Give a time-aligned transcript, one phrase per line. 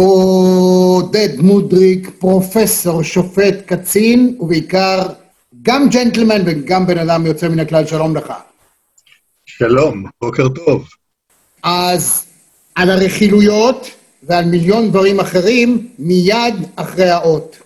[0.00, 5.06] עודד מודריק, פרופסור, שופט, קצין, ובעיקר
[5.62, 8.32] גם ג'נטלמן וגם בן אדם יוצא מן הכלל, שלום לך.
[9.46, 10.88] שלום, בוקר טוב.
[11.62, 12.26] אז
[12.74, 13.90] על הרכילויות
[14.22, 17.58] ועל מיליון דברים אחרים, מיד אחרי האות.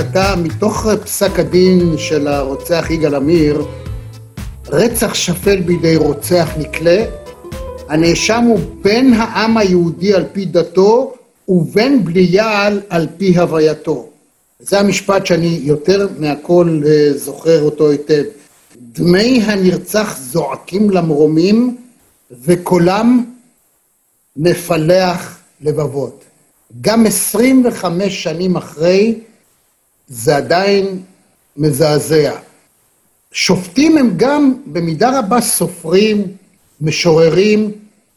[0.00, 3.64] אתה, מתוך פסק הדין של הרוצח יגאל עמיר,
[4.68, 7.04] רצח שפל בידי רוצח נקלה,
[7.88, 11.14] הנאשם הוא בן העם היהודי על פי דתו
[11.48, 14.08] ובן בליעל על פי הווייתו.
[14.58, 18.22] זה המשפט שאני יותר מהכל אה, זוכר אותו היטב.
[18.76, 21.76] דמי הנרצח זועקים למרומים
[22.44, 23.24] וקולם
[24.36, 26.24] מפלח לבבות.
[26.80, 29.18] גם 25 שנים אחרי,
[30.12, 31.02] זה עדיין
[31.56, 32.32] מזעזע.
[33.32, 36.24] שופטים הם גם במידה רבה סופרים,
[36.80, 37.72] משוררים,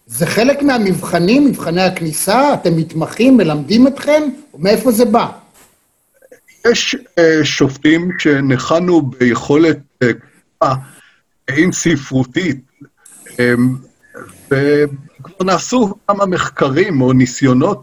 [0.08, 4.24] זה חלק מהמבחנים, מבחני הכניסה, אתם מתמחים, מלמדים אתכם,
[4.58, 5.28] מאיפה זה בא?
[6.72, 9.78] יש uh, שופטים שניחנו ביכולת
[10.64, 10.68] uh,
[11.48, 12.58] אין ספרותית,
[13.26, 13.36] um,
[14.46, 17.82] וכבר נעשו כמה מחקרים או ניסיונות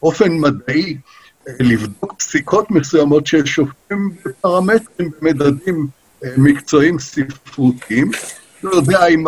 [0.00, 0.96] באופן מדעי
[1.60, 5.86] לבדוק פסיקות מסוימות ששופטים בפרמטרים, במדדים
[6.36, 8.10] מקצועיים ספרותיים.
[8.62, 9.24] לא יודע אם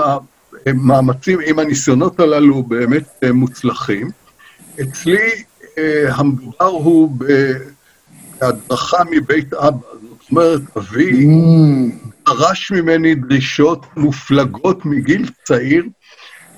[0.66, 4.10] המאמצים, אם הניסיונות הללו באמת מוצלחים.
[4.81, 5.42] אצלי
[6.09, 7.19] המדובר הוא
[8.41, 9.86] בהדרכה מבית אבא,
[10.20, 11.26] זאת אומרת, אבי
[12.26, 15.84] דרש ממני דרישות מופלגות מגיל צעיר,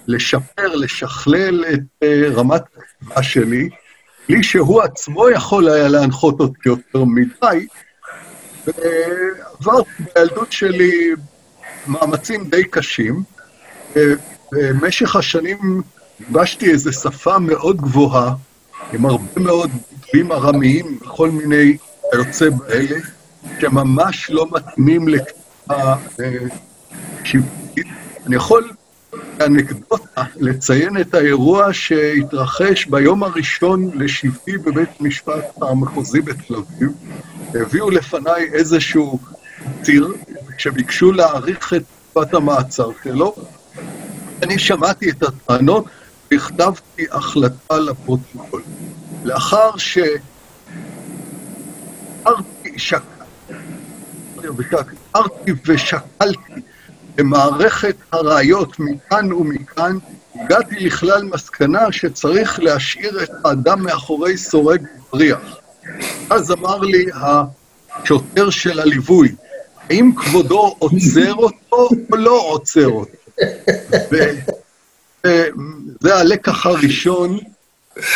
[0.06, 3.68] לשפר, לשכלל את רמת הכתיבה שלי,
[4.28, 7.66] בלי שהוא עצמו יכול היה להנחות אותי יותר מדי,
[9.60, 11.10] ועברתי בילדות שלי
[11.86, 13.22] מאמצים די קשים.
[14.52, 15.82] במשך השנים
[16.20, 18.34] גיבשתי איזו שפה מאוד גבוהה,
[18.92, 21.76] עם הרבה מאוד ביטויים ארמיים וכל מיני
[22.14, 22.96] יוצא באלה,
[23.60, 25.96] שממש לא מתאימים לכתיבה
[27.24, 27.86] שיווקית.
[28.26, 28.70] אני יכול
[29.40, 36.90] אנקדוטה, לציין את האירוע שהתרחש ביום הראשון לשבטי בבית משפט המחוזי בתל אביב.
[37.54, 39.18] הביאו לפניי איזשהו
[39.82, 40.14] ציר,
[40.56, 41.82] כשביקשו להאריך את
[42.12, 43.34] תקופת המעצר שלו.
[44.42, 45.84] אני שמעתי את הטענות
[46.30, 48.62] והכתבתי החלטה לפרוטוקול.
[49.24, 49.98] לאחר ש...
[52.76, 53.10] שקלתי
[55.66, 56.52] ושקלתי
[57.14, 59.98] במערכת הראיות מכאן ומכאן,
[60.34, 64.82] הגעתי לכלל מסקנה שצריך להשאיר את האדם מאחורי סורג
[65.12, 65.58] ובריח.
[66.30, 69.34] אז אמר לי השוטר של הליווי,
[69.90, 73.16] האם כבודו עוצר אותו או לא עוצר אותו?
[75.22, 77.38] וזה הלקח הראשון,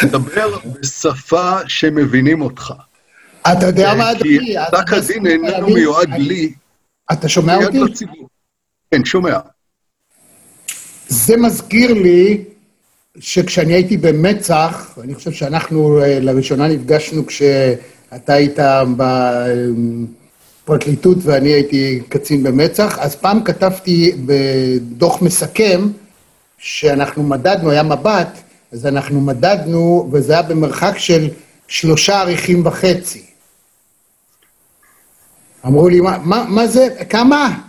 [0.03, 2.73] לדבר בשפה שמבינים אותך.
[3.53, 4.39] אתה יודע מה, אדוני?
[4.39, 6.53] כי פסק הדין איננו מיועד לי,
[7.13, 8.05] אתה שומע אותי?
[8.91, 9.39] כן, שומע.
[11.09, 12.45] זה מזכיר לי
[13.19, 18.59] שכשאני הייתי במצ"ח, אני חושב שאנחנו לראשונה נפגשנו כשאתה היית
[20.65, 25.89] בפרקליטות ואני הייתי קצין במצ"ח, אז פעם כתבתי בדוח מסכם
[26.59, 28.39] שאנחנו מדדנו, היה מבט,
[28.73, 31.29] אז אנחנו מדדנו, וזה היה במרחק של
[31.69, 33.25] שלושה עריכים וחצי.
[35.67, 37.68] אמרו לי, מה, מה, מה זה, כמה?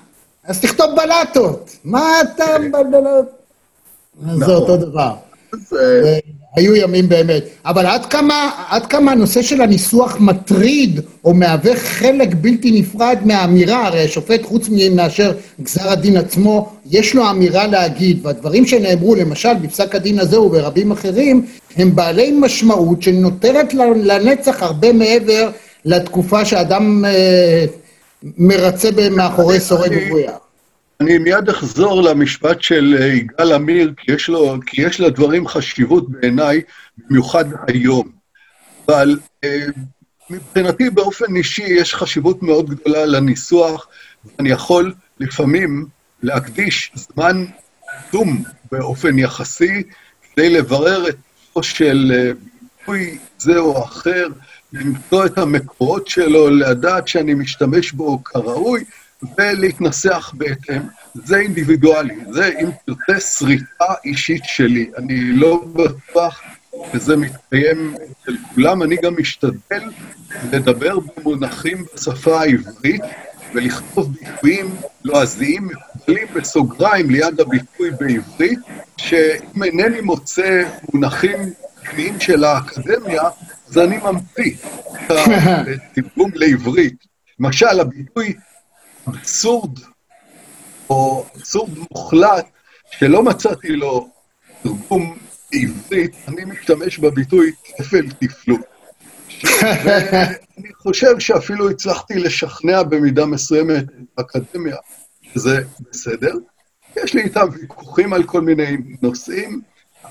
[0.50, 1.75] אז תכתוב בלטות.
[1.84, 3.25] מה אתה מבלבלות?
[4.38, 5.12] זה אותו דבר.
[6.56, 7.44] היו ימים באמת.
[7.66, 13.88] אבל עד כמה, עד כמה הנושא של הניסוח מטריד, או מהווה חלק בלתי נפרד מהאמירה,
[13.88, 15.31] הרי השופט, חוץ מאשר
[15.62, 21.46] גזר הדין עצמו, יש לו אמירה להגיד, והדברים שנאמרו, למשל, בפסק הדין הזה וברבים אחרים,
[21.75, 25.50] הם בעלי משמעות שנותרת לנצח הרבה מעבר
[25.86, 27.06] לתקופה שאדם...
[28.24, 30.31] מרצה מאחורי סורג ובריח.
[31.01, 36.10] אני מיד אחזור למשפט של אה, יגאל עמיר, כי יש, לו, כי יש לדברים חשיבות
[36.10, 36.62] בעיניי,
[36.98, 38.10] במיוחד היום.
[38.88, 39.66] אבל אה,
[40.30, 43.88] מבחינתי באופן אישי יש חשיבות מאוד גדולה לניסוח,
[44.25, 45.86] ואני יכול לפעמים
[46.24, 47.45] להקדיש זמן
[47.88, 49.83] עצום באופן יחסי
[50.33, 51.15] כדי לברר את
[51.62, 52.31] של אה,
[52.80, 54.27] ביטוי זה או אחר,
[54.74, 58.83] למצוא את המקורות שלו, לדעת שאני משתמש בו כראוי,
[59.38, 60.81] ולהתנסח בהתאם.
[61.13, 64.92] זה אינדיבידואלי, זה אם תרצה שריטה אישית שלי.
[64.98, 66.42] אני לא בטוח
[66.94, 69.83] שזה מתקיים אצל כולם, אני גם משתדל
[70.51, 73.01] לדבר במונחים בשפה העברית
[73.54, 78.60] ולכתוב ביטויים לועזיים מקובלים בסוגריים ליד הביטוי בעברית,
[78.98, 80.63] שאם אינני מוצא
[80.94, 83.24] מונחים פנימיים של האקדמיה,
[83.69, 84.54] אז אני ממציא
[85.06, 85.12] את
[85.98, 87.06] התרגום לעברית.
[87.39, 88.33] למשל, הביטוי
[89.07, 89.80] אבסורד,
[90.89, 92.45] או אבסורד מוחלט,
[92.92, 94.10] שלא מצאתי לו
[94.63, 95.18] תרגום
[95.51, 98.62] בעברית, אני משתמש בביטוי כפל תפלות.
[99.63, 104.75] ואני חושב שאפילו הצלחתי לשכנע במידה מסוימת את האקדמיה
[105.33, 105.62] שזה
[105.92, 106.33] בסדר.
[106.95, 109.62] יש לי איתם ויכוחים על כל מיני נושאים,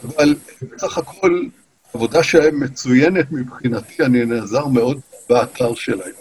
[0.02, 1.46] אבל בסך הכל
[1.94, 5.00] עבודה שלהם מצוינת מבחינתי, אני נעזר מאוד
[5.30, 6.12] באתר שלהם.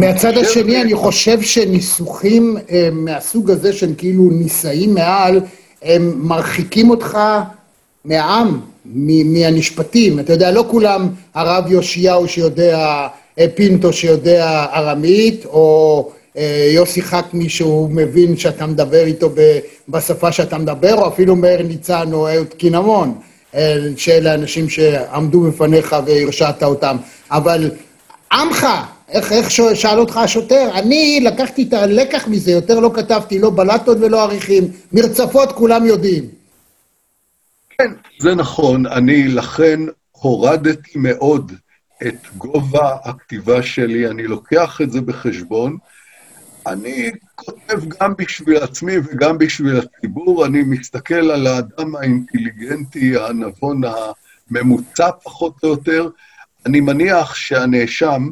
[0.00, 5.40] מהצד השני, אני חושב שניסוחים אה, מהסוג הזה, שהם כאילו נישאים מעל,
[5.82, 7.18] הם מרחיקים אותך
[8.04, 8.60] מהעם,
[9.24, 10.20] מהנשפטים.
[10.20, 13.06] אתה יודע, לא כולם הרב יאשיהו שיודע,
[13.38, 19.30] אה, פינטו שיודע ארמית, או אה, יוסי חכמי שהוא מבין שאתה מדבר איתו
[19.88, 23.14] בשפה שאתה מדבר, או אפילו מאיר ניצן או אהוד קינמון,
[23.96, 26.96] שאלה אנשים שעמדו בפניך והרשעת אותם.
[27.30, 27.70] אבל
[28.32, 28.66] עמך,
[29.08, 30.70] איך, איך שאל אותך השוטר?
[30.74, 34.64] אני לקחתי את הלקח מזה, יותר לא כתבתי, לא בלטות ולא עריכים.
[34.92, 36.24] מרצפות כולם יודעים.
[37.78, 38.86] כן, זה נכון.
[38.86, 39.80] אני לכן
[40.12, 41.52] הורדתי מאוד
[42.02, 45.76] את גובה הכתיבה שלי, אני לוקח את זה בחשבון.
[46.66, 53.80] אני כותב גם בשביל עצמי וגם בשביל הציבור, אני מסתכל על האדם האינטליגנטי, הנבון
[54.50, 56.08] הממוצע פחות או יותר.
[56.66, 58.30] אני מניח שהנאשם,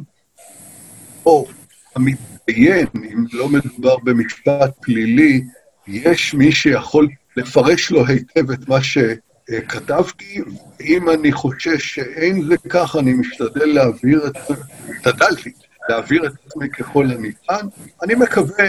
[1.25, 1.47] או
[1.95, 5.43] המתדיין, אם לא מדובר במשפט פלילי,
[5.87, 7.07] יש מי שיכול
[7.37, 10.41] לפרש לו היטב את מה שכתבתי,
[10.79, 14.53] ואם אני חושש שאין זה כך, אני משתדל להעביר את זה,
[14.89, 15.51] השתדלתי
[15.89, 17.67] להעביר את עצמי ככל הניתן.
[18.03, 18.65] אני מקווה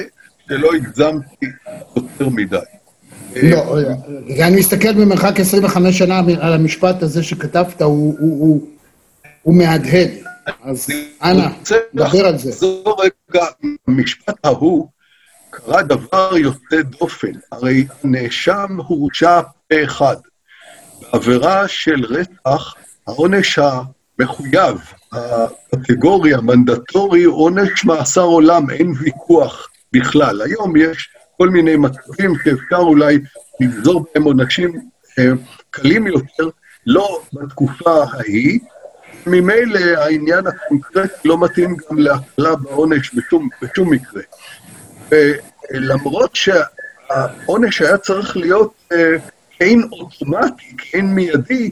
[0.48, 1.46] שלא הגזמתי
[1.96, 2.56] יותר מדי.
[3.42, 3.78] לא,
[4.42, 10.10] אני מסתכל במרחק 25 שנה על המשפט הזה שכתבת, הוא מהדהד.
[10.62, 10.86] אז
[11.22, 11.48] אנא,
[11.94, 12.50] דבר על זה.
[12.50, 13.46] זו רגע,
[13.88, 14.88] המשפט ההוא
[15.50, 17.32] קרה דבר יוצא דופן.
[17.52, 20.16] הרי הנאשם הורשע פה אחד.
[21.12, 22.74] בעבירה של רצח,
[23.06, 30.42] העונש המחויב, הקטגורי המנדטורי, עונש מאסר עולם, אין ויכוח בכלל.
[30.42, 33.18] היום יש כל מיני מצבים שאפשר אולי
[33.60, 34.72] לגזור בהם עונשים
[35.18, 35.24] אה,
[35.70, 36.48] קלים יותר,
[36.86, 38.60] לא בתקופה ההיא,
[39.26, 44.22] ממילא העניין הקונקרטי לא מתאים גם להקלה בעונש בשום, בשום מקרה.
[45.10, 49.16] ולמרות שהעונש היה צריך להיות אה,
[49.60, 51.70] אין אוטומטי, אין מיידי,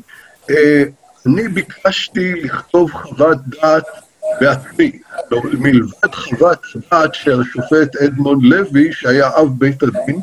[0.50, 0.84] אה,
[1.26, 3.84] אני ביקשתי לכתוב חוות דעת
[4.40, 4.92] בעצמי,
[5.52, 10.20] מלבד חוות דעת של השופט אדמונד לוי, שהיה אב בית הדין,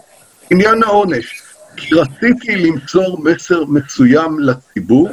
[0.50, 1.41] עניין העונש.
[1.77, 5.10] כי רציתי למסור מסר מסוים לציבור,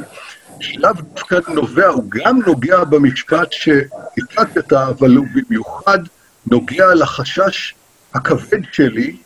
[0.59, 5.99] שלאו דווקא נובע, הוא גם נוגע במשפט שהצטטת, אבל הוא במיוחד
[6.47, 7.73] נוגע לחשש
[8.13, 9.17] הכבד שלי,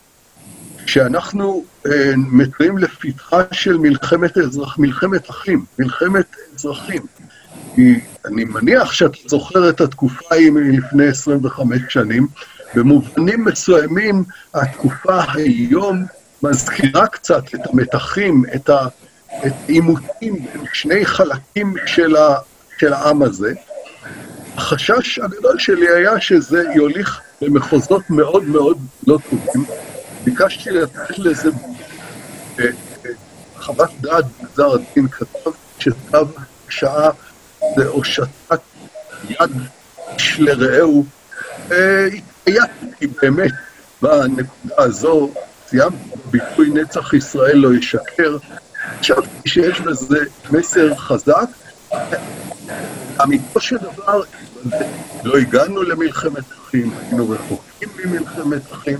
[0.86, 7.02] שאנחנו אה, מצויים לפתחה של מלחמת אזרח, מלחמת אחים, מלחמת אזרחים.
[7.74, 12.26] כי אני מניח שאתה זוכר את התקופה ההיא מלפני 25 שנים,
[12.74, 14.24] במובנים מסוימים
[14.54, 16.04] התקופה היום
[16.42, 18.70] מזכירה קצת את המתחים, את
[19.28, 22.36] העימותים בין שני חלקים של, ה,
[22.78, 23.52] של העם הזה.
[24.56, 29.64] החשש הגדול שלי היה שזה יוליך למחוזות מאוד מאוד לא טובים.
[30.24, 31.50] ביקשתי לתת לזה
[32.60, 33.10] אה, אה,
[33.56, 36.18] חוות דעת בגזר הדין, כתב שצו
[36.68, 37.10] שעה
[37.76, 38.60] זה הושטת
[39.28, 39.50] יד
[40.38, 41.04] לרעהו.
[41.72, 43.52] אה, התעייפתי באמת
[44.02, 45.30] בנקודה הזו,
[45.68, 48.36] סיימתי בביטוי נצח ישראל לא ישקר,
[49.00, 50.18] חשבתי שיש בזה
[50.50, 51.48] מסר חזק.
[53.22, 54.22] אמיתו של דבר,
[55.24, 58.98] לא הגענו למלחמת אחים, היינו רחוקים ממלחמת אחים,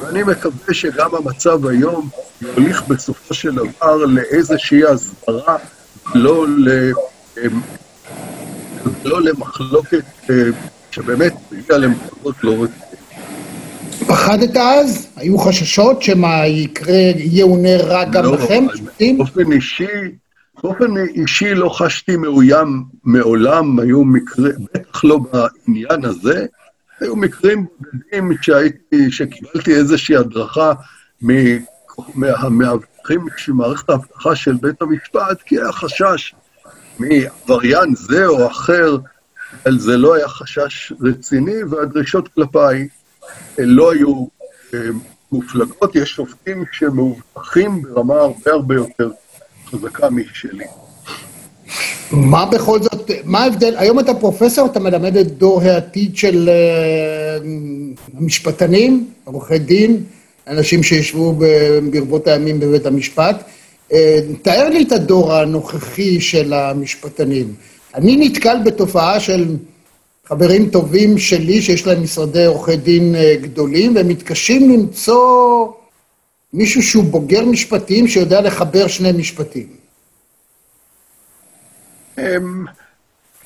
[0.00, 2.08] ואני מקווה שגם המצב היום
[2.42, 5.56] יוליך בסופו של דבר לאיזושהי הסברה,
[6.14, 6.92] לא, ל...
[9.04, 10.04] לא למחלוקת
[10.90, 12.86] שבאמת הגיעה למחלוקות לא רציניות.
[14.06, 15.08] פחדת אז?
[15.16, 18.66] היו חששות שמה יקרה, יאונה רע גם לא, לכם?
[19.16, 19.86] באופן אישי,
[20.62, 26.46] באופן אישי לא חשתי מאוים מעולם, היו מקרים, בטח לא בעניין הזה,
[27.00, 30.72] היו מקרים בודדים שהייתי, שקיבלתי איזושהי הדרכה
[32.14, 36.34] מהמאבטחים של מערכת האבטחה של בית המשפט, כי היה חשש
[36.98, 38.96] מעבריין זה או אחר,
[39.62, 42.88] אבל זה לא היה חשש רציני, והדרישות כלפיי
[43.58, 44.26] לא היו
[44.74, 44.80] אה,
[45.32, 49.10] מופלגות, יש שופטים שמאובטחים ברמה הרבה הרבה יותר
[49.66, 50.64] חזקה משלי.
[52.12, 58.16] מה בכל זאת, מה ההבדל, היום אתה פרופסור, אתה מלמד את דור העתיד של uh,
[58.18, 60.02] המשפטנים, עורכי דין,
[60.46, 61.34] אנשים שישבו
[61.90, 63.44] ברבות הימים בבית המשפט.
[63.90, 63.94] Uh,
[64.42, 67.54] תאר לי את הדור הנוכחי של המשפטנים.
[67.94, 69.56] אני נתקל בתופעה של
[70.24, 75.66] חברים טובים שלי, שיש להם משרדי עורכי דין uh, גדולים, והם מתקשים למצוא
[76.52, 79.85] מישהו שהוא בוגר משפטים שיודע לחבר שני משפטים.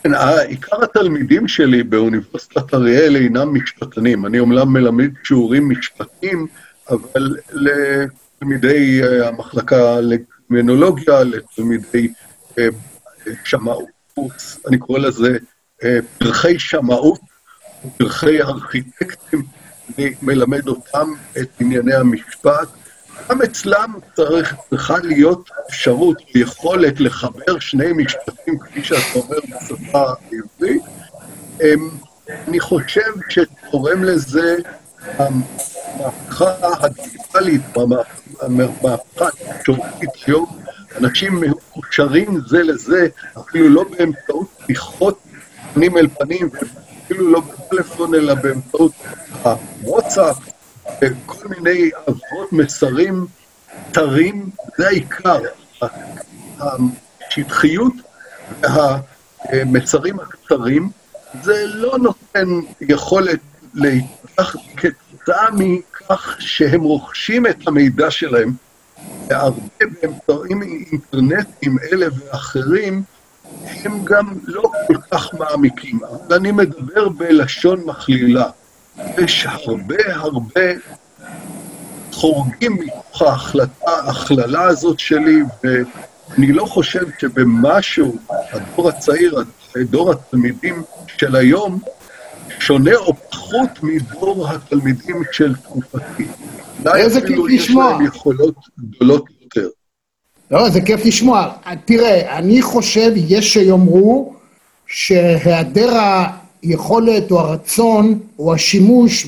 [0.03, 0.15] כן,
[0.49, 4.27] עיקר התלמידים שלי באוניברסיטת אריאל אינם משפטנים.
[4.27, 6.47] אני אומנם מלמד שיעורים משפטיים,
[6.91, 12.09] אבל לתלמידי אה, המחלקה לקרימינולוגיה, לתלמידי
[12.59, 12.69] אה,
[13.45, 13.89] שמאות,
[14.69, 15.39] אני קורא לזה
[15.85, 17.21] אה, פרחי שמאות,
[17.97, 19.43] פרחי ארכיטקטים,
[19.99, 21.09] אני מלמד אותם
[21.41, 22.69] את ענייני המשפט,
[23.31, 30.83] גם אצלם צריך, צריכה להיות אפשרות, יכולת לחבר שני משפטים, כפי שאתה אומר בשפה העברית.
[31.63, 31.89] אמ,
[32.49, 34.57] אני חושב שתורם לזה
[35.19, 37.63] המהפכה הדיגיטלית,
[38.41, 40.59] המהפכה התקשורתית היום,
[40.97, 43.09] אנשים מקושרים זה לזה,
[43.39, 45.19] אפילו לא באמצעות שיחות
[45.75, 46.51] פנים אל פנים,
[47.05, 48.93] אפילו לא בטלפון, אלא באמצעות
[49.43, 50.50] הוואטסאפ,
[51.27, 53.27] כל מיני אבות מסרים
[53.91, 55.41] קצרים, זה העיקר.
[56.61, 57.93] השטחיות
[59.53, 60.91] והמצרים הקצרים,
[61.43, 62.49] זה לא נותן
[62.81, 63.41] יכולת
[63.75, 68.53] להתפתח כתוצאה מכך שהם רוכשים את המידע שלהם,
[69.29, 69.61] והרבה
[70.03, 73.03] באמצעים אינטרנטיים אלה ואחרים,
[73.67, 76.01] הם גם לא כל כך מעמיקים.
[76.05, 78.51] אבל אני מדבר בלשון מכלילה.
[79.25, 80.61] יש הרבה הרבה
[82.13, 89.45] חורגים מתוך ההחלטה, ההכללה הזאת שלי, ואני לא חושב שבמשהו הדור הצעיר,
[89.77, 91.81] דור התלמידים של היום,
[92.59, 96.27] שונה או פחות מדור התלמידים של תקופתי.
[96.95, 97.85] איזה כיף לשמוע.
[97.85, 99.69] יש להם יכולות גדולות יותר.
[100.51, 101.53] לא, זה כיף לשמוע.
[101.85, 104.35] תראה, אני חושב, יש שיאמרו
[104.87, 105.99] שהיעדר
[106.63, 109.27] היכולת או הרצון או השימוש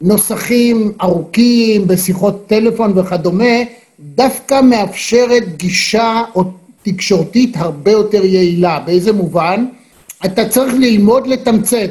[0.00, 3.54] בנוסחים ארוכים, בשיחות טלפון וכדומה,
[4.00, 6.44] דווקא מאפשרת גישה או
[6.82, 8.80] תקשורתית הרבה יותר יעילה.
[8.86, 9.66] באיזה מובן?
[10.24, 11.90] אתה צריך ללמוד לתמצת.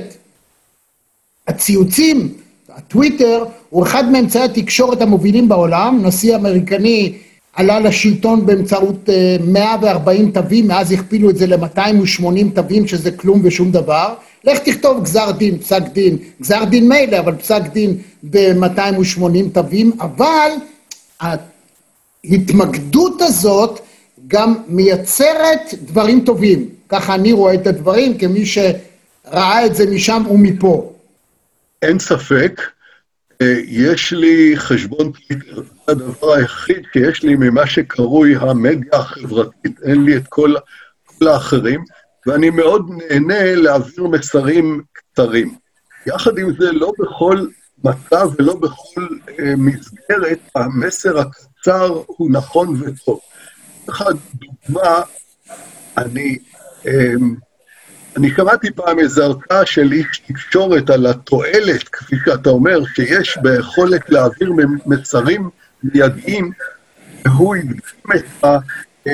[1.48, 2.34] הציוצים,
[2.70, 6.00] הטוויטר, הוא אחד מאמצעי התקשורת המובילים בעולם.
[6.04, 7.14] נשיא אמריקני
[7.54, 9.10] עלה לשלטון באמצעות
[9.48, 14.14] 140 אה, תווים, מאז הכפילו את זה ל-280 תווים, שזה כלום ושום דבר.
[14.44, 20.52] לך תכתוב גזר דין, פסק דין, גזר דין מילא, אבל פסק דין ב-280 תווים, אבל
[22.24, 23.80] ההתמקדות הזאת
[24.28, 26.70] גם מייצרת דברים טובים.
[26.90, 30.94] ככה אני רואה את הדברים, כמי שראה את זה משם ומפה.
[31.82, 32.62] אין ספק.
[33.42, 40.04] אה, יש לי חשבון טוויטר, זה הדבר היחיד שיש לי ממה שקרוי המדיה החברתית, אין
[40.04, 40.54] לי את כל,
[41.06, 41.84] כל האחרים.
[42.28, 45.56] ואני מאוד נהנה להעביר מסרים קצרים.
[46.06, 47.46] יחד עם זה, לא בכל
[47.84, 49.08] מצב ולא בכל
[49.40, 53.20] אה, מסגרת המסר הקצר הוא נכון וטוב.
[53.88, 55.02] לך דוגמה,
[55.98, 56.38] אני,
[56.88, 57.14] אה,
[58.18, 64.10] אני קראתי פעם איזו הרצאה של איש תקשורת על התועלת, כפי שאתה אומר, שיש ביכולת
[64.10, 64.54] להעביר
[64.86, 65.50] מסרים
[65.84, 66.52] מיידיים,
[67.26, 67.80] והוא הדגים
[68.16, 68.58] את ה...
[69.08, 69.14] אה,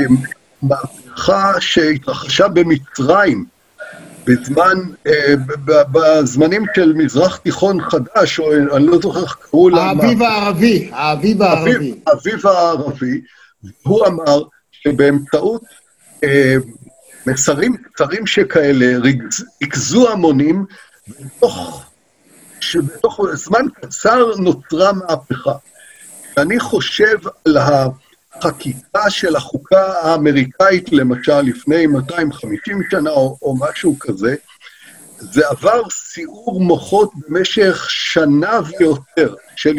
[0.68, 3.46] מהפכה שהתרחשה במצרים,
[4.26, 5.34] בזמן, אה,
[5.66, 9.82] בזמנים של מזרח תיכון חדש, או אני לא זוכר איך קראו לה...
[9.82, 12.00] האביב הערבי, האביב הערבי.
[12.08, 13.22] האביב הערבי,
[13.84, 14.42] הוא אמר
[14.72, 15.64] שבאמצעות
[16.24, 16.56] אה,
[17.28, 18.98] מסרים קצרים שכאלה,
[19.62, 20.66] ריכזו המונים
[21.08, 21.86] בתוך
[22.60, 25.54] שבתוך זמן קצר נוצרה מהפכה.
[26.38, 27.58] אני חושב על
[28.38, 34.36] החקיקה של החוקה האמריקאית, למשל, לפני 250 שנה או, או משהו כזה,
[35.18, 39.76] זה עבר סיעור מוחות במשך שנה ויותר של,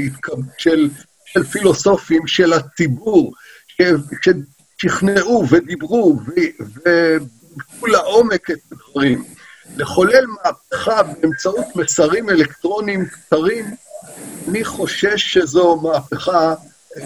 [0.58, 0.88] של,
[1.26, 3.32] של פילוסופים, של הציבור,
[4.78, 9.24] ששכנעו ודיברו ובדקו לעומק את הדברים.
[9.76, 13.64] לחולל מהפכה באמצעות מסרים אלקטרוניים קצרים,
[14.48, 16.54] אני חושש שזו מהפכה,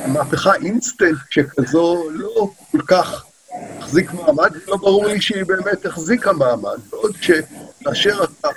[0.06, 3.24] מהפכה אינסטנט שכזו לא כל כך
[3.78, 6.78] תחזיק מעמד, ולא ברור לי שהיא באמת החזיקה מעמד.
[6.90, 8.48] בעוד שכאשר אתה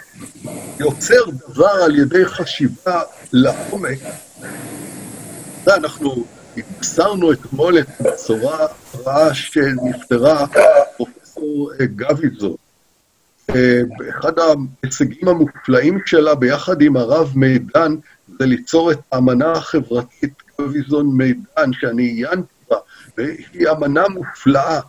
[0.80, 3.02] יוצר דבר על ידי חשיבה
[3.34, 4.00] לעומק,
[5.68, 6.26] אנחנו
[6.58, 10.46] התבשרנו אתמול את הבשורה הרעה שנפטרה
[10.98, 12.56] פרופסור גביזון.
[14.10, 17.96] אחד ההישגים המופלאים שלה ביחד עם הרב מידן
[18.40, 22.78] זה ליצור את האמנה החברתית גביזון מידן, שאני עיינתי בה,
[23.18, 24.80] והיא אמנה מופלאה.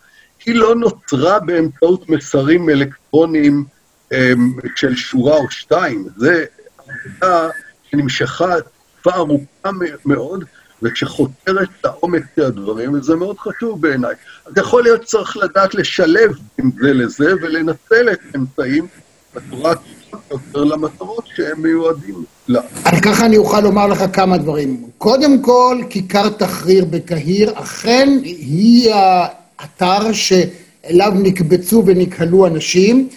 [0.46, 3.64] היא לא נוצרה באמצעות מסרים אלקטרוניים
[4.12, 6.30] אמ, של שורה או שתיים, זו
[6.78, 7.48] עבודה
[7.90, 9.70] שנמשכה תקופה ארוכה
[10.04, 10.44] מאוד,
[10.82, 14.14] וכשחותרת לעומק של הדברים, וזה מאוד חשוב בעיניי.
[14.46, 18.86] אז יכול להיות שצריך לדעת לשלב בין זה לזה ולנצל את האמצעים
[19.34, 22.60] בצורה הטובה יותר למטרות שהם מיועדים לה.
[22.84, 24.82] על ככה אני אוכל לומר לך כמה דברים.
[24.98, 33.08] קודם כל, כיכר תחריר בקהיר, אכן היא האתר שאליו נקבצו ונקהלו אנשים.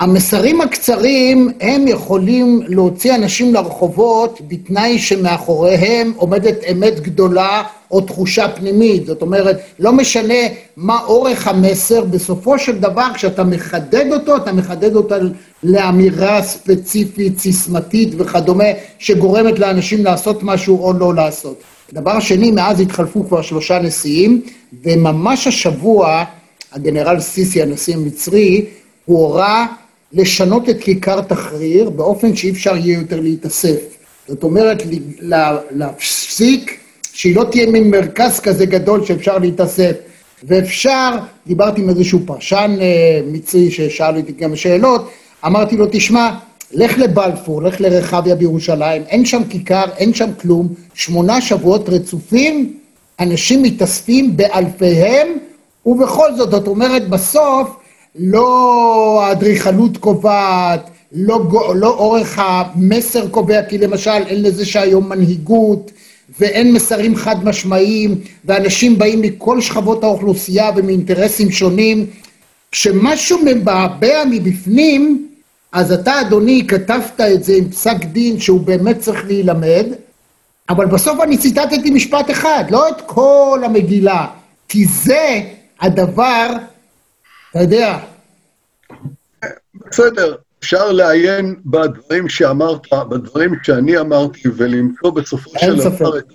[0.00, 9.06] המסרים הקצרים, הם יכולים להוציא אנשים לרחובות בתנאי שמאחוריהם עומדת אמת גדולה או תחושה פנימית.
[9.06, 10.34] זאת אומרת, לא משנה
[10.76, 15.14] מה אורך המסר, בסופו של דבר כשאתה מחדד אותו, אתה מחדד אותו
[15.62, 18.64] לאמירה ספציפית, סיסמתית וכדומה,
[18.98, 21.62] שגורמת לאנשים לעשות משהו או לא לעשות.
[21.92, 24.42] דבר שני, מאז התחלפו כבר שלושה נשיאים,
[24.84, 26.24] וממש השבוע,
[26.72, 28.64] הגנרל סיסי, הנשיא המצרי,
[29.04, 29.66] הוא הורה
[30.12, 33.80] לשנות את כיכר תחריר באופן שאי אפשר יהיה יותר להתאסף.
[34.28, 34.82] זאת אומרת,
[35.70, 36.80] להפסיק,
[37.12, 39.92] שהיא לא תהיה מין מרכז כזה גדול שאפשר להתאסף.
[40.44, 41.10] ואפשר,
[41.46, 45.10] דיברתי עם איזשהו פרשן אה, מצרי ששאל אותי כמה שאלות,
[45.46, 46.30] אמרתי לו, תשמע,
[46.72, 52.74] לך לבלפור, לך לרחביה בירושלים, אין שם כיכר, אין שם כלום, שמונה שבועות רצופים,
[53.20, 55.28] אנשים מתאספים באלפיהם,
[55.86, 57.76] ובכל זאת, זאת אומרת, בסוף
[58.16, 61.40] לא האדריכלות קובעת, לא,
[61.74, 65.90] לא אורך המסר קובע, כי למשל אין לזה שהיום מנהיגות
[66.38, 72.06] ואין מסרים חד משמעיים ואנשים באים מכל שכבות האוכלוסייה ומאינטרסים שונים.
[72.72, 75.28] כשמשהו מבעבע מבפנים,
[75.72, 79.86] אז אתה אדוני כתבת את זה עם פסק דין שהוא באמת צריך להילמד,
[80.68, 84.26] אבל בסוף אני ציטטתי משפט אחד, לא את כל המגילה,
[84.68, 85.40] כי זה
[85.80, 86.46] הדבר
[87.50, 87.98] אתה יודע.
[89.90, 96.32] בסדר, אפשר לעיין בדברים שאמרת, בדברים שאני אמרתי, ולמצוא בסופו של דבר את,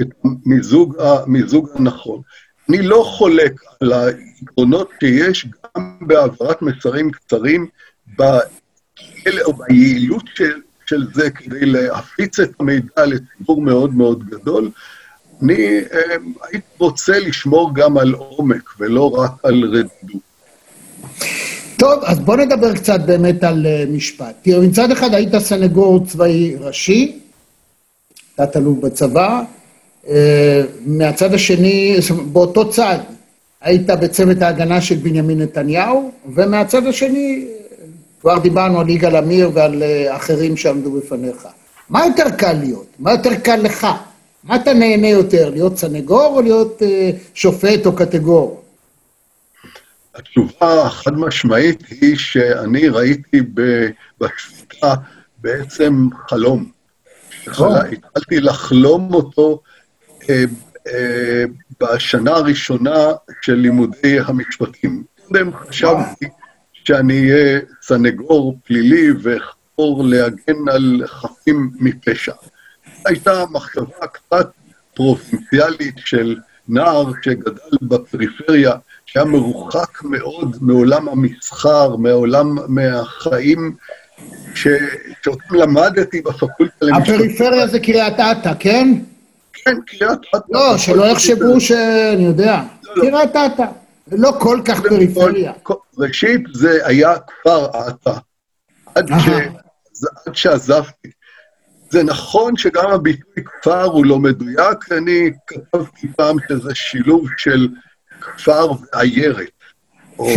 [0.00, 2.20] את המיזוג, המיזוג הנכון.
[2.68, 7.66] אני לא חולק על היתרונות שיש גם בהעברת מסרים קצרים,
[9.68, 14.70] ביעילות של, של זה כדי להפיץ את המידע לציבור מאוד מאוד גדול.
[15.42, 20.29] אני אה, הייתי רוצה לשמור גם על עומק ולא רק על רדידות.
[21.76, 24.34] טוב, אז בוא נדבר קצת באמת על uh, משפט.
[24.42, 27.18] תראה, מצד אחד היית סנגור צבאי ראשי,
[28.34, 29.42] תת-אלוף בצבא,
[30.04, 30.08] uh,
[30.86, 31.96] מהצד השני,
[32.32, 32.98] באותו צד,
[33.60, 37.44] היית בצוות ההגנה של בנימין נתניהו, ומהצד השני,
[38.20, 41.48] כבר דיברנו על יגאל עמיר ועל אחרים שעמדו בפניך.
[41.88, 42.86] מה יותר קל להיות?
[42.98, 43.86] מה יותר קל לך?
[44.44, 46.82] מה אתה נהנה יותר, להיות סנגור או להיות
[47.34, 48.59] שופט או קטגור?
[50.14, 53.42] התשובה החד משמעית היא שאני ראיתי
[54.20, 54.94] בשפיטה
[55.38, 56.70] בעצם חלום.
[57.46, 59.62] התחלתי לחלום אותו
[60.30, 60.44] אה,
[60.88, 61.44] אה,
[61.80, 63.06] בשנה הראשונה
[63.42, 65.04] של לימודי המשפטים.
[65.28, 66.26] קודם חשבתי
[66.72, 72.32] שאני אהיה סנגור פלילי ואחפור להגן על חפים מפשע.
[73.06, 74.50] הייתה מחשבה קצת
[74.94, 76.36] פרובינציאלית של
[76.68, 78.72] נער שגדל בפריפריה,
[79.12, 83.76] שהיה מרוחק מאוד מעולם המסחר, מעולם, מהחיים
[84.54, 84.68] ש...
[85.22, 87.14] שאותם למדתי בפקולטה למשפטים.
[87.14, 88.88] הפריפריה זה קריית אתא, כן?
[89.52, 90.38] כן, קריית אתא.
[90.50, 91.72] לא, שלא יחשבו ש...
[92.14, 92.62] אני יודע.
[92.84, 93.10] לא, לא.
[93.10, 93.64] קריית אתא.
[94.12, 95.52] לא כל כך פריפריה.
[95.98, 98.12] ראשית, זה היה כפר אתא.
[98.94, 99.28] עד, ש...
[100.26, 101.08] עד שעזבתי.
[101.90, 107.68] זה נכון שגם הביטוי כפר הוא לא מדויק, אני כתבתי פעם שזה שילוב של
[108.20, 109.50] כפר ועיירת,
[110.18, 110.28] או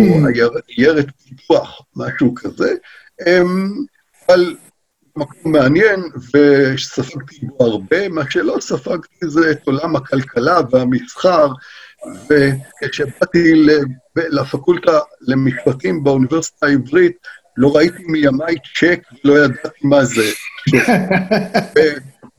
[0.68, 2.74] עיירת פיתוח, משהו כזה.
[4.28, 4.56] אבל
[5.16, 6.00] מקום מעניין,
[6.34, 11.48] וספגתי בו הרבה, מה שלא ספגתי זה את עולם הכלכלה והמסחר,
[12.30, 13.66] וכשבאתי
[14.16, 17.18] לפקולטה למשפטים באוניברסיטה העברית,
[17.58, 20.24] לא ראיתי מימיי צ'ק ולא ידעתי מה זה.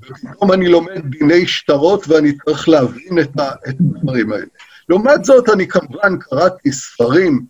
[0.00, 3.30] ופתאום אני לומד דיני שטרות ואני צריך להבין את
[3.66, 4.44] הדברים האלה.
[4.88, 7.46] לעומת זאת, אני כמובן קראתי ספרים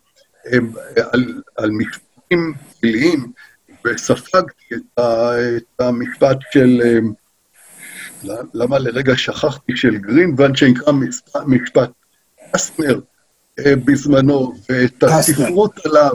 [1.11, 3.31] על, על משפטים פליליים,
[3.85, 6.81] וספגתי את, ה, את המשפט של,
[8.53, 10.93] למה לרגע שכחתי, של גרינוונד, שנקרא
[11.45, 11.89] משפט
[12.53, 12.99] קסטנר
[13.59, 16.13] בזמנו, ואת הספרות עליו.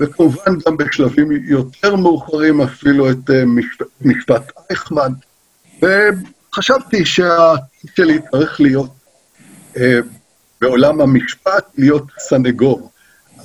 [0.00, 5.12] וכמובן גם בשלבים יותר מאוחרים אפילו את אה, משפט, משפט אייכמן,
[5.82, 8.90] וחשבתי שהעתיד שלי צריך להיות
[9.76, 9.98] אה,
[10.66, 12.90] בעולם המשפט, להיות סנגור.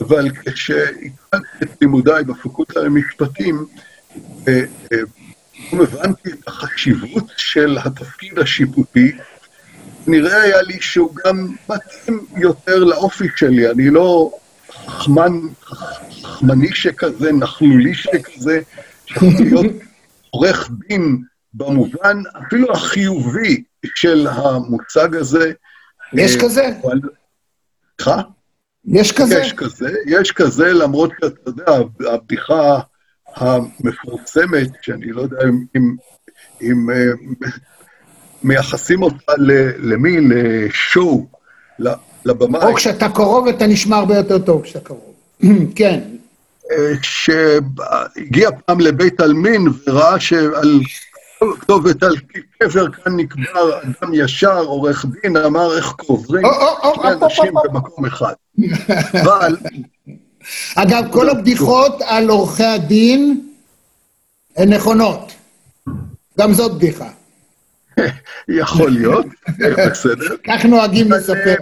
[0.02, 3.66] אבל כשהתחלתי את לימודיי בפקולטה למשפטים,
[4.48, 4.64] אה,
[5.72, 9.18] הבנתי את החשיבות של התפקיד השיפוטי,
[10.08, 14.32] נראה היה לי שהוא גם מתאים יותר לאופי שלי, אני לא
[14.88, 15.40] חכמן,
[16.24, 18.62] חכמני שכזה, נכלולי שכזה,
[19.06, 19.66] שיכול להיות
[20.30, 21.22] עורך דין
[21.54, 23.64] במובן אפילו החיובי
[23.96, 25.52] של המושג הזה.
[26.14, 26.70] יש אה, כזה?
[28.02, 28.22] סליחה?
[28.86, 29.40] יש כזה?
[29.40, 31.72] יש כזה, יש כזה, למרות שאתה יודע,
[32.14, 32.80] הבדיחה
[33.36, 35.96] המפורסמת, שאני לא יודע אם, אם,
[36.62, 37.48] אם uh,
[38.44, 39.34] מייחסים אותה
[39.78, 40.18] למי?
[40.22, 41.28] לשואו,
[42.26, 42.62] לבמאי.
[42.62, 45.14] או כשאתה קרוב אתה נשמע הרבה יותר טוב כשאתה קרוב.
[45.76, 46.00] כן.
[47.02, 50.80] שהגיע פעם לבית עלמין וראה שעל
[51.60, 52.16] כתובת על
[52.60, 56.46] קבר כאן נקבר אדם ישר, עורך דין, אמר איך קוברים
[56.96, 58.34] שני אנשים במקום אחד.
[59.22, 59.58] אבל...
[60.76, 63.48] אגב, כל הבדיחות על עורכי הדין
[64.58, 65.34] הן נכונות.
[66.40, 67.10] גם זאת בדיחה.
[68.62, 69.26] יכול להיות,
[69.92, 70.36] בסדר.
[70.44, 71.56] כך נוהגים לספר.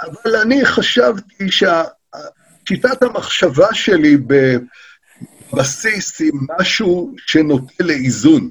[0.00, 4.16] אבל אני חשבתי ששיטת המחשבה שלי
[5.52, 8.50] בבסיס היא משהו שנוטה לאיזון.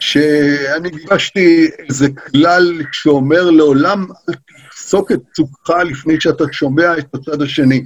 [0.00, 4.34] שאני גיבשתי איזה כלל שאומר לעולם אל
[4.70, 7.84] תפסוק את צוקך לפני שאתה שומע את הצד השני,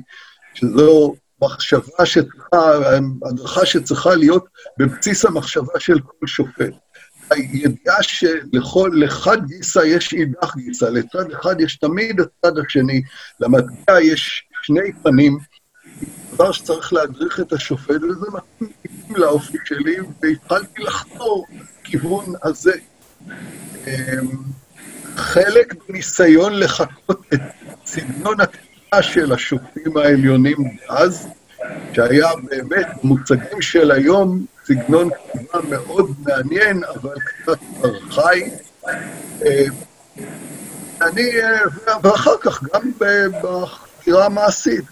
[0.54, 2.72] שזו מחשבה שצריכה,
[3.26, 4.44] הדרכה שצריכה להיות
[4.78, 6.74] בבסיס המחשבה של כל שופט.
[7.30, 13.02] הידיעה שלכל, לחד גיסא יש אידך גיסא, לצד אחד יש תמיד הצד השני,
[13.40, 15.38] למטבע יש שני פנים,
[16.38, 21.46] דבר שצריך להדריך את השופט, וזה מתאים לאופי שלי, והתחלתי לחתור
[21.82, 22.72] בכיוון הזה.
[23.86, 23.92] אמ,
[25.16, 27.40] חלק בניסיון לחקות את
[27.86, 30.56] סגנון הכתיבה של השופטים העליונים
[30.88, 31.28] אז,
[31.92, 38.50] שהיה באמת, מוצגים של היום, סגנון כתיבה מאוד מעניין, אבל קצת ארכאי.
[39.46, 39.64] אה,
[41.02, 41.30] אני,
[42.02, 42.90] ואחר כך גם
[43.42, 44.84] בחקירה המעשית,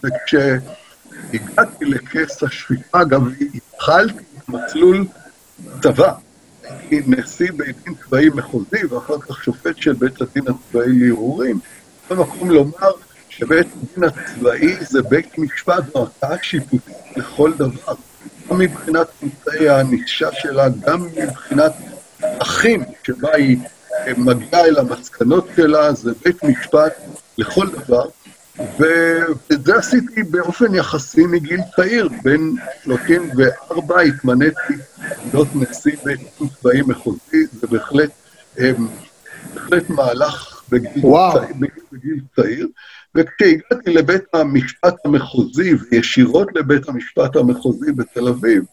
[1.32, 5.06] וכשהגעתי לכס השפיטה, גם התחלתי את מסלול
[5.82, 6.12] צבא.
[6.62, 11.60] הייתי נשיא בית דין צבאי מחוזי, ואחר כך שופט של בית הדין הצבאי לערעורים.
[12.10, 12.90] במקום לומר
[13.28, 17.94] שבית הדין הצבאי זה בית משפט וערכאה שיפוטית לכל דבר.
[18.50, 21.72] גם מבחינת אמצעי הענישה שלה, גם מבחינת
[22.38, 23.58] אחים שבה היא
[24.16, 26.92] מגיעה אל המסקנות שלה, זה בית משפט
[27.38, 28.04] לכל דבר.
[28.58, 34.74] ואת זה עשיתי באופן יחסי מגיל צעיר, בין 34 התמניתי
[35.32, 38.10] להיות נשיא דין צבאי מחוזי, זה בהחלט,
[39.54, 41.54] בהחלט מהלך בגיל, צעיר,
[41.92, 42.68] בגיל צעיר.
[43.14, 48.64] וכשהגעתי לבית המשפט המחוזי, וישירות לבית המשפט המחוזי בתל אביב,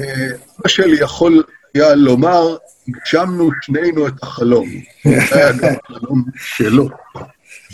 [0.00, 0.28] אה,
[0.60, 1.42] אבא שלי יכול
[1.74, 2.56] היה לומר,
[2.88, 4.68] הגשמנו שנינו את החלום.
[5.30, 6.88] זה היה גם החלום שלו.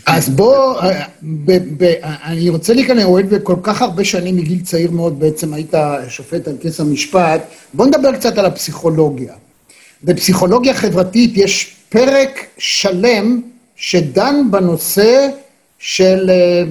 [0.06, 1.04] אז בוא, אה,
[2.24, 5.74] אני רוצה להיכנס, הואיל וכל כך הרבה שנים מגיל צעיר מאוד בעצם היית
[6.08, 7.40] שופט על כס המשפט,
[7.74, 9.34] בוא נדבר קצת על הפסיכולוגיה.
[10.04, 13.40] בפסיכולוגיה חברתית יש פרק שלם
[13.76, 15.28] שדן בנושא
[15.78, 16.62] של אה,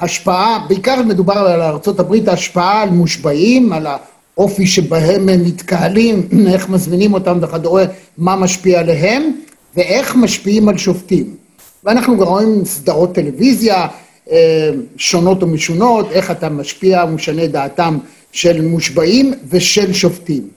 [0.00, 7.14] השפעה, בעיקר מדובר על ארה"ב, ההשפעה על מושבעים, על האופי שבהם הם מתקהלים, איך מזמינים
[7.14, 7.82] אותם וכדומה,
[8.18, 9.32] מה משפיע עליהם,
[9.76, 11.41] ואיך משפיעים על שופטים.
[11.84, 13.86] ואנחנו גם רואים סדרות טלוויזיה
[14.30, 17.98] אה, שונות ומשונות, איך אתה משפיע ומשנה דעתם
[18.32, 20.48] של מושבעים ושל שופטים.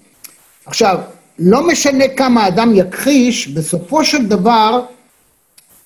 [0.65, 0.99] עכשיו,
[1.39, 4.81] לא משנה כמה אדם יכחיש, בסופו של דבר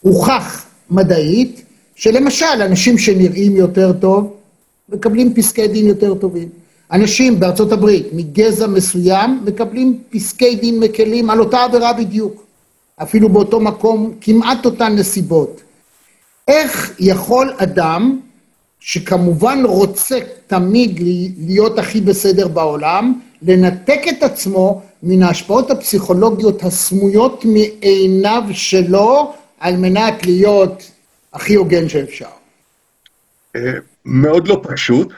[0.01, 1.61] הוכח מדעית,
[1.95, 4.33] שלמשל אנשים שנראים יותר טוב,
[4.89, 6.49] מקבלים פסקי דין יותר טובים.
[6.91, 12.43] אנשים בארצות הברית מגזע מסוים מקבלים פסקי דין מקלים על אותה עבירה בדיוק,
[13.01, 15.61] אפילו באותו מקום, כמעט אותן נסיבות.
[16.47, 18.19] איך יכול אדם,
[18.79, 20.99] שכמובן רוצה תמיד
[21.37, 30.25] להיות הכי בסדר בעולם, לנתק את עצמו מן ההשפעות הפסיכולוגיות הסמויות מעיניו שלו, על מנת
[30.25, 30.91] להיות
[31.33, 32.29] הכי הוגן שאפשר?
[33.55, 33.61] אה,
[34.05, 35.13] מאוד לא פשוט.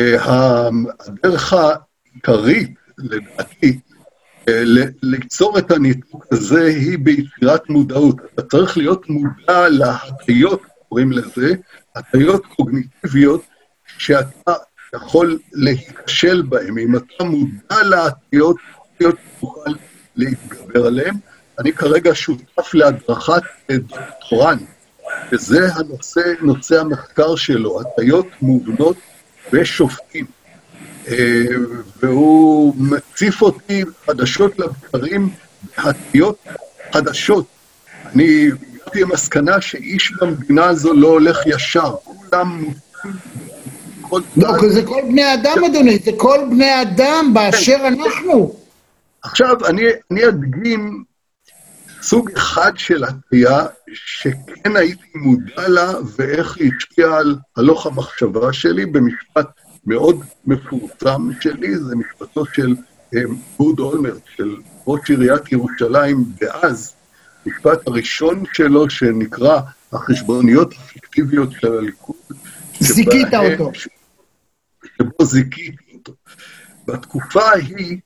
[0.00, 0.68] אה,
[1.06, 3.78] הדרך העיקרית, לדעתי,
[5.02, 8.16] ליצור את הניתוק הזה היא ביצירת מודעות.
[8.34, 11.54] אתה צריך להיות מודע להטיות, קוראים לזה,
[11.96, 13.42] הטיות קוגניטיביות,
[13.98, 14.52] שאתה
[14.94, 16.78] יכול להיכשל בהן.
[16.78, 18.56] אם אתה מודע להטיות,
[19.40, 19.70] תוכל
[20.16, 21.14] להתגבר עליהן.
[21.58, 24.62] אני כרגע שותף להדרכת דוקטורנט,
[25.32, 28.96] וזה הנושא, נושא המחקר שלו, הטיות מובנות
[29.52, 30.37] ושופטים.
[32.02, 35.30] והוא מציף אותי חדשות לבקרים
[35.76, 36.38] בהטיות
[36.92, 37.46] חדשות.
[38.14, 42.64] אני הגעתי למסקנה שאיש במדינה הזו לא הולך ישר, כולם
[44.36, 48.54] לא, זה כל בני אדם, אדוני, זה כל בני אדם באשר אנחנו.
[49.22, 49.56] עכשיו,
[50.10, 51.04] אני אדגים
[52.02, 58.86] סוג אחד של הטיה שכן הייתי מודע לה ואיך היא השפיעה על הלוך המחשבה שלי
[58.86, 59.46] במשפט
[59.86, 62.76] מאוד מפורסם שלי, זה משפטו של
[63.14, 63.20] אה,
[63.56, 66.94] אהוד אולמרט, של ראש עיריית ירושלים דאז,
[67.46, 69.60] משפט הראשון שלו שנקרא
[69.92, 72.16] החשבוניות הפיקטיביות של הליכוד.
[72.80, 73.70] זיכית אותו.
[74.96, 76.12] שבו זיכיתי אותו.
[76.86, 77.98] בתקופה ההיא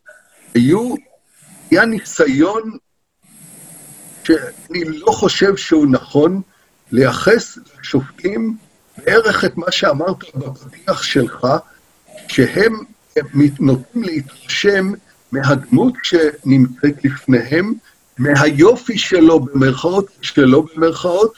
[0.55, 0.95] היו,
[1.71, 2.77] היה ניסיון
[4.25, 6.43] שאני לא חושב שהוא נכון
[6.93, 8.57] לייחס לשופטים
[9.05, 11.47] בערך את מה שאמרת בפתיח שלך,
[12.29, 12.73] שהם
[13.61, 14.93] נוטים להתרשם
[15.33, 17.73] מהדמות שנמצאת לפניהם,
[18.19, 21.35] מהיופי שלו במרכאות, שלו במרכאות,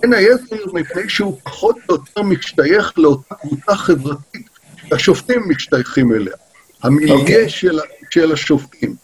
[0.00, 4.48] בין היתר מפני שהוא פחות או יותר משתייך לאותה קבוצה חברתית
[4.88, 6.34] שהשופטים משתייכים אליה.
[6.82, 7.20] המיליה okay.
[7.20, 7.48] אוקיי.
[7.48, 7.78] של,
[8.10, 8.96] של השופטים.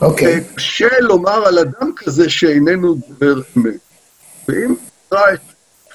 [0.00, 0.38] אוקיי.
[0.38, 0.54] Okay.
[0.56, 3.74] קשה לומר על אדם כזה שאיננו דובר אמת.
[4.48, 4.74] ואם
[5.06, 5.40] נקרא את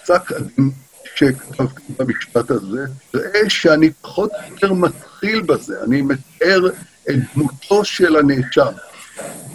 [0.04, 0.72] פסק הדין
[1.16, 6.68] שכתבתי במשפט הזה, תראה שאני פחות או יותר מתחיל בזה, אני מתאר
[7.10, 8.72] את דמותו של הנאשם.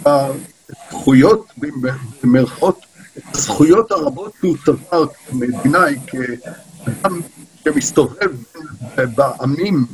[0.05, 1.53] הזכויות,
[2.23, 2.79] במירכאות,
[3.33, 7.21] הזכויות הרבות שהוא צבר כמדינאי, כאדם
[7.63, 8.31] שמסתובב
[9.15, 9.85] בעמים,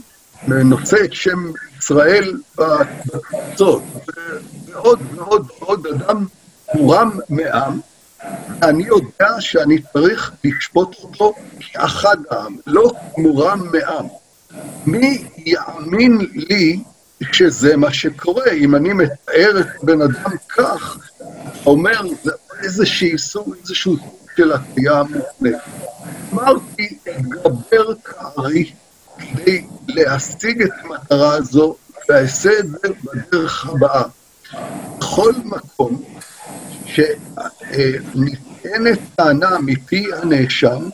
[0.47, 3.83] נושא את שם ישראל בתפוצות,
[4.67, 6.25] ועוד ועוד ועוד אדם
[6.75, 7.79] מורם מעם,
[8.63, 14.05] אני יודע שאני צריך לשפוט אותו כאחד העם, לא מורם מעם.
[14.85, 16.83] מי יאמין לי
[17.31, 18.51] שזה מה שקורה?
[18.51, 20.97] אם אני מתאר את בן אדם כך,
[21.65, 22.31] אומר, זה
[22.63, 25.55] איזשהו סוג, איזשהו סוג של עשייה מותנית.
[26.33, 28.71] אמרתי, אתגבר כארי
[29.17, 31.75] כדי להשיג את המטרה הזו,
[32.09, 34.03] ואעשה את זה בדרך הבאה.
[34.97, 36.03] בכל מקום
[36.93, 40.89] שנטענת טענה מפי הנאשם,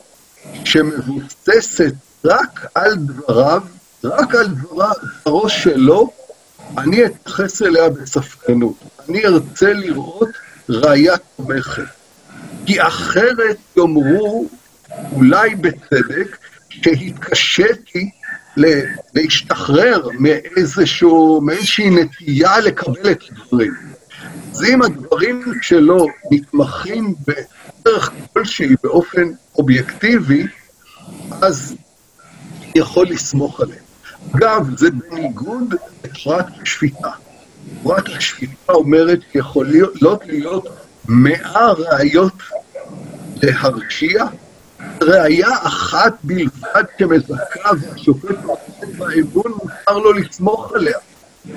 [0.64, 3.62] שמבוססת רק על דבריו,
[4.04, 6.10] רק על דברו שלו,
[6.78, 8.74] אני אתייחס אליה בספקנות.
[9.08, 10.28] אני ארצה לראות
[10.68, 11.82] ראייה תומכת.
[12.66, 14.48] כי אחרת יאמרו,
[15.12, 16.36] אולי בצדק,
[16.68, 18.10] שהתקשיתי
[19.14, 23.89] להשתחרר מאיזשהו, מאיזושהי נטייה לקבל את הדברים.
[24.50, 30.46] אז אם הדברים שלו נתמכים בדרך כלשהי באופן אובייקטיבי,
[31.42, 31.76] אז
[32.74, 33.82] יכול לסמוך עליהם.
[34.36, 37.10] אגב, זה בניגוד לתורת השפיטה.
[37.82, 40.66] תורת השפיטה אומרת שיכולות להיות
[41.08, 42.42] מאה ראיות
[43.42, 44.24] להרשיע,
[45.02, 50.98] ראייה אחת בלבד שמזכה והשופט נותן באמון, מותר לו לסמוך עליה.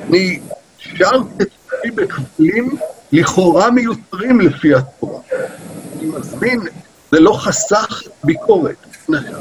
[0.10, 0.39] אני
[0.77, 1.49] שרתי את
[1.84, 2.69] עצמי בכבלים
[3.12, 5.19] לכאורה מיותרים לפי התורה.
[5.98, 6.60] אני מזמין,
[7.12, 8.76] זה לא חסך ביקורת.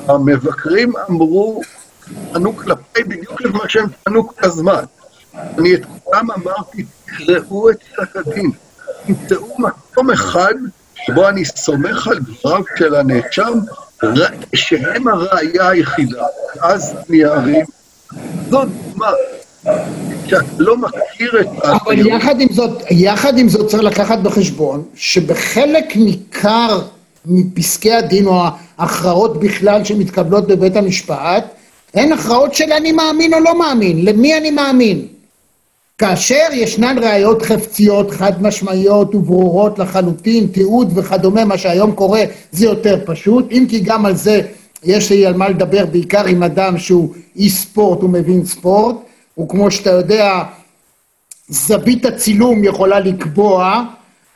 [0.09, 1.61] המבקרים אמרו,
[2.33, 4.85] טענו כלפיי בדיוק את מה שהם טענו כל הזמן.
[5.35, 8.51] אני את כולם אמרתי, תקראו את פסק הדין,
[9.07, 10.55] תמצאו מקום אחד
[10.95, 13.59] שבו אני סומך על דבריו של הנאשם,
[14.55, 16.23] שהם הראייה היחידה.
[16.61, 17.67] אז אני ארים.
[18.51, 19.11] זו דוגמה
[20.59, 21.47] לא מכיר את.
[21.65, 26.81] אבל יחד עם זאת, יחד עם זאת צריך לקחת בחשבון שבחלק ניכר
[27.27, 28.43] מפסקי הדין או
[28.79, 31.45] ההכרעות בכלל שמתקבלות בבית המשפט,
[31.95, 35.07] הן הכרעות של אני מאמין או לא מאמין, למי אני מאמין.
[35.99, 42.99] כאשר ישנן ראיות חפציות, חד משמעיות וברורות לחלוטין, תיעוד וכדומה, מה שהיום קורה זה יותר
[43.07, 44.41] פשוט, אם כי גם על זה
[44.85, 48.97] יש לי על מה לדבר בעיקר עם אדם שהוא אי ספורט, הוא מבין ספורט,
[49.43, 50.43] וכמו שאתה יודע,
[51.49, 53.83] זווית הצילום יכולה לקבוע,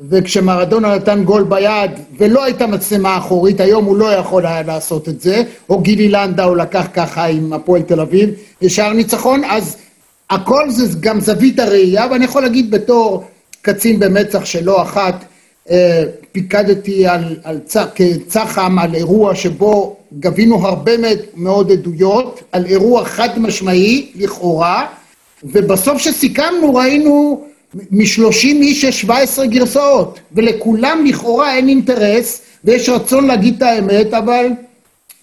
[0.01, 5.21] וכשמרדונה נתן גול ביד ולא הייתה מצלמה אחורית, היום הוא לא יכול היה לעשות את
[5.21, 8.31] זה, או גילי לנדאו לקח ככה עם הפועל תל אביב,
[8.63, 9.77] ישר ניצחון, אז
[10.31, 13.25] הכל זה גם זווית הראייה, ואני יכול להגיד בתור
[13.63, 15.25] קצין במצח שלא אחת,
[15.71, 20.93] אה, פיקדתי על, על צ, כצח"ם על אירוע שבו גבינו הרבה
[21.35, 24.87] מאוד עדויות, על אירוע חד משמעי לכאורה,
[25.45, 27.47] ובסוף שסיכמנו ראינו
[27.91, 34.47] משלושים איש יש 17 גרסאות, ולכולם לכאורה אין אינטרס, ויש רצון להגיד את האמת, אבל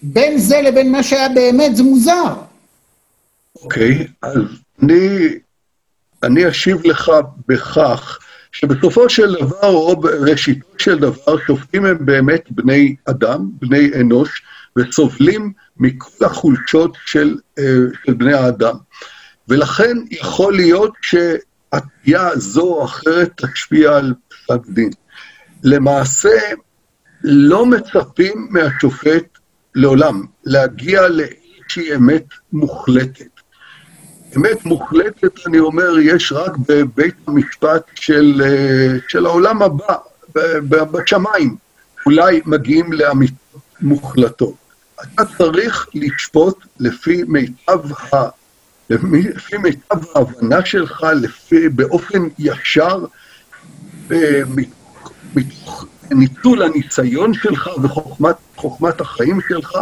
[0.02, 2.34] בין זה לבין מה שהיה באמת זה מוזר.
[3.62, 4.38] אוקיי, okay, אז
[4.82, 5.28] אני,
[6.22, 7.12] אני אשיב לך
[7.48, 8.18] בכך
[8.52, 14.42] שבסופו של דבר, או בראשיתו של דבר, שופטים הם באמת בני אדם, בני אנוש,
[14.76, 17.64] וסובלים מכל החולשות של, אה,
[18.06, 18.74] של בני האדם.
[19.48, 24.90] ולכן יכול להיות שעטייה זו או אחרת תשפיע על פסק דין.
[25.62, 26.38] למעשה,
[27.24, 29.24] לא מצפים מהשופט
[29.74, 33.34] לעולם להגיע לאיזושהי אמת מוחלטת.
[34.36, 39.96] אמת מוחלטת, אני אומר, יש רק בבית המשפט של, אה, של העולם הבא,
[40.92, 41.56] בשמיים.
[42.06, 43.38] אולי מגיעים לאמיתות
[43.80, 44.63] מוחלטות.
[45.02, 48.16] אתה צריך לשפוט לפי מיטב, ה...
[48.90, 53.04] לפי מיטב ההבנה שלך, לפי, באופן ישר,
[54.12, 54.40] אה,
[55.34, 59.78] מתוך ניצול הניסיון שלך וחוכמת החיים שלך,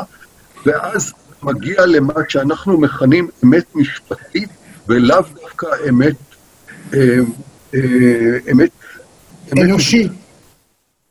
[0.67, 4.49] ואז מגיע למה שאנחנו מכנים אמת משפטית,
[4.89, 6.17] ולאו דווקא אמת...
[6.95, 6.99] אה,
[7.75, 8.71] אה, אמת...
[9.53, 10.13] אנושית,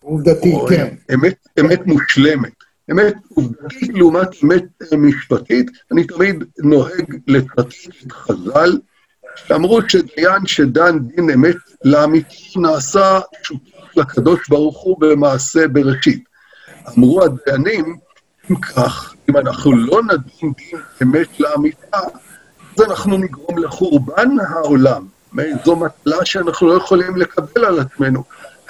[0.01, 0.87] עובדתית, כן.
[1.13, 2.53] אמת, אמת מושלמת.
[2.91, 4.63] אמת עובדתית לעומת אמת
[4.97, 7.59] משפטית, אני תמיד נוהג לצטט
[8.05, 8.77] את חז"ל,
[9.35, 16.23] שאמרו שדיין שדן דין אמת לאמיתי נעשה שותף לקדוש ברוך הוא במעשה בראשית.
[16.97, 17.97] אמרו הדיינים,
[18.51, 21.99] אם כך, אם אנחנו לא נדון דין אמת לאמיתה,
[22.77, 25.05] אז אנחנו נגרום לחורבן העולם.
[25.65, 28.23] זו מטלה שאנחנו לא יכולים לקבל על עצמנו.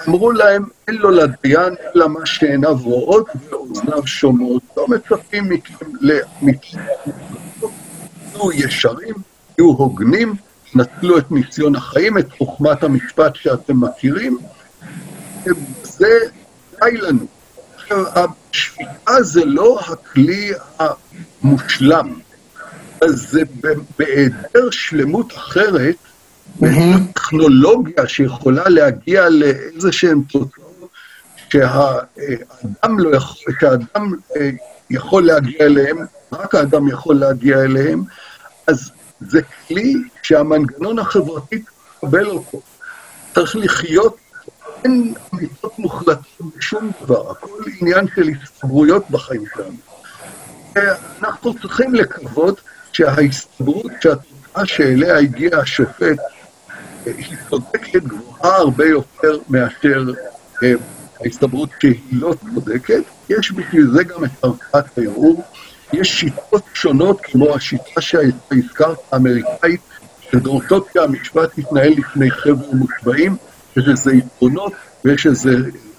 [0.08, 4.62] אמרו להם, אין לו לדיין אלא מה שעיניו רואות ואוזניו שומעות.
[4.76, 6.80] לא מצפים מכם לאמיתות.
[8.32, 9.14] תהיו ישרים,
[9.54, 10.34] תהיו הוגנים,
[10.74, 14.38] נטלו את ניסיון החיים, את חוכמת המשפט שאתם מכירים.
[15.82, 16.18] זה
[16.80, 17.26] די לנו.
[17.90, 22.14] השפיטה זה לא הכלי המושלם,
[23.06, 23.42] זה
[23.98, 25.96] בהיעדר שלמות אחרת,
[27.14, 30.88] טכנולוגיה שיכולה להגיע לאיזה שהן תוצאות
[31.52, 34.50] שהאדם לא יכול, שהאדם אה,
[34.90, 35.98] יכול להגיע אליהם,
[36.32, 38.02] רק האדם יכול להגיע אליהם,
[38.66, 41.62] אז זה כלי שהמנגנון החברתי
[41.98, 42.60] תקבל אותו.
[43.34, 44.16] צריך לחיות
[44.84, 49.76] אין אמיתות מוחלטות בשום דבר, הכל עניין של הסתברויות בחיים שלנו.
[51.22, 52.60] אנחנו צריכים לקוות
[52.92, 56.18] שההסתברות שהתוצאה שאליה הגיע השופט
[57.06, 60.04] היא צודקת גבוהה הרבה יותר מאשר
[60.62, 60.72] אה,
[61.20, 63.02] ההסתברות שהיא לא צודקת.
[63.28, 65.42] יש בשביל זה גם את ערכת הערעור.
[65.92, 69.80] יש שיטות שונות, כמו השיטה שהזכרת, האמריקאית,
[70.30, 73.36] שדורשות שהמשפט יתנהל לפני חבר'ה מושבעים,
[73.76, 74.72] יש לזה יתרונות
[75.04, 75.50] ויש לזה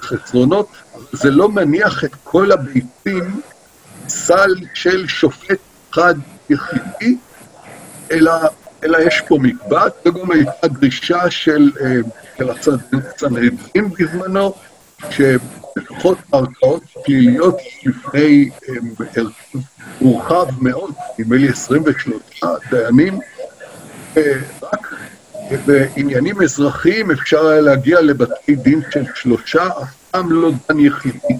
[0.01, 0.67] חסרונות,
[1.11, 3.41] זה לא מניח את כל הביצים
[4.07, 5.59] סל של שופט
[5.93, 6.15] אחד
[6.49, 7.17] יחידי,
[8.11, 8.31] אלא,
[8.83, 11.95] אלא יש פה מקבץ, זו גם הייתה דרישה של, אה,
[12.37, 14.53] של הצנהדרין בזמנו,
[15.09, 18.49] שלפחות ערכאות פליליות לפני
[18.99, 19.61] הרכב אה,
[20.01, 22.41] מורחב מאוד, נדמה לי 23
[22.71, 23.19] דיינים,
[24.17, 24.33] אה,
[24.73, 24.95] רק
[25.65, 31.37] בעניינים אזרחיים אפשר היה להגיע לבתי דין של שלושה, אף פעם לא דן יחידי.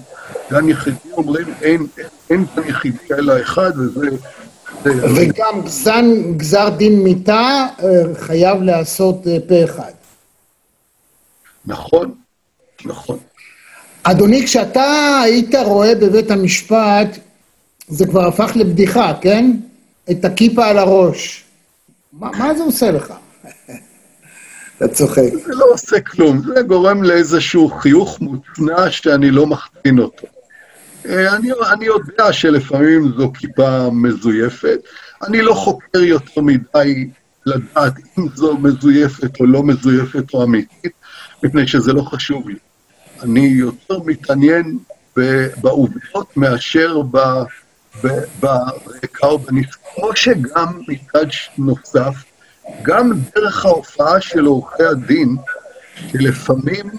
[0.50, 1.86] דן יחידי אומרים, אין
[2.30, 4.08] דן יחידי אלא אחד, וזה...
[4.84, 9.92] וגם גזן, גזר דין מיתה אה, חייב להיעשות אה, פה אחד.
[11.66, 12.14] נכון,
[12.84, 13.18] נכון.
[14.02, 17.18] אדוני, כשאתה היית רואה בבית המשפט,
[17.88, 19.50] זה כבר הפך לבדיחה, כן?
[20.10, 21.44] את הכיפה על הראש.
[22.12, 23.12] מה, מה זה עושה לך?
[24.76, 25.22] אתה צוחק.
[25.46, 30.26] זה לא עושה כלום, זה גורם לאיזשהו חיוך מוצנע שאני לא מחתין אותו.
[31.08, 34.78] אה, אני, אני יודע שלפעמים זו כיפה מזויפת,
[35.26, 37.10] אני לא חוקר יותר מדי
[37.46, 40.92] לדעת אם זו מזויפת או לא מזויפת או אמיתית,
[41.42, 42.56] מפני שזה לא חשוב לי.
[43.22, 44.78] אני יותר מתעניין
[45.56, 47.00] בעובדות מאשר
[48.40, 49.40] ברקע או
[49.94, 51.26] כמו שגם מצד
[51.58, 52.14] נוסף,
[52.82, 55.36] גם דרך ההופעה של עורכי הדין,
[56.08, 56.90] שלפעמים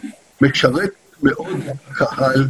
[0.41, 0.91] משרת
[1.23, 2.47] מאוד את הקהל,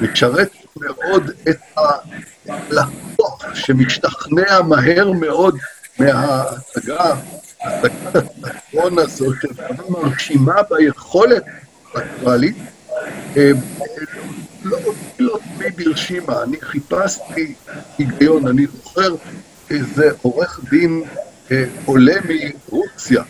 [0.00, 5.56] משרת מאוד את הלקוח, שמשתכנע מהר מאוד
[5.98, 7.14] מההצגה,
[7.60, 11.42] הצגת התיאטרון הזו, שלפעמים מרשימה ביכולת
[11.94, 12.56] האקטואלית,
[13.36, 13.50] אה,
[14.62, 14.78] לא,
[15.18, 17.54] לא תמיד הרשימה, אני חיפשתי
[17.98, 19.14] היגיון, אני זוכר
[19.70, 21.02] איזה עורך דין
[21.50, 23.22] אה, עולה מרוסיה,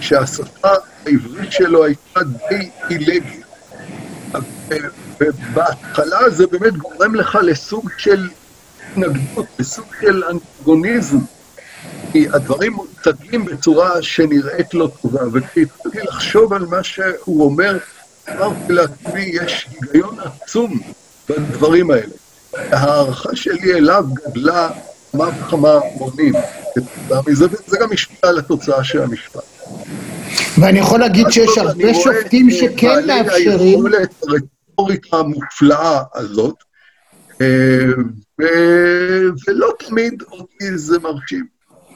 [0.00, 0.68] שהשפה
[1.06, 3.46] העברית שלו הייתה די עילגית.
[5.20, 8.28] ובהתחלה זה באמת גורם לך לסוג של
[8.92, 11.18] התנגדות, לסוג של אנטגוניזם.
[12.12, 17.78] כי הדברים מוצגים בצורה שנראית לא טובה, וכשהתחלתי לחשוב על מה שהוא אומר,
[18.28, 20.80] אמרתי לעצמי, יש היגיון עצום
[21.28, 22.14] בדברים האלה.
[22.54, 24.68] ההערכה שלי אליו גדלה
[25.12, 26.32] כמה וכמה מונים.
[27.26, 27.46] וזה
[27.80, 29.42] גם השפיע על התוצאה של המשפט.
[30.58, 33.84] ואני יכול להגיד שיש הרבה שופטים שכן מאפשרים...
[34.78, 36.54] הרטורית המופלאה הזאת,
[37.40, 37.46] אה,
[39.48, 41.46] ולא תמיד אותי זה מרשים.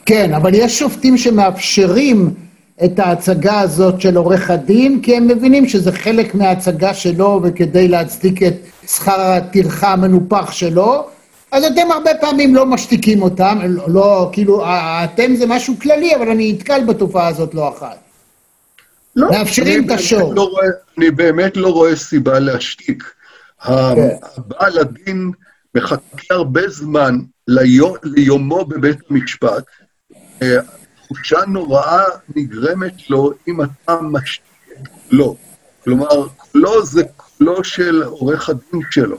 [0.07, 2.35] כן, אבל יש שופטים שמאפשרים
[2.85, 8.43] את ההצגה הזאת של עורך הדין, כי הם מבינים שזה חלק מההצגה שלו, וכדי להצדיק
[8.43, 8.55] את
[8.87, 11.07] שכר הטרחה המנופח שלו,
[11.53, 14.65] אז אתם הרבה פעמים לא משתיקים אותם, לא, כאילו,
[15.05, 18.10] אתם זה משהו כללי, אבל אני נתקל בתופעה הזאת לא אחת.
[19.17, 20.35] לא, מאפשרים את השור.
[20.35, 20.51] לא
[20.99, 23.15] אני באמת לא רואה סיבה להשתיק.
[23.65, 23.71] כן.
[24.37, 25.31] הבעל הדין
[25.75, 26.01] מחכה
[26.31, 29.65] הרבה זמן ליום, ליומו בבית המשפט.
[30.43, 30.57] אה,
[31.05, 32.05] תחושה נוראה
[32.37, 34.51] נגרמת לו אם אתה משתיק
[35.11, 35.35] לא.
[35.85, 39.19] כלומר, קולו זה קולו של עורך הדין שלו.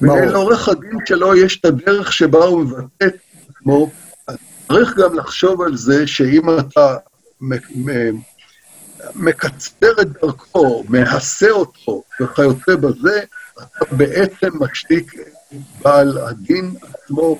[0.00, 3.14] ולעורך הדין שלו יש את הדרך שבה הוא מבטא את
[3.50, 3.90] עצמו,
[4.26, 4.36] אז
[4.68, 6.96] צריך גם לחשוב על זה שאם אתה
[9.14, 13.20] מקצר את דרכו, מהסה אותו וכיוצא בזה,
[13.58, 17.38] אתה בעצם משתיק את בעל הדין עצמו,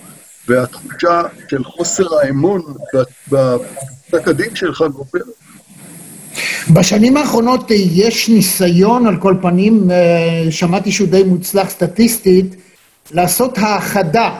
[0.48, 2.62] והתחושה של חוסר האמון
[3.28, 5.26] בפסק הדין שלך גוברת.
[6.70, 12.56] בשנים האחרונות יש ניסיון, על כל פנים, אה, שמעתי שהוא די מוצלח סטטיסטית,
[13.10, 14.30] לעשות האחדה.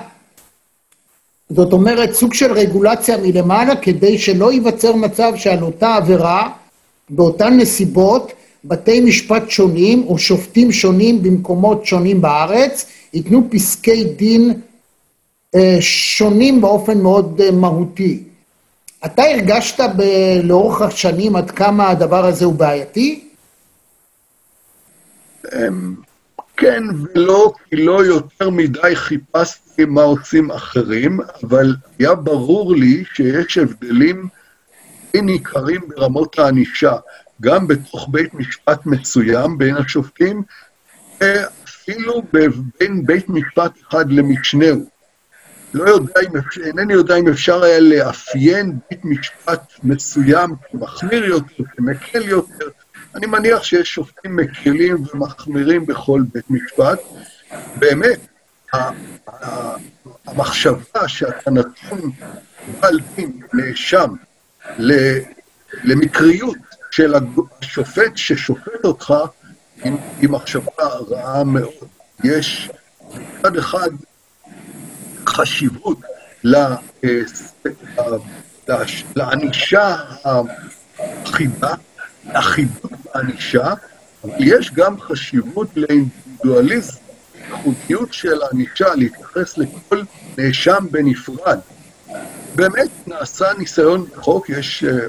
[1.51, 6.49] זאת אומרת, סוג של רגולציה מלמעלה, כדי שלא ייווצר מצב שעל אותה עבירה,
[7.11, 8.33] באותן נסיבות,
[8.65, 14.61] בתי משפט שונים או שופטים שונים במקומות שונים בארץ, ייתנו פסקי דין
[15.55, 18.23] אה, שונים באופן מאוד אה, מהותי.
[19.05, 23.29] אתה הרגשת ב- לאורך השנים עד כמה הדבר הזה הוא בעייתי?
[25.55, 25.95] אמ,
[26.57, 26.83] כן
[27.15, 34.29] ולא, כי לא יותר מדי חיפשתי מה עושים אחרים, אבל היה ברור לי שיש הבדלים
[35.21, 36.93] ניכרים ברמות הענישה,
[37.41, 40.43] גם בתוך בית משפט מסוים בין השופטים,
[41.65, 42.23] אפילו
[42.79, 44.97] בין בית משפט אחד למשנהו.
[45.75, 52.29] לא יודע אם, אינני יודע אם אפשר היה לאפיין בית משפט מסוים כמחמיר יותר, כמקל
[52.29, 52.69] יותר.
[53.15, 56.99] אני מניח שיש שופטים מקלים ומחמירים בכל בית משפט.
[57.79, 58.21] באמת,
[60.27, 62.11] המחשבה שאתה נתון
[62.81, 64.15] בעל דין, נאשם,
[65.85, 66.57] למקריות
[66.91, 67.15] של
[67.61, 69.15] השופט ששופט אותך,
[70.21, 71.73] היא מחשבה רעה מאוד.
[72.25, 72.71] יש
[73.15, 73.91] מצד אחד
[75.29, 75.99] חשיבות
[76.55, 78.07] אה,
[79.17, 81.75] לענישה האחידה,
[82.25, 83.75] לאחידות בענישה,
[84.25, 86.97] אבל יש גם חשיבות לאינדיבידואליזם,
[87.35, 90.03] איכותיות של הענישה, להתייחס לכל
[90.39, 91.59] נאשם בנפרד.
[92.57, 95.07] באמת נעשה ניסיון בחוק, יש אה,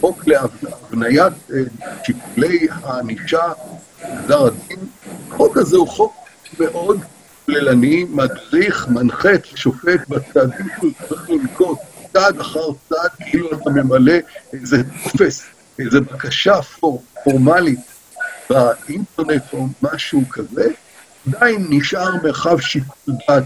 [0.00, 1.58] חוק להבניית אה,
[2.04, 3.52] שיקולי הענישה,
[4.00, 4.78] גזר הדין.
[5.30, 6.14] החוק הזה הוא חוק
[6.60, 7.00] מאוד
[7.46, 11.78] כוללני, מדריך, מנחה את השופט בצעדים שהוא צריך לנקוט,
[12.12, 14.14] צעד אחר צעד, כאילו אתה ממלא
[14.52, 15.44] איזה טופס,
[15.78, 16.54] איזה בקשה
[17.24, 17.80] פורמלית
[18.50, 20.66] באינטרנט או משהו כזה,
[21.28, 23.44] עדיין נשאר מרחב שיקול דעת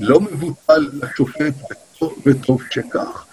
[0.00, 1.54] לא מבוטל לשופט,
[2.26, 3.24] וטוב שכך.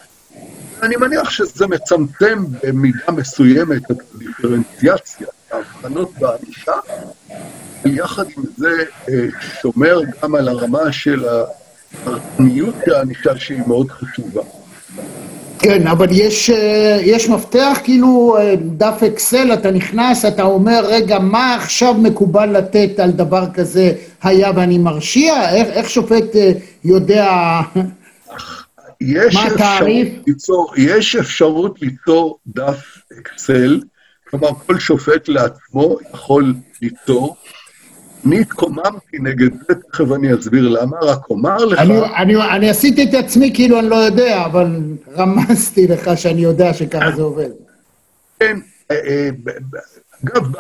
[0.83, 6.73] אני מניח שזה מצמצם במידה מסוימת את הדיפרנציאציה, ההבחנות בענישה,
[7.83, 9.25] ויחד עם זה אה,
[9.61, 14.41] שומר גם על הרמה של הפרטניות הענישה שהיא מאוד חשובה.
[15.59, 21.19] כן, אבל יש, אה, יש מפתח, כאילו אה, דף אקסל, אתה נכנס, אתה אומר, רגע,
[21.19, 23.91] מה עכשיו מקובל לתת על דבר כזה
[24.23, 25.49] היה ואני מרשיע?
[25.55, 26.35] איך, איך שופט
[26.83, 27.27] יודע
[29.01, 30.09] יש מה התעריף?
[30.27, 33.79] ליצור, יש אפשרות ליצור דף אקסל,
[34.29, 37.35] כלומר כל שופט לעצמו יכול ליצור.
[38.25, 41.79] אני התקוממתי נגד זה, תכף אני אסביר למה, רק אומר לך...
[41.79, 44.81] אני, אני, אני עשיתי את עצמי כאילו אני לא יודע, אבל
[45.17, 47.49] רמזתי לך שאני יודע שככה זה עובד.
[48.39, 48.59] כן,
[48.91, 49.29] אה, אה,
[50.23, 50.51] אגב,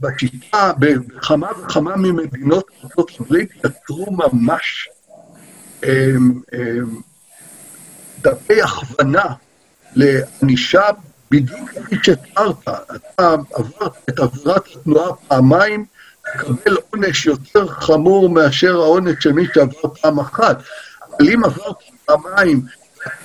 [0.00, 4.88] בשיטה, בכמה וכמה ממדינות ארה"ב יצרו ממש
[8.24, 9.24] דפי הכוונה
[9.96, 10.82] לענישה
[11.30, 12.68] בדיוק כפי שתיארת.
[12.68, 15.84] אתה עברת את עבירת התנועה פעמיים,
[16.32, 20.62] תקבל עונש יותר חמור מאשר העונש של מי שעבר פעם אחת.
[21.10, 22.62] אבל אם עברת פעמיים,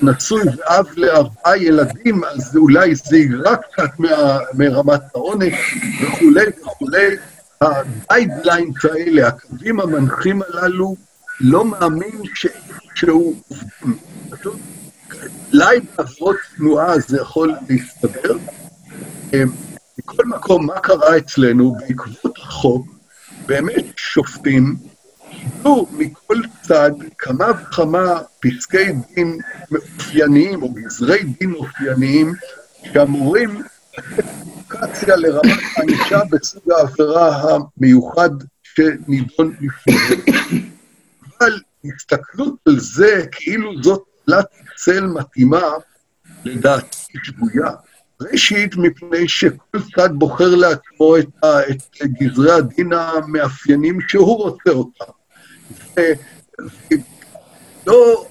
[0.02, 5.54] נשוי ואב לארבעה ילדים, אז אולי זה יגרע קצת מה, מרמת העונש
[6.02, 7.16] וכולי וכולי.
[7.62, 10.96] הגיידליינס האלה, הקווים המנחים הללו,
[11.40, 12.22] לא מאמין
[12.96, 13.36] שהוא
[14.30, 14.56] פשוט
[15.54, 18.38] אולי בעבירות תנועה זה יכול להסתדר.
[19.34, 19.52] אמ,
[19.98, 22.88] מכל מקום, מה קרה אצלנו בעקבות החוק?
[23.46, 24.76] באמת שופטים
[25.32, 29.38] קיבלו מכל צד כמה וכמה פסקי דין
[29.72, 32.34] מאופייניים או גזרי דין מאופייניים
[32.94, 33.62] שאמורים
[33.98, 34.26] לתת
[34.70, 38.30] אינדיקציה לרמת הענישה בסוג העבירה המיוחד
[38.64, 39.96] שנידון לפני
[41.40, 44.46] אבל הסתכלות על זה כאילו זאת תלת
[44.84, 45.64] צל מתאימה,
[46.46, 47.72] לדעתי שגויה.
[48.22, 51.28] ראשית, מפני שכל צד בוחר לעצמו את,
[52.04, 55.12] את גזרי הדין המאפיינים שהוא רוצה אותם.
[57.86, 58.26] ולא,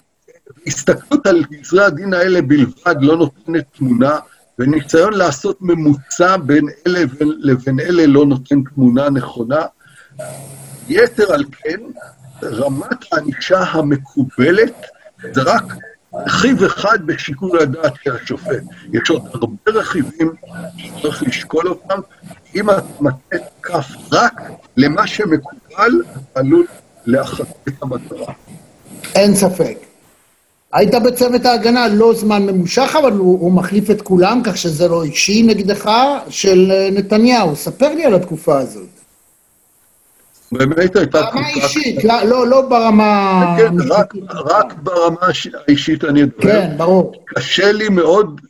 [0.67, 4.19] הסתכלות על גזרי הדין האלה בלבד לא נותנת תמונה,
[4.59, 9.67] וניסיון לעשות ממוצע בין אלה לבין אלה לא נותן תמונה נכונה.
[10.89, 11.81] יתר על כן,
[12.43, 14.87] רמת הענישה המקובלת
[15.33, 15.65] זה רק
[16.15, 18.63] רכיב אחד בשיקול הדעת של השופט.
[18.93, 20.33] יש עוד הרבה רכיבים
[20.77, 22.01] שצריך לשקול אותם.
[22.55, 24.41] אם את מטה כף רק
[24.77, 25.93] למה שמקובל,
[26.35, 26.67] עלול
[27.07, 28.33] להחטא את המטרה.
[29.15, 29.79] אין ספק.
[30.73, 35.03] היית בצוות ההגנה לא זמן ממושך, אבל הוא, הוא מחליף את כולם, כך שזה לא
[35.03, 35.91] אישי נגדך,
[36.29, 37.57] של נתניהו.
[37.57, 38.98] ספר לי על התקופה הזאת.
[40.53, 41.35] באמת הייתה תקופה...
[41.35, 43.45] ברמה אישית, לא, לא, לא ברמה...
[43.59, 45.27] כן, רק, רק ברמה
[45.67, 46.43] האישית אני אדבר.
[46.43, 47.25] כן, ברור.
[47.27, 48.41] קשה לי מאוד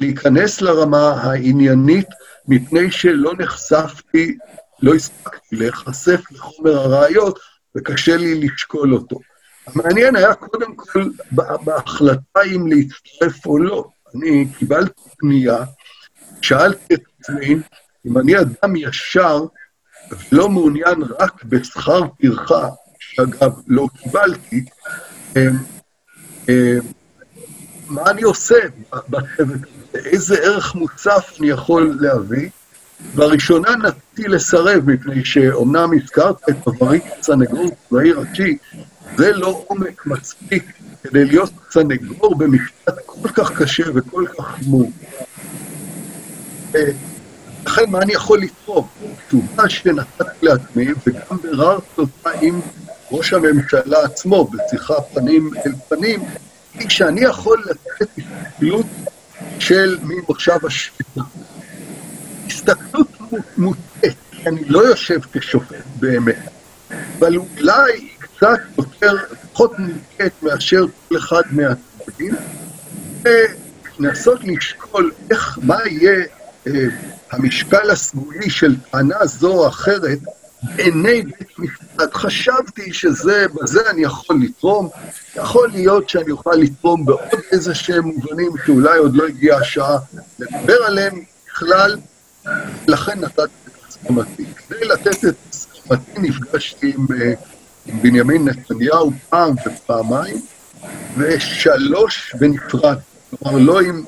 [0.00, 2.06] להיכנס לרמה העניינית,
[2.48, 4.36] מפני שלא נחשפתי,
[4.82, 7.38] לא הספקתי להיחשף לחומר הראיות,
[7.76, 9.18] וקשה לי לשקול אותו.
[9.66, 11.04] המעניין היה קודם כל
[11.64, 13.88] בהחלטה אם להצטרף או לא.
[14.14, 15.64] אני קיבלתי פנייה,
[16.42, 17.56] שאלתי את עצמי,
[18.06, 19.40] אם אני אדם ישר,
[20.32, 24.64] ולא מעוניין רק בשכר טרחה, שאגב לא קיבלתי,
[25.36, 25.40] אמ,
[26.48, 26.54] אמ,
[27.88, 28.54] מה אני עושה
[29.08, 29.54] בצוות הזה?
[29.94, 32.48] איזה ערך מוצף אני יכול להביא?
[33.14, 38.56] בראשונה נטיתי לסרב, מפני שאומנם הזכרת את עברי כסנגור צבאי ראשי,
[39.16, 44.90] זה לא עומק מספיק כדי להיות סנגור במשפט כל כך קשה וכל כך חמור.
[47.66, 48.88] לכן, מה אני יכול לתרום?
[49.28, 52.60] תשובה שנתתי לעצמי, וגם ביררתי אותה עם
[53.10, 56.24] ראש הממשלה עצמו, בשיחה פנים אל פנים,
[56.74, 58.86] היא שאני יכול לתת הסתכלות
[59.58, 61.20] של ממושב השפיטה.
[62.46, 63.08] הסתכלות
[63.56, 66.38] מוטעת, כי אני לא יושב כשופט באמת,
[67.18, 69.16] אבל אולי קצת יותר,
[69.52, 72.34] פחות מוטעת מאשר כל אחד מהצדדים,
[73.22, 76.24] ולנסות לשקול איך, מה יהיה
[76.66, 76.72] אה,
[77.30, 80.18] המשקל הסגולי של טענה זו או אחרת
[80.62, 82.14] בעיני בית משפט.
[82.14, 84.88] חשבתי שזה, בזה אני יכול לתרום.
[85.36, 89.98] יכול להיות שאני אוכל לתרום בעוד איזה שהם מובנים שאולי עוד לא הגיעה השעה
[90.38, 91.96] לדבר עליהם בכלל,
[92.88, 94.44] לכן נתתי את הסכמתי.
[94.56, 97.32] כדי לתת את הסכמתי נפגשתי עם, אה,
[97.86, 100.42] עם בנימין נתניהו פעם ופעמיים,
[101.16, 102.98] ושלוש בנפרד,
[103.30, 104.04] כלומר לא עם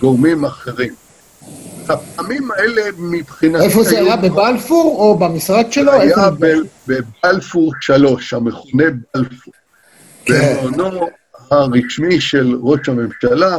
[0.00, 1.01] גורמים אחרים.
[1.90, 3.64] הפעמים האלה מבחינתי...
[3.64, 4.16] איפה זה היה?
[4.16, 5.92] בבלפור או במשרד שלו?
[5.92, 6.28] היה
[6.86, 9.54] בבלפור שלוש, המכונה בלפור.
[10.24, 10.56] כן.
[10.62, 11.08] במעונו
[11.50, 13.58] הרשמי של ראש הממשלה,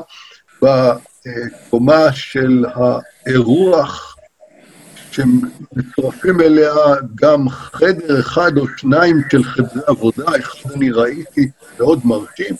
[0.62, 4.16] בקומה של האירוח,
[5.12, 6.74] שמצורפים אליה
[7.16, 11.50] גם חדר אחד או שניים של חדרי עבודה, אחד אני ראיתי
[11.80, 12.56] מאוד מרשים,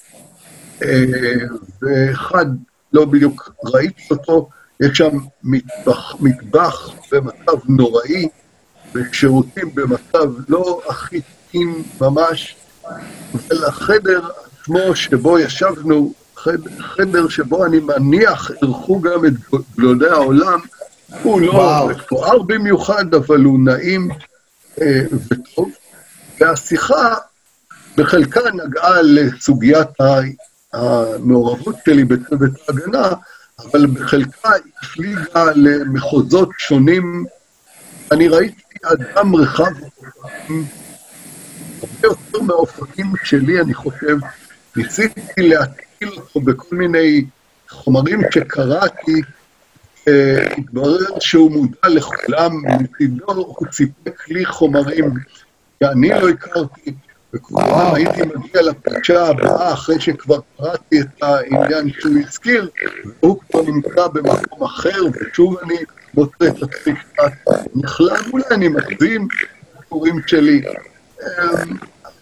[1.82, 2.46] ואחד
[2.94, 4.50] לא בדיוק ראיתי אותו,
[4.80, 8.28] יש שם מטבח, מטבח במצב נוראי,
[8.94, 12.56] ושירותים במצב לא הכי תקין ממש,
[13.34, 14.30] ולחדר
[14.62, 19.34] עצמו שבו ישבנו, חדר, חדר שבו אני מניח אירחו גם את
[19.78, 20.60] גדולי העולם,
[21.24, 24.10] הוא לא מפואר במיוחד, אבל הוא נעים
[24.82, 25.72] אה, וטוב.
[26.40, 27.16] והשיחה
[27.98, 29.88] בחלקה נגעה לסוגיית
[30.74, 33.10] המעורבות שלי בצוות ההגנה,
[33.60, 34.50] אבל בחלקה
[34.82, 37.26] הפליגה למחוזות שונים.
[38.12, 39.72] אני ראיתי אדם רחב
[40.24, 40.66] אופקים,
[41.82, 44.18] הרבה יותר מהאופקים שלי, אני חושב.
[44.76, 47.26] ניסיתי להתקיל אותו בכל מיני
[47.70, 49.22] חומרים שקראתי,
[50.58, 52.52] התברר שהוא מודע לכולם,
[52.82, 55.14] מצידו הוא סיפק לי חומרים
[55.84, 56.94] שאני לא הכרתי,
[57.42, 62.70] פעם הייתי מגיע לפגישה הבאה אחרי שכבר קראתי את העניין שהוא הזכיר,
[63.22, 65.76] והוא כבר נמצא במקום אחר, ושוב אני
[66.14, 67.32] מוצא את עצמי קצת
[67.76, 69.28] נכלם, אולי אני מגזים
[69.80, 70.62] סיפורים שלי,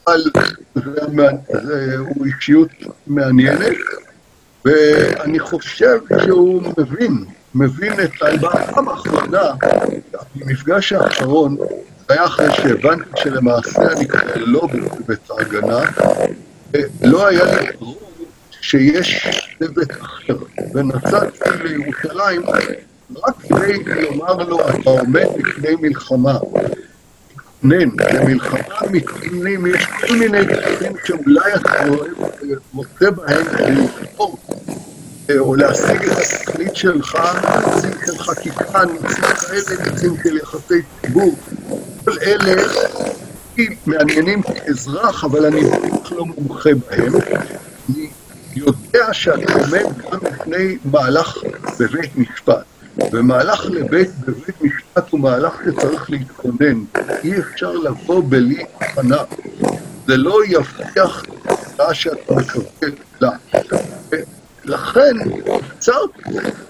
[0.07, 0.21] אבל
[1.97, 2.69] הוא אישיות
[3.07, 3.77] מעניינת,
[4.65, 9.51] ואני חושב שהוא מבין, מבין את הפעם האחרונה,
[10.35, 11.57] במפגש האחרון,
[12.11, 15.79] היה אחרי שהבנתי שלמעשה אני כנראה לא בבית ההגנה,
[17.03, 17.99] לא היה לי ברור
[18.61, 19.27] שיש
[19.59, 20.37] צוות אחר,
[20.73, 22.41] ונסעתי לירושלים
[23.23, 26.37] רק כדי לומר לו, אתה עומד לפני מלחמה.
[27.63, 31.69] מתכנן, במלחמה מתכננים, יש כל מיני דברים שאולי אתה
[32.73, 34.37] רוצה בהם לבחור,
[35.39, 37.17] או להשיג את התכלית שלך,
[37.67, 41.35] נציג של חקיקה, נציג כאלה, נציג של יחסי ציבור.
[42.11, 42.63] כל אלה
[43.85, 47.13] מעניינים כאזרח, אבל אני בטח לא מומחה בהם.
[47.89, 48.09] אני
[48.55, 51.37] יודע שאני עומד גם לפני מהלך
[51.79, 52.63] בבית משפט.
[53.11, 56.83] ומהלך לבית בבית משפט הוא מהלך שצריך להתכונן.
[57.23, 59.23] אי אפשר לבוא בלי הכנה.
[60.07, 62.91] זה לא יבטיח את מה שאתה מקבל
[63.21, 63.29] לה.
[64.65, 65.15] לכן,
[65.69, 66.01] קצר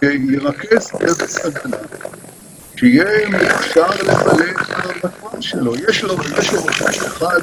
[0.02, 1.78] ירכז צוות הגנה,
[2.76, 5.06] שיהיה מוכשר למלא את
[5.42, 5.76] המטרה שלו.
[5.90, 7.40] יש לו, יש לו אחד,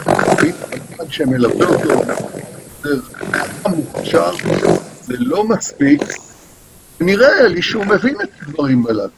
[0.95, 2.03] אחד שמלווה אותו,
[3.31, 4.31] אדם מוכשר,
[5.03, 6.03] זה לא מספיק,
[7.01, 9.09] נראה לי שהוא מבין את הדברים הללו.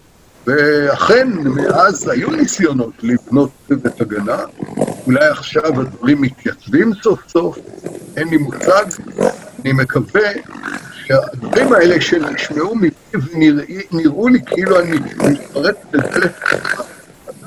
[0.47, 4.45] ואכן, מאז היו ניסיונות לבנות צוות הגנה,
[5.07, 7.59] אולי עכשיו הדברים מתייצבים סוף סוף,
[8.17, 8.85] אין לי מושג,
[9.65, 10.31] אני מקווה
[11.05, 13.21] שהדברים האלה שנשמעו מפיו
[13.93, 16.33] נראו לי כאילו אני מתפרץ לדלת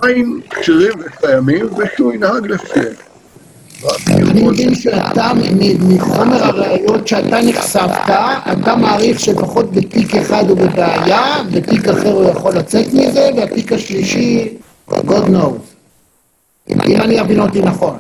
[0.04, 2.93] עדיין כשירים וקיימים, ושהוא ינהג לפיהם.
[4.08, 5.32] אני מבין שאתה,
[5.80, 8.14] מחומר הראיות שאתה נחשפת,
[8.51, 14.58] אתה מעריך שלפחות בתיק אחד הוא בבעיה, בתיק אחר הוא יכול לצאת מזה, והתיק השלישי,
[14.89, 15.64] God knows.
[16.70, 17.97] אם אני אבין אותי נכון.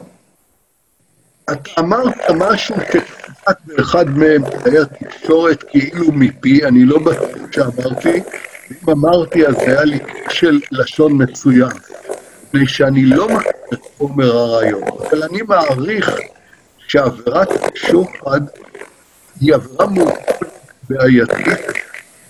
[1.51, 8.19] אתה אמרת משהו שקצת באחד מהם היה תקשורת כאילו מפי, אני לא בטוח שאמרתי,
[8.71, 9.99] אם אמרתי אז היה לי
[10.29, 11.71] של לשון מצוין.
[12.53, 16.17] מפני שאני לא מכיר את חומר הראיות, אבל אני מעריך
[16.87, 18.41] שעבירת שוחד
[19.39, 20.43] היא עבירה מורכבת
[20.89, 21.59] בעייתית,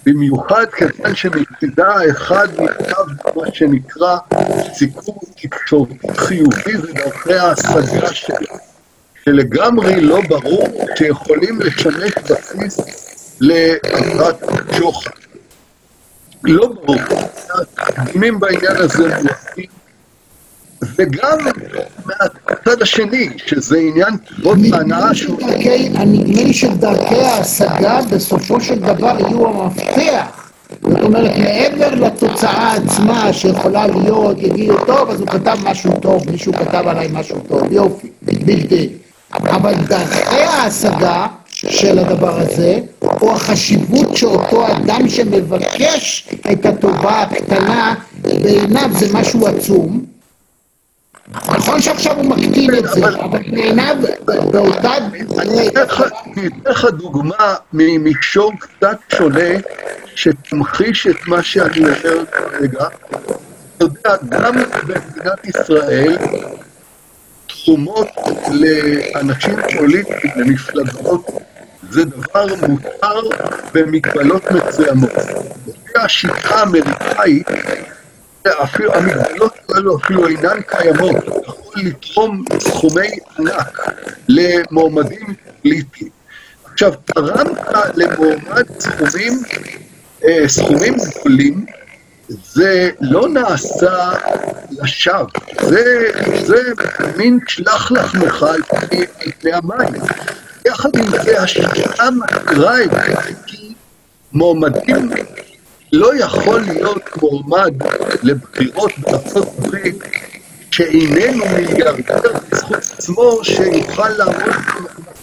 [0.05, 3.03] במיוחד כיוון שמצידה האחד נכתב
[3.35, 4.17] מה שנקרא
[4.73, 8.57] סיקור תקשורתי חיובי ודרכי ההשגה שלה,
[9.25, 12.77] שלגמרי לא ברור שיכולים לשמש בסיס
[13.41, 14.43] לעבירת
[14.77, 15.22] שוחד.
[16.43, 16.97] לא ברור.
[17.59, 19.65] התקדימים בעניין הזה מועטים
[20.95, 21.37] וגם
[22.05, 25.39] מהצד השני, שזה עניין כבוד והנאה שהוא...
[25.41, 30.51] נדמה לי שדרכי ההשגה בסופו של דבר יהיו המפתח.
[30.81, 36.53] זאת אומרת, מעבר לתוצאה עצמה שיכולה להיות, יגידו, טוב, אז הוא כתב משהו טוב, מישהו
[36.53, 38.89] כתב עליי משהו טוב, יופי, בלתי.
[39.33, 41.27] אבל דרכי ההשגה
[41.69, 50.05] של הדבר הזה, או החשיבות שאותו אדם שמבקש את הטובה הקטנה, בעיניו זה משהו עצום,
[51.31, 53.95] נכון שעכשיו הוא מקטין את זה, אבל בעיניו
[54.25, 54.91] באותה...
[55.39, 55.85] אני אתן
[56.65, 59.49] לך דוגמה ממישור קצת שונה,
[60.15, 62.85] שתמחיש את מה שאני אומר כרגע.
[63.77, 64.53] אתה יודע, גם
[64.87, 66.17] במדינת ישראל,
[67.47, 68.07] תחומות
[68.51, 71.31] לאנשים פוליטיים, למפלגות,
[71.93, 73.19] זה דבר מותר
[73.73, 75.11] במגבלות מסוימות.
[75.67, 77.47] לפי השיטה האמריקאית,
[78.47, 81.15] אפילו המגבלות האלו אפילו אינן קיימות,
[81.47, 83.79] יכול לתרום סכומי ענק
[84.27, 86.09] למועמדים פוליטיים.
[86.73, 87.57] עכשיו, תרמת
[87.95, 89.33] למועמד סכומים,
[90.25, 91.65] אה, סכומים גדולים,
[92.27, 94.11] זה לא נעשה
[94.71, 95.25] לשווא,
[95.61, 96.11] זה,
[96.45, 96.61] זה
[97.17, 98.61] מין שלח לחמך על
[99.39, 100.01] פני המים.
[100.65, 103.73] יחד עם זה, השיטה מגדירה את זה, כי
[104.33, 105.09] מועמדים
[105.93, 107.73] לא יכול להיות מועמד
[108.23, 110.03] לבחירות בארצות הברית
[110.73, 114.35] שאיננו מיליארדר בזכות עצמו שיוכל לעמוד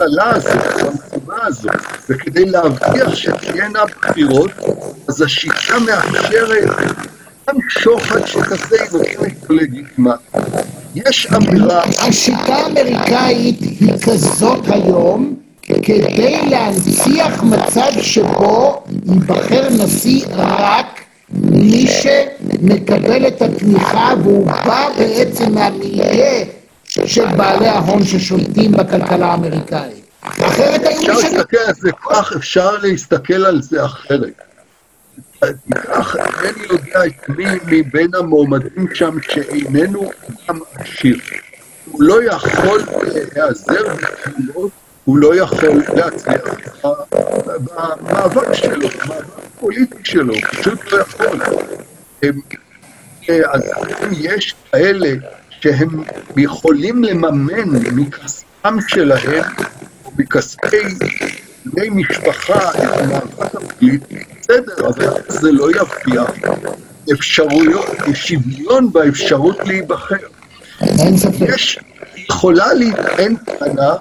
[0.00, 1.74] במטלה הזאת, במשימה הזאת,
[2.10, 4.50] וכדי להבטיח שתהיינה בחירות,
[5.08, 6.68] אז השיטה מאפשרת
[7.48, 10.40] גם שוחד שכזה היא נותנת לגיטימציה.
[10.94, 11.82] יש אמירה...
[12.08, 20.99] השיטה האמריקאית היא כזאת היום, כדי להנציח מצב שבו ייבחר נשיא רק
[21.32, 26.44] מי שמקבל את התמיכה והוא בא בעצם מהמיליה
[26.86, 30.04] של בעלי ההון ששולטים בכלכלה האמריקאית.
[30.22, 34.32] אחרת היו אפשר להסתכל על זה כך, אפשר להסתכל על זה אחרת.
[35.42, 40.10] אינני יודע את מי מבין המועמדים שם שאיננו
[40.48, 41.16] גם עשיר.
[41.84, 44.70] הוא לא יכול להיעזר בתמונות
[45.04, 46.40] הוא לא יכול להצליח
[48.00, 49.24] במאבק שלו, במאבק
[49.56, 51.40] הפוליטי שלו, פשוט לא יכול.
[53.52, 53.62] אז
[54.04, 55.08] אם יש כאלה
[55.50, 56.02] שהם
[56.36, 59.44] יכולים לממן מכספם שלהם,
[60.04, 60.82] או מכספי
[61.64, 66.30] בני משפחה, את המאבק הפוליטי, בסדר, אבל זה לא יבטיח
[67.12, 70.16] אפשרויות, שוויון באפשרות להיבחר.
[70.80, 71.48] אין ספק.
[71.54, 71.78] יש,
[72.16, 73.94] יכולה להיטען טענה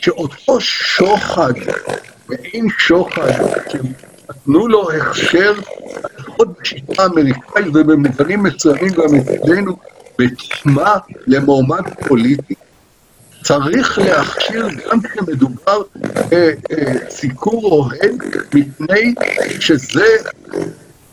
[0.00, 1.52] שאותו שוחד,
[2.28, 3.32] מעין שוחד,
[3.68, 5.54] שנתנו לו הכשר,
[6.18, 9.76] לפחות בשיטה האמריקאית ובמובנים מצוינים גם אצלנו,
[10.18, 12.54] בתחומה למועמד פוליטי,
[13.44, 15.82] צריך להכשיר גם כשמדובר
[16.30, 18.22] בסיקור אוהד,
[18.54, 19.14] מפני
[19.60, 20.06] שזה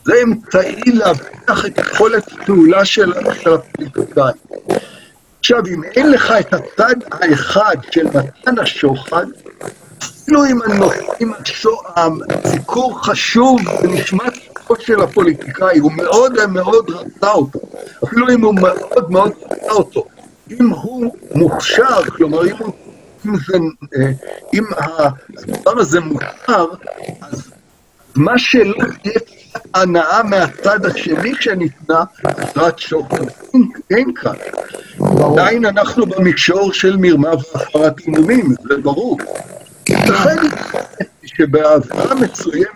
[0.04, 4.34] זה אמצעי להבטיח את יכולת הפעולה של הפוליטיקאים.
[5.44, 9.26] עכשיו, אם אין לך את הצד האחד של מתן השוחד,
[9.98, 10.44] אפילו
[11.20, 11.32] אם
[12.44, 17.58] הסיקור חשוב ונשמע סיקור של הפוליטיקאי, הוא מאוד מאוד רצה אותו,
[18.04, 20.06] אפילו אם הוא מאוד מאוד רצה אותו,
[20.50, 22.56] אם הוא מוכשר, כלומר אם,
[23.26, 23.56] אם, זה,
[23.96, 24.10] אה,
[24.54, 26.66] אם הדבר הזה מותר,
[27.20, 27.50] אז
[28.14, 29.20] מה שלא תהיה
[29.74, 32.04] הנאה מהצד השני שניתנה,
[32.56, 33.24] רק שוחד.
[33.90, 34.32] אין כאן.
[35.22, 39.18] עדיין אנחנו במישור של מרמה והפרת אימונים, זה ברור.
[39.88, 40.36] לכן
[41.24, 42.68] שבהעברה מסוימת,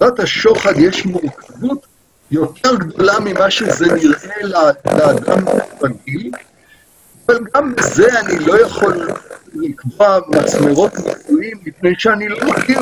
[0.00, 1.86] בעזרת השוחד יש מורכבות
[2.30, 5.44] יותר גדולה ממה שזה נראה לאדם
[5.82, 6.30] רגיל,
[7.26, 9.08] אבל גם בזה אני לא יכול
[9.54, 12.80] לקבוע מסמרות מקצועיים, מפני שאני לא מכיר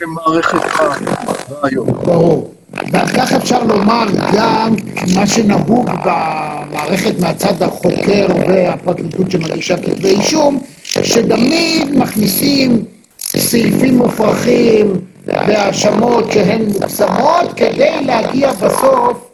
[0.00, 1.86] במערכת הרעיון.
[1.86, 2.57] ברור.
[2.92, 4.74] ועל כך אפשר לומר גם
[5.14, 12.84] מה שנהוג במערכת מהצד החוקר והפרקליטות שמגישה כתבי אישום, שתמיד מכניסים
[13.18, 19.30] סעיפים מופרכים והאשמות שהן מוגזמות כדי להגיע בסוף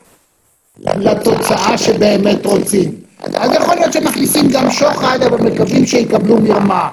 [0.78, 2.92] לתוצאה שבאמת רוצים.
[3.34, 6.88] אז יכול להיות שמכניסים גם שוחד, אבל מקווים שיקבלו מרמה.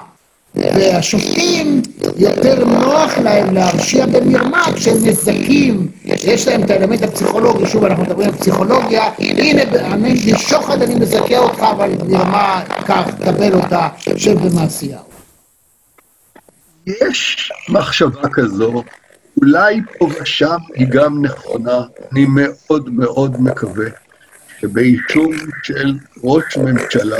[0.54, 1.82] והשופטים,
[2.16, 8.28] יותר נוח להם להרשיע במרמה כשהם מזכים, יש להם את האלמנט הפסיכולוגי, שוב אנחנו מדברים
[8.28, 9.62] על פסיכולוגיה, הנה,
[10.26, 14.98] בשוחד אני מזכה אותך, אבל מרמה, קח, קבל אותה, שב במעשייה.
[16.86, 18.82] יש מחשבה כזו,
[19.36, 21.80] אולי פה ושם היא גם נכונה,
[22.12, 24.01] אני מאוד מאוד מקווה.
[24.62, 25.32] שבאישום
[25.62, 25.94] של
[26.24, 27.16] ראש ממשלה,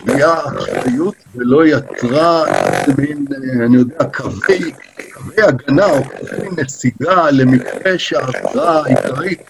[0.00, 3.26] תביעה אחריות ולא יצרה איזה מין,
[3.64, 4.72] אני יודע, קווי,
[5.12, 9.40] קווי הגנה או קווי נסיגה למקרה שהעבירה העיקרית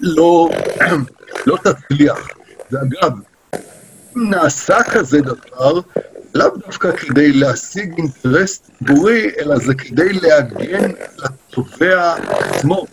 [0.00, 0.48] לא,
[1.46, 2.28] לא תצליח.
[2.70, 3.12] ואגב,
[4.16, 5.80] אם נעשה כזה דבר,
[6.34, 12.86] לאו דווקא כדי להשיג אינטרס ציבורי, אלא זה כדי להגן על התובע עצמו.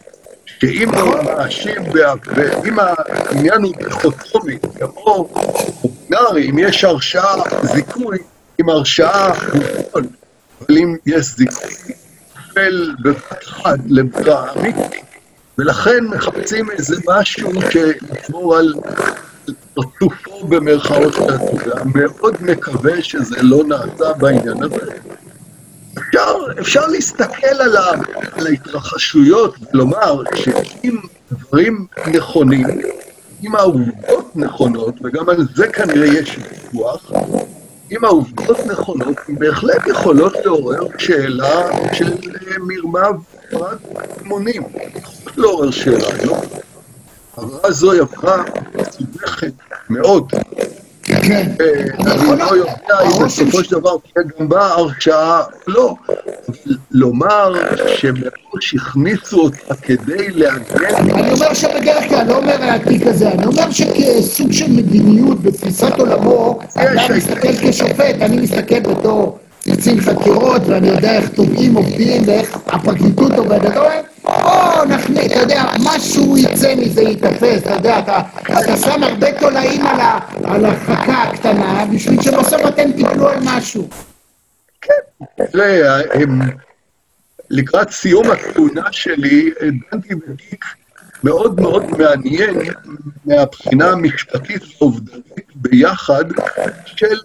[0.64, 1.82] שאם הוא מאשים,
[2.36, 5.30] ואם העניין הוא דיכוטומי, כמו
[6.10, 8.18] בינארי, אם יש הרשעה זיכוי,
[8.60, 10.08] עם הרשעה מובן,
[10.68, 11.94] אבל אם יש זיכוי,
[12.36, 15.04] נופל בבת אחת לברירה אמיתית,
[15.58, 18.74] ולכן מחפשים איזה משהו שישמור על
[19.74, 21.84] פרצופו במרכאות של התובע.
[21.96, 24.92] מאוד מקווה שזה לא נעשה בעניין הזה.
[25.98, 27.92] אפשר, אפשר להסתכל על, ה,
[28.32, 30.98] על ההתרחשויות ולומר שאם
[31.32, 32.68] דברים נכונים,
[33.44, 37.12] אם העובדות נכונות, וגם על זה כנראה יש ויכוח,
[37.92, 43.78] אם העובדות נכונות, הן בהחלט יכולות לעורר שאלה של אה, מרמה ופרט
[44.22, 44.64] אמונים.
[44.96, 46.38] יכולות לעורר שאלה, לא?
[47.38, 48.44] העברה זו היא עברה
[48.76, 49.54] מסובכת
[49.90, 50.32] מאוד.
[51.04, 51.52] כן.
[51.62, 55.96] אה, אני לא יודע אם בסופו של דבר תהיה גם בה הרשעה, לא.
[56.92, 57.54] לומר
[57.88, 60.86] שמראש הכניסו אותה כדי להגן...
[60.96, 66.60] אני אומר שבדרך כלל, לא אומר התיק הזה, אני אומר שכסוג של מדיניות בתפיסת עולמו,
[66.72, 73.32] אתה מסתכל כשופט, אני מסתכל בתור קצין חקירות, ואני יודע איך תובעים עובדים ואיך הפרקליטות
[73.32, 73.74] עובדת.
[74.84, 79.86] או נכניס, אתה יודע, משהו יצא מזה, ייתפס, אתה יודע, אתה, אתה שם הרבה תולעים
[79.86, 80.00] על,
[80.44, 83.90] על החכה הקטנה, בשביל שבסוף אתם תיפלו על משהו.
[84.82, 85.28] כן,
[87.50, 89.52] לקראת סיום הכהונה שלי,
[89.92, 90.66] דנתי בתיק
[91.24, 92.56] מאוד מאוד מעניין
[93.26, 96.26] מהבחינה המשפטית והעובדתית ביחד
[96.86, 97.16] של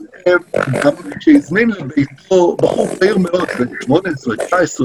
[0.85, 4.81] גם שהזמין לביתו בחור צעיר מאוד, בן 18-19,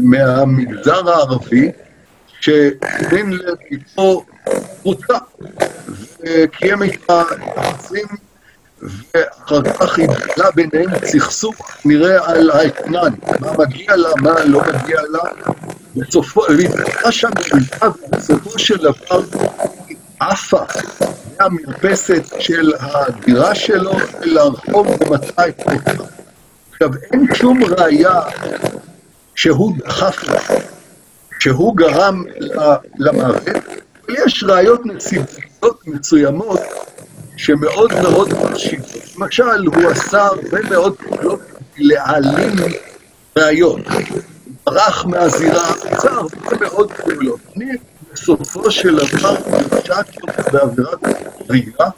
[0.00, 1.70] מהמגזר הערבי,
[2.40, 4.24] שהזמין לביתו
[4.80, 5.18] קבוצה,
[6.20, 7.22] וקיים איתה
[7.56, 8.06] יחסים,
[8.82, 11.54] ואחר כך התגלה ביניהם סכסוך
[11.84, 15.22] נראה על האתנן, מה מגיע לה, מה לא מגיע לה,
[15.96, 17.30] בסופו, והתגלה שם
[18.10, 19.20] בסופו של דבר
[20.20, 20.64] עפה
[21.40, 26.04] מהמרפסת של הדירה שלו אל הרחוב ומצא את מותה.
[26.72, 28.20] עכשיו, אין שום ראייה
[29.34, 30.40] שהוא דחף לה,
[31.38, 32.24] שהוא גרם
[32.98, 36.60] למוות, אבל יש ראיות נסיבתיות מסוימות
[37.40, 38.86] שמאוד מאוד חשיבות.
[39.18, 41.40] למשל, הוא עשה הרבה מאוד פעולות
[41.78, 42.52] להעלים
[43.38, 43.80] ראיות.
[44.66, 47.40] ברח מהזירה, עשה הרבה מאוד פעולות.
[47.56, 47.64] אני
[48.12, 50.98] בסופו של דבר אותו בעבירת
[51.48, 51.88] הריגה.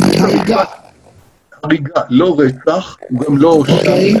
[0.00, 0.64] הריגה.
[1.62, 3.74] הריגה, לא רצח, הוא גם לא הורשע.
[3.74, 4.14] אוקיי.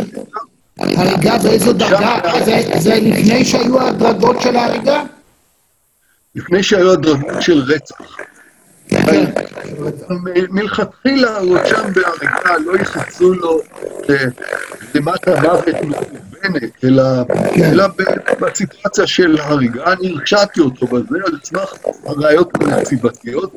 [0.78, 2.20] הריגה באיזו דרגה?
[2.78, 5.02] זה לפני שהיו הדרגות של ההריגה?
[6.34, 8.16] לפני שהיו הדרגות של רצח.
[10.50, 13.60] מלכתחילה הוא שם בהריגה, לא יחצו לו
[14.94, 17.86] למטה מוות מכוונת, אלא,
[18.40, 21.72] בסיטואציה של הריגה, אני הרשעתי אותו בזה על סמך
[22.06, 23.52] הראיות הנציבתיות,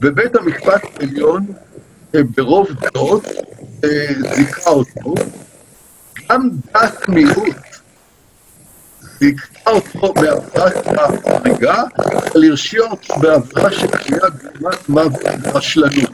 [0.00, 1.46] ובית המשפט העליון
[2.14, 3.26] ברוב דעות
[4.34, 5.14] זיכה אותו,
[6.30, 7.56] גם דת מיעוט
[9.20, 10.86] זיכה אותו בעבירת
[11.26, 16.10] ההריגה, אבל הרשיע אותו בעבירה של קריאת גרימת מוות ברשלנות.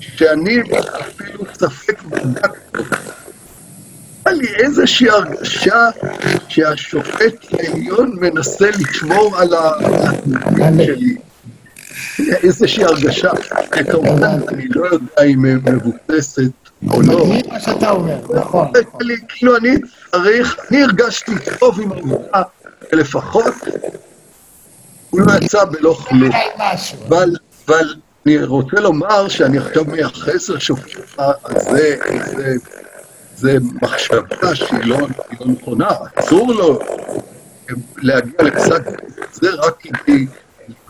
[0.00, 0.60] שאני
[1.00, 2.78] אפילו ספק בדקתי
[4.28, 5.88] היה לי איזושהי הרגשה
[6.48, 11.16] שהשופט העליון מנסה לשמור על התנועים שלי.
[12.18, 13.30] איזושהי הרגשה,
[13.70, 17.26] כמובן, אני לא יודע אם היא מבוססת או לא.
[17.26, 18.68] מדהים מה שאתה אומר, נכון.
[19.28, 19.70] כאילו אני
[20.10, 22.42] צריך, אני הרגשתי טוב עם העובדה,
[22.92, 23.54] לפחות
[25.10, 26.30] הוא לא יצא בלא כלום.
[27.66, 27.94] אבל
[28.26, 30.98] אני רוצה לומר שאני עכשיו מייחס לשופט
[31.44, 32.56] הזה איזה...
[33.40, 34.98] זה מחשבה שהיא לא,
[35.40, 36.78] לא נכונה, אסור לו
[37.96, 38.82] להגיע לפסק
[39.32, 40.26] זה רק כדי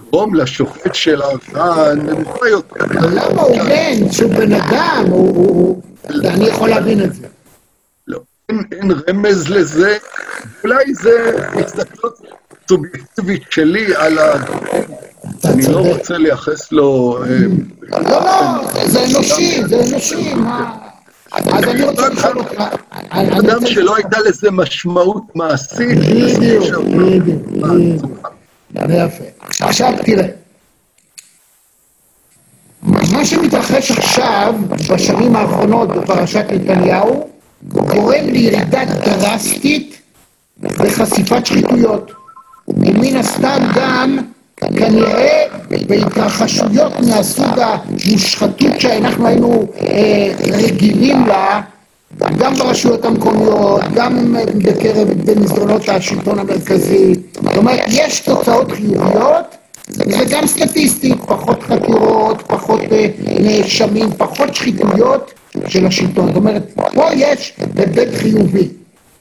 [0.08, 2.84] לגרום לשופט של הערכאה נמוכה יותר.
[3.00, 5.04] למה הוא בן, שהוא בן אדם,
[6.24, 7.26] אני יכול להבין את זה.
[8.08, 9.96] לא, אין רמז לזה,
[10.64, 12.20] אולי זה הסתכלות
[12.68, 14.32] סובייקטיבית שלי על ה...
[15.44, 17.18] אני לא רוצה לייחס לו...
[17.22, 17.28] אה,
[17.90, 20.76] לא, לא, זה אנושי, זה אנושי, מה...
[21.32, 22.62] אז אני רוצה לשאול אותך...
[23.10, 25.98] אדם שלא הייתה לזה משמעות מעשית.
[25.98, 26.84] בדיוק,
[27.48, 28.37] בדיוק.
[29.60, 30.28] עכשיו תראה.
[32.82, 34.54] מה שמתרחש עכשיו,
[34.90, 37.28] בשנים האחרונות בפרשת נתניהו,
[37.68, 40.00] גורם לירידה דרסטית
[40.60, 42.12] בחשיפת שחיתויות.
[42.68, 44.18] ומן הסתם גם
[44.56, 51.60] כנראה בהתרחשויות מהסוג המושחתות שאנחנו היינו אה, רגילים לה,
[52.38, 57.17] גם ברשויות המקומיות, גם בקרב במסדרונות השלטון המרכזי.
[57.34, 59.56] זאת אומרת, יש תוצאות חיוביות,
[59.96, 63.06] וגם סטטיסטית, פחות חקירות, פחות אה,
[63.40, 65.34] נאשמים, פחות שחיתויות
[65.68, 66.26] של השלטון.
[66.26, 68.68] זאת אומרת, פה יש היבט חיובי.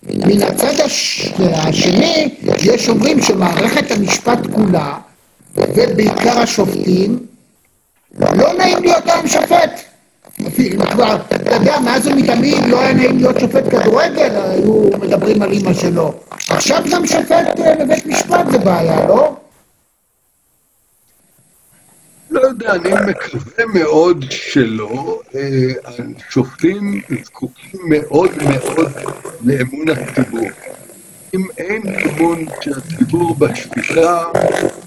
[0.04, 1.32] מן הצד הש...
[1.40, 4.94] השני, יש אומרים שמערכת המשפט כולה
[5.56, 7.20] ובעיקר השופטים,
[8.20, 9.82] לא נעים להיות היום שופט.
[10.92, 15.74] כבר, אתה יודע, מאז ומתמיד לא היה נעים להיות שופט כדורגל, היו מדברים על אימא
[15.74, 16.14] שלו.
[16.50, 19.36] עכשיו גם שופט בבית משפט זה בעיה, לא?
[22.32, 25.22] לא יודע, אני מקווה מאוד שלא.
[26.30, 28.92] שופטים זקוקים מאוד מאוד
[29.46, 30.48] לאמון הציבור.
[31.34, 31.82] אם אין
[32.62, 34.24] של הציבור בשפיטה,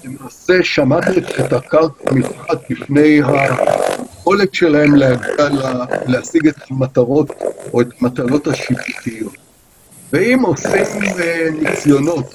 [0.03, 4.95] למעשה שמטת את הקרקע מתחת לפני היכולת שלהם
[6.07, 7.31] להשיג את המטרות
[7.73, 9.35] או את המטלות השיפוטיות.
[10.13, 10.83] ואם עושים
[11.61, 12.33] ניסיונות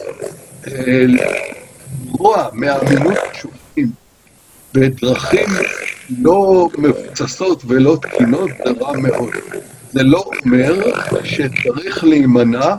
[2.06, 3.90] לגרוע מאמינות השופטים
[4.74, 5.48] בדרכים
[6.18, 9.30] לא מבוססות ולא תקינות, זה רע מאוד.
[9.96, 10.74] זה לא אומר
[11.24, 12.74] שצריך להימנע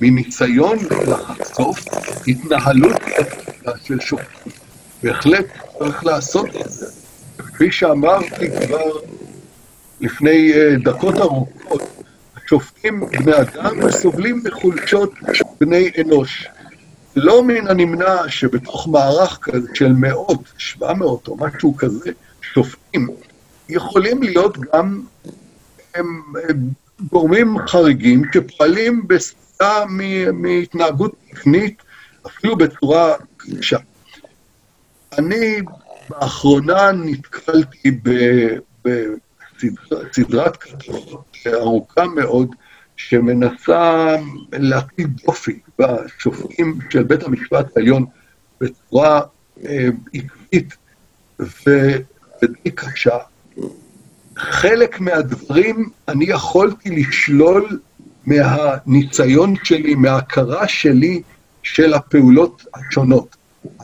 [0.00, 1.84] מניסיון לחשוף
[2.28, 2.96] התנהלות
[3.84, 4.52] של שופטים.
[5.02, 5.46] בהחלט
[5.78, 6.86] צריך לעשות את זה.
[7.38, 8.90] כפי שאמרתי כבר
[10.00, 10.52] לפני
[10.82, 11.82] דקות ארוכות,
[12.36, 15.12] השופטים בני אדם סובלים בחולשות
[15.60, 16.46] בני אנוש.
[17.16, 22.10] לא מן הנמנע שבתוך מערך כזה של מאות, שבע מאות או משהו כזה,
[22.42, 23.08] שופטים,
[23.68, 25.02] יכולים להיות גם
[27.10, 29.84] גורמים חריגים שפועלים בסטייה
[30.32, 31.82] מהתנהגות תקנית,
[32.26, 33.78] אפילו בצורה קשה.
[35.18, 35.60] אני
[36.10, 38.00] באחרונה נתקלתי
[38.84, 42.54] בסדרת כתבות ארוכה מאוד,
[42.96, 44.16] שמנסה
[44.52, 48.04] להטיל דופי בשופטים של בית המשפט העליון
[48.60, 49.20] בצורה
[50.14, 50.76] עקבית
[51.38, 53.18] ודי קשה.
[54.38, 57.80] חלק מהדברים אני יכולתי לשלול
[58.26, 61.22] מהניסיון שלי, מההכרה שלי
[61.62, 63.36] של הפעולות השונות.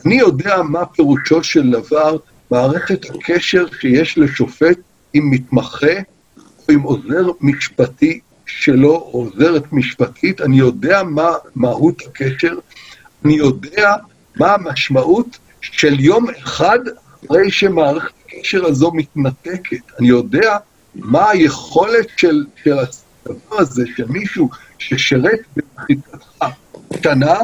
[0.05, 2.17] אני יודע מה פירושו של דבר
[2.51, 4.77] מערכת הקשר שיש לשופט
[5.13, 5.95] עם מתמחה
[6.37, 12.53] או עם עוזר משפטי שלו, או עוזרת משפטית, אני יודע מה מהות הקשר,
[13.25, 13.93] אני יודע
[14.35, 16.79] מה המשמעות של יום אחד
[17.25, 19.99] אחרי שמערכת הקשר הזו מתנתקת.
[19.99, 20.57] אני יודע
[20.95, 26.45] מה היכולת של, של הדבר הזה, של מישהו ששירת במחיתתך
[27.03, 27.39] שנה,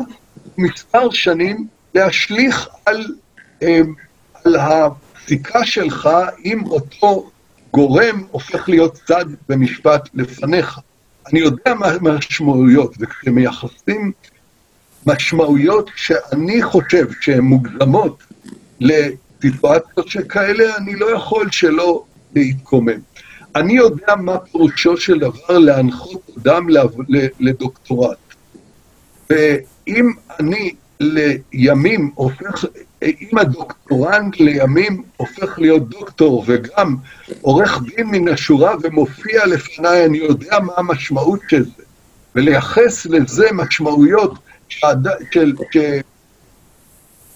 [0.57, 3.05] מספר שנים, להשליך על,
[3.61, 3.93] אמ,
[4.43, 6.09] על הפסיקה שלך
[6.45, 7.29] אם אותו
[7.73, 10.79] גורם הופך להיות צד במשפט לפניך.
[11.31, 14.11] אני יודע מה המשמעויות, וכשמייחסים
[15.05, 18.23] משמעויות שאני חושב שהן מוקדמות
[19.41, 22.03] סיטואציות שכאלה, אני לא יכול שלא
[22.35, 22.99] להתקומם.
[23.55, 26.67] אני יודע מה פירושו של דבר להנחות אדם
[27.39, 28.17] לדוקטורט.
[29.29, 30.73] ואם אני
[31.53, 32.65] לימים הופך,
[33.03, 36.95] אם הדוקטורנט לימים הופך להיות דוקטור וגם
[37.41, 41.83] עורך דין מן השורה ומופיע לפניי, אני יודע מה המשמעות של זה.
[42.35, 44.33] ולייחס לזה משמעויות
[44.69, 45.53] שעד, של,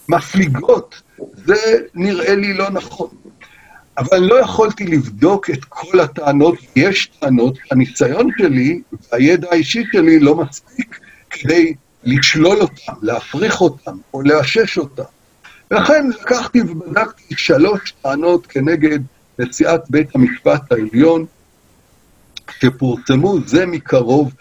[0.07, 1.01] שמפליגות
[1.45, 3.07] זה נראה לי לא נכון.
[3.97, 8.81] אבל לא יכולתי לבדוק את כל הטענות, יש טענות, הניסיון שלי
[9.11, 10.99] והידע האישי שלי לא מספיק
[11.29, 15.03] כדי לשלול אותם, להפריך אותם או לאשש אותם.
[15.71, 18.99] ולכן לקחתי ובדקתי שלוש טענות כנגד
[19.39, 21.25] נשיאת בית המשפט העליון,
[22.59, 24.33] שפורסמו זה מקרוב,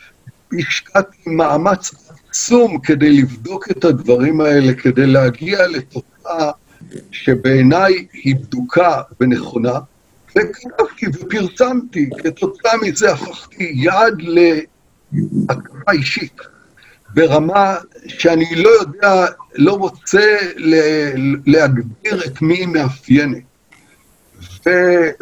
[0.59, 1.91] השקעתי מאמץ
[2.35, 6.51] עצום כדי לבדוק את הדברים האלה, כדי להגיע לתוצאה
[7.11, 9.79] שבעיניי היא בדוקה ונכונה,
[10.31, 16.37] וכתבתי ופרסמתי, כתוצאה מזה הפכתי יעד להקמה אישית,
[17.15, 17.77] ברמה
[18.07, 20.37] שאני לא יודע, לא רוצה
[21.47, 23.43] להגדיר את מי היא מאפיינת.
[24.67, 24.71] ו,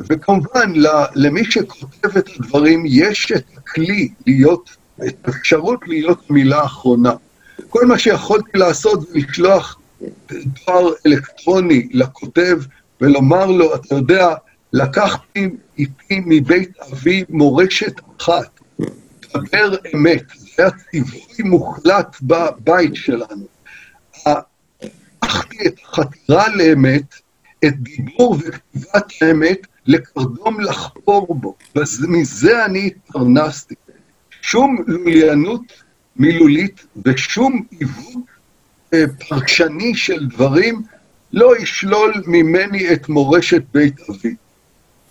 [0.08, 0.72] וכמובן,
[1.14, 7.12] למי שכותב את הדברים, יש את הכלי להיות, את האפשרות להיות מילה אחרונה.
[7.70, 9.78] כל מה שיכולתי לעשות זה לשלוח
[10.30, 12.58] דבר אלקטרוני לכותב
[13.00, 14.34] ולומר לו, אתה יודע,
[14.72, 15.48] לקחתי
[15.78, 18.60] איתי מבית אבי מורשת אחת,
[19.34, 23.46] דבר אמת, זה היה ציווי מוחלט בבית שלנו.
[24.26, 27.14] הפכתי את החתירה לאמת,
[27.64, 33.74] את דיבור וכתיבת האמת, לקרדום לחפור בו, ומזה אני התפרנסתי.
[34.42, 35.62] שום לוליינות
[36.16, 38.24] מילולית ושום עיוות
[39.28, 40.82] פרשני של דברים
[41.32, 44.34] לא ישלול ממני את מורשת בית אבי.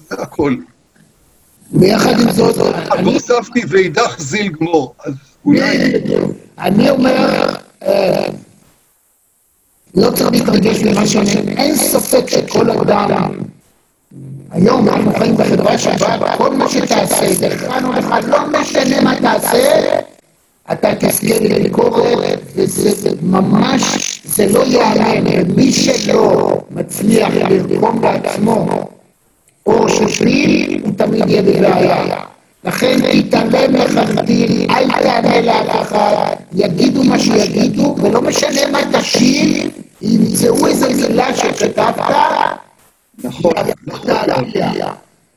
[0.10, 0.56] זה הכל.
[1.74, 2.56] ויחד עם זאת...
[3.04, 5.14] הוספתי ואידך זיל גמור, אז
[5.46, 5.94] אולי...
[6.58, 7.46] אני אומר,
[9.96, 11.56] לא צריך להתרגש ממה שאני...
[11.58, 13.32] אין ספק שכל אדם
[14.52, 19.82] היום אנחנו חיים בחברה שבה כל מה שתעשה, דרכנו לך, לא משנה מה תעשה,
[20.72, 28.68] אתה תזכה לביקורת, וזה ממש, זה לא יעניין, ומי שלא מצליח לרקום לעצמו
[29.66, 32.16] אור של שביל, הוא תמיד יהיה בבעיה.
[32.64, 39.70] לכן תתעלם לחלוטין, אל תענה לאף אחד, יגידו מה שיגידו, ולא משנה מה תשאיר,
[40.02, 42.00] ימצאו איזה מילה שכתבת,
[43.24, 43.52] נכון,
[43.86, 44.12] נכון.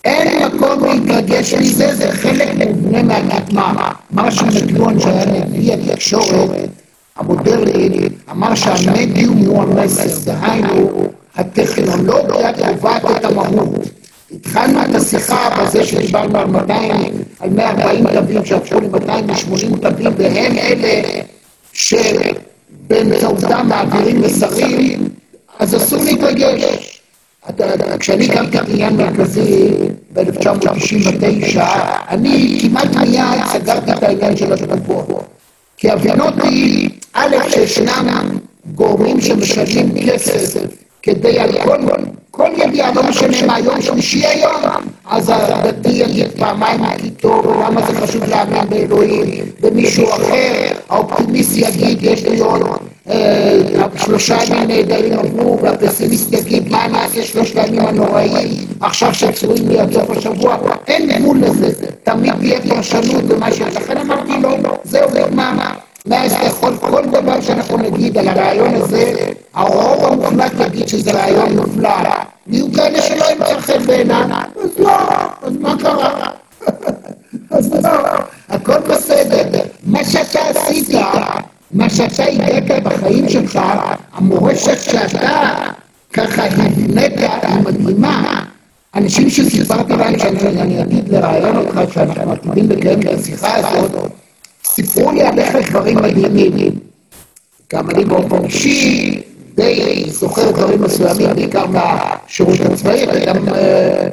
[0.04, 3.92] אין מקום להתרגש מזה, זה חלק מובנה מהנתמה.
[4.10, 6.68] מרשל מקלון, שהיה נביא התקשורת
[7.16, 13.88] המודרנית, אמר שהמדיום הוא המסר, דהיינו, הטכנולוגיה קובעת את המהות.
[14.32, 21.02] התחלנו את השיחה בזה שדיברנו על 200, על 140 תווים שהפכו ל-280 תווים, והם אלה
[22.82, 25.08] שבאמצעותם מעבירים מסרים,
[25.58, 26.93] אז אסור להתרגש.
[28.00, 29.68] כשאני הקמתי עניין מרכזי
[30.12, 31.60] ב-1999,
[32.08, 35.24] אני כמעט מיד סגרתי את העניין של התרופות.
[35.76, 38.38] כי הבינותי, א', שישנם
[38.74, 40.66] גורמים שמשלמים כסף
[41.02, 41.78] כדי על כל,
[42.30, 47.86] כל ידיעה, לא משנה מה, יום שלישי היום, אז הדתי יגיד פעמיים כי טוב, למה
[47.86, 52.62] זה חשוב להאמין באלוהים, ומישהו אחר, האופטימיסט יגיד, יש לי עוד
[53.96, 59.80] שלושה ימים נהדרים עברו, והפסימיסט יגיד, מה אני אעשה שלושת הימים הנוראים, עכשיו שצרויים לי
[59.80, 63.60] עד סוף השבוע, אין גבול לזה, תמיד תהיה פרשנות במה ש...
[63.60, 64.50] לכן אמרתי לו,
[64.84, 65.52] זהו, נגמר.
[66.06, 69.14] מאז יכול כל דבר שאנחנו נגיד על הרעיון הזה,
[69.54, 71.88] הרוב המוחלט יגיד שזה רעיון מופלא.
[72.46, 74.30] יהיו כאלה שלא ימצא חן בעינם,
[74.64, 74.90] אז לא,
[75.42, 76.30] אז מה קרה?
[77.50, 77.90] אז לא,
[78.48, 79.60] הכל בסדר.
[79.86, 80.88] מה שאתה עשית,
[81.74, 83.60] מה שאתה הגעת בחיים שלך,
[84.12, 85.54] המורשת שאתה
[86.12, 87.12] ככה הבנית
[87.42, 88.44] היא מדהימה.
[88.94, 94.10] אנשים שסיפרתי להם, שאני אגיד לרעיון אותך, שאנחנו עתידים לקיים את השיחה הזאת,
[94.64, 96.78] סיפרו לי עליך דברים מדהימים.
[97.72, 99.20] גם אני באופן אישי
[99.54, 104.08] די זוכר דברים מסוימים, בעיקר מהשירות הצבאי, וגם אה,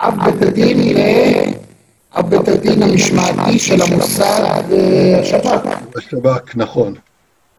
[0.00, 0.78] אב בית הדין,
[2.18, 5.66] אב בית הדין המשמעתי של המוסד והשב"כ.
[5.96, 6.94] השב"כ, נכון.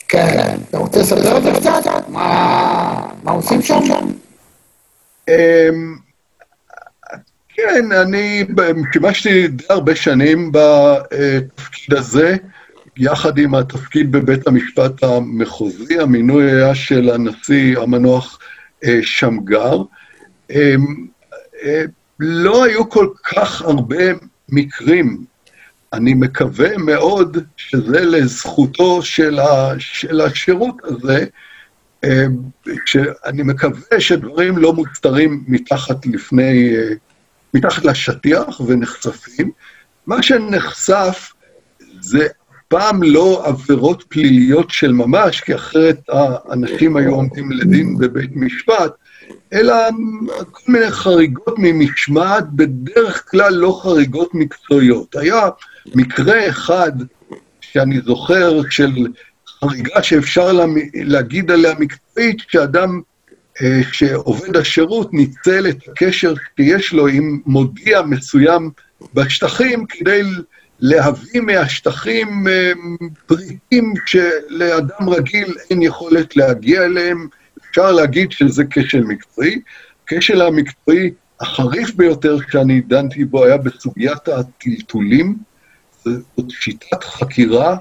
[0.08, 2.10] כן, אתה רוצה לספר את זה קצת?
[2.10, 3.82] מה עושים שם?
[5.28, 5.96] אמ,
[7.56, 8.46] כן, אני
[8.94, 12.36] שימשתי די הרבה שנים בתפקיד הזה,
[12.98, 18.40] יחד עם התפקיד בבית המשפט המחוזי, המינוי היה של הנשיא המנוח
[18.86, 19.82] אה, שמגר.
[20.52, 20.76] אה,
[21.64, 21.84] אה,
[22.20, 24.06] לא היו כל כך הרבה
[24.52, 25.26] מקרים.
[25.94, 31.26] אני מקווה מאוד שזה לזכותו של, ה, של השירות הזה,
[32.86, 36.76] שאני מקווה שדברים לא מוסתרים מתחת לפני
[37.54, 39.52] מתחת לשטיח ונחשפים.
[40.08, 41.34] מה שנחשף
[42.00, 42.28] זה
[42.68, 48.92] פעם לא עבירות פליליות של ממש, כי אחרת האנשים היו עומדים לדין בבית משפט,
[49.54, 49.76] אלא
[50.52, 55.16] כל מיני חריגות ממשמעת, בדרך כלל לא חריגות מקצועיות.
[55.16, 55.50] היה
[55.96, 56.92] מקרה אחד
[57.62, 59.08] שאני זוכר של
[59.46, 60.52] חריגה שאפשר
[60.94, 63.02] להגיד עליה מקצועית, שאדם
[63.62, 68.70] אה, שעובד השירות ניצל את הקשר שיש לו עם מודיע מסוים
[69.14, 70.22] בשטחים כדי
[70.80, 72.72] להביא מהשטחים אה,
[73.26, 77.28] פריטים שלאדם רגיל אין יכולת להגיע אליהם.
[77.72, 79.62] אפשר להגיד שזה כשל מקצועי.
[80.08, 81.12] כשל המקצועי
[81.42, 85.38] החריף ביותר שאני דנתי בו היה בסוגיית הטלטולים.
[86.06, 87.78] זאת שיטת חקירה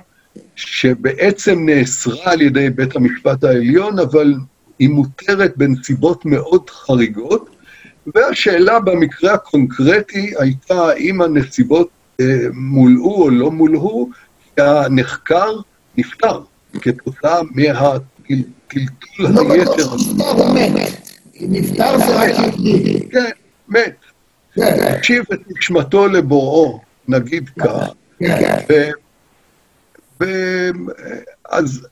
[0.56, 4.34] שבעצם נאסרה על ידי בית המשפט העליון, אבל
[4.78, 7.56] היא מותרת בנסיבות מאוד חריגות,
[8.14, 11.88] והשאלה במקרה הקונקרטי הייתה האם הנסיבות
[12.20, 14.08] אה, מולאו או לא מולאו,
[14.56, 15.50] הנחקר
[15.96, 16.40] נפטר
[16.80, 18.19] כתוצאה מהטלטול
[19.18, 19.86] לא היתר.
[20.18, 20.54] לא
[21.40, 23.08] נפטר זה רק יהודי.
[23.10, 23.30] כן,
[23.68, 23.96] מת.
[24.56, 27.88] הקשיב את נשמתו לבוראו, נגיד כך.
[28.18, 28.90] כן.
[30.20, 31.86] ואז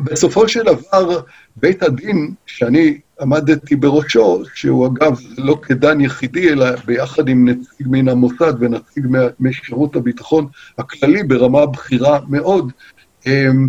[0.00, 1.20] בסופו של דבר,
[1.56, 8.08] בית הדין שאני עמדתי בראשו, שהוא אגב לא כדן יחידי, אלא ביחד עם נציג מן
[8.08, 9.06] המוסד ונציג
[9.40, 10.46] משירות הביטחון
[10.78, 12.72] הכללי ברמה בכירה מאוד,
[13.26, 13.68] אמ,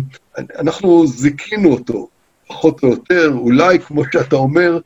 [0.58, 2.08] אנחנו זיכינו אותו,
[2.46, 4.78] פחות או יותר, אולי, כמו שאתה אומר,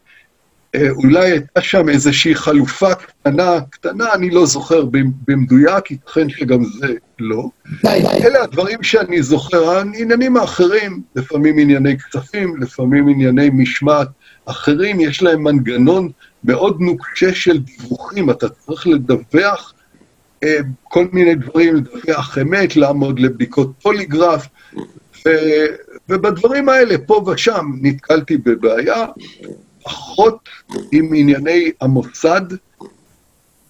[0.75, 4.85] אה, אולי הייתה שם איזושהי חלופה קטנה, קטנה, אני לא זוכר
[5.27, 7.49] במדויק, ייתכן שגם זה לא.
[8.25, 14.09] אלה הדברים שאני זוכר, העניינים האחרים, לפעמים ענייני כספים, לפעמים ענייני משמעת
[14.45, 16.09] אחרים יש להם מנגנון
[16.45, 19.75] מאוד נוקשה של דיווחים, אתה צריך לדווח
[20.45, 24.49] אה, כל מיני דברים, לדווח אמת, לעמוד לבדיקות פוליגרף,
[26.09, 29.07] ובדברים האלה, פה ושם, נתקלתי בבעיה,
[29.83, 30.49] פחות
[30.93, 32.43] עם ענייני המוסד,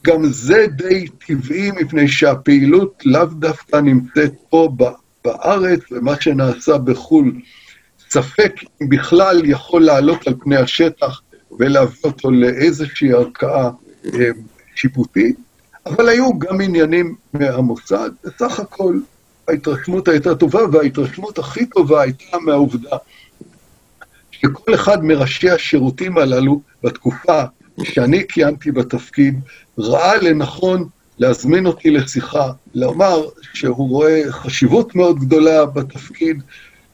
[0.06, 4.68] גם זה די טבעי, מפני שהפעילות לאו דווקא נמצאת פה
[5.24, 7.32] בארץ, ומה שנעשה בחו"ל,
[8.10, 11.20] ספק אם בכלל יכול לעלות על פני השטח
[11.58, 13.70] ולהביא אותו לאיזושהי ערכאה
[14.14, 14.30] אה,
[14.74, 15.36] שיפוטית,
[15.86, 18.10] אבל היו גם עניינים מהמוסד.
[18.24, 18.98] בסך הכל
[19.48, 22.96] ההתרשמות הייתה טובה, וההתרשמות הכי טובה הייתה מהעובדה
[24.30, 27.42] שכל אחד מראשי השירותים הללו בתקופה
[27.82, 29.40] שאני כיהנתי בתפקיד,
[29.78, 30.88] ראה לנכון
[31.18, 36.42] להזמין אותי לשיחה, לומר שהוא רואה חשיבות מאוד גדולה בתפקיד,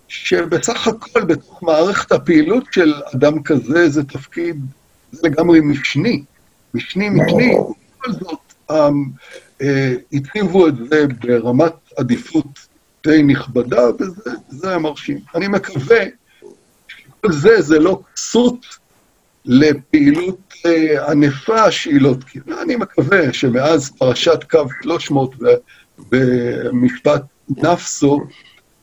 [0.08, 4.60] שבסך הכל בתוך מערכת הפעילות של אדם כזה זה תפקיד,
[5.12, 6.22] זה לגמרי משני,
[6.74, 8.38] משני משני, ובכל זאת
[8.70, 9.04] אמ,
[9.62, 12.68] אה, הציבו את זה ברמת עדיפות
[13.06, 15.18] די נכבדה, וזה מרשים.
[15.34, 16.00] אני מקווה
[16.88, 18.66] שכל זה, זה לא כסות
[19.44, 22.62] לפעילות אה, ענפה שהיא לא תקינה.
[22.62, 25.34] אני מקווה שמאז פרשת קו 300
[26.10, 28.20] במשפט נפסו,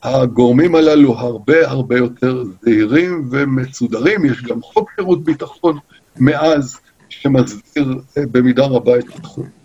[0.04, 4.26] הגורמים הללו הרבה הרבה יותר זהירים ומצודרים.
[4.26, 5.78] יש גם חוק שירות ביטחון
[6.18, 6.80] מאז
[7.10, 9.65] שמסביר אה, במידה רבה את התחום.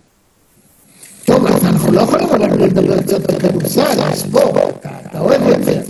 [1.24, 5.64] טוב, אז אנחנו לא יכולים אבל לדבר קצת על כדורסל, על ספורט, אתה אוהב את
[5.64, 5.80] זה.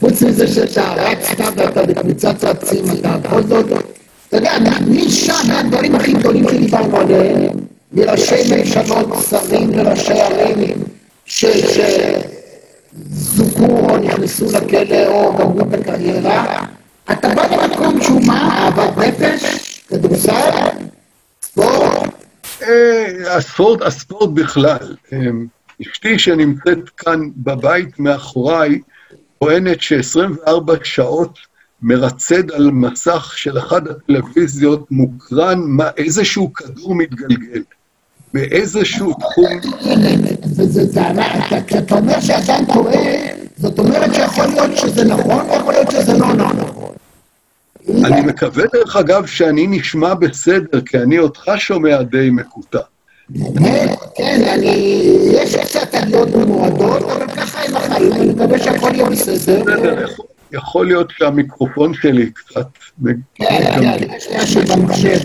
[0.00, 3.66] חוץ מזה שאתה רצת ואתה בקבוצת רצים, אתה בכל זאת,
[4.28, 4.52] אתה יודע,
[4.86, 7.50] משם הדברים הכי גדולים שדיברנו עליהם,
[7.92, 10.82] מראשי ממשלות, שרים וראשי ערים,
[11.26, 11.64] שזוכו
[13.66, 16.62] או נכנסו לכלא או גמרו את הקריירה,
[17.12, 18.70] אתה בא למקום שהוא מה?
[18.76, 19.42] אהבת נפש?
[19.88, 20.50] כדורסל?
[21.42, 22.23] ספורט?
[22.64, 24.96] אה, הספורט, הספורט בכלל.
[25.12, 25.18] אה,
[25.82, 28.80] אשתי שנמצאת כאן בבית מאחוריי,
[29.38, 31.38] טוענת ש-24 שעות
[31.82, 37.62] מרצד על מסך של אחת הטלוויזיות מוקרן מה, איזשהו כדור מתגלגל,
[38.34, 39.60] באיזשהו תחום...
[41.66, 43.02] כשאתה אומר שאדם טועה,
[43.56, 46.43] זאת אומרת שיכול להיות שזה נכון, ויכול להיות שזה לא נכון.
[47.88, 52.78] אני מקווה, דרך אגב, שאני נשמע בסדר, כי אני אותך שומע די מקוטע.
[54.14, 55.06] כן, אני...
[55.32, 60.06] יש קצת עליות במועדות, אבל ככה הם החיים, אני מקווה שהכל יהיה בסדר.
[60.52, 62.66] יכול להיות שהמיקרופון שלי קצת...
[63.04, 65.18] כן, כן, יש משהו במחשב.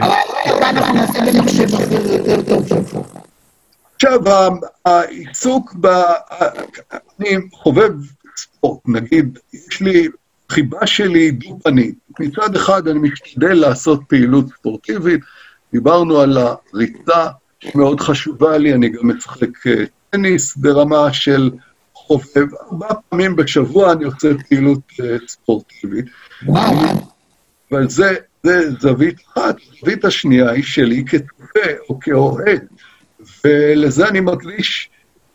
[0.00, 2.96] אבל אנחנו נעשה במחשב אחר יותר טוב שלך.
[3.94, 4.20] עכשיו,
[4.84, 5.86] העיסוק ב...
[7.20, 7.90] אני חובב
[8.36, 10.08] ספורט, נגיד, יש לי
[10.54, 11.94] חיבה שלי דו-פנית.
[12.20, 15.20] מצד אחד אני משתדל לעשות פעילות ספורטיבית,
[15.72, 17.26] דיברנו על הריצה,
[17.60, 21.50] שמאוד חשובה לי, אני גם משחק אה, טניס ברמה של
[21.94, 22.54] חובב.
[22.62, 26.04] ארבע פעמים בשבוע אני עושה פעילות אה, ספורטיבית.
[27.70, 29.56] אבל זה, זה זווית אחת.
[29.80, 32.66] זווית השנייה היא שלי כצופה או כאוהד,
[33.44, 34.90] ולזה אני מקדיש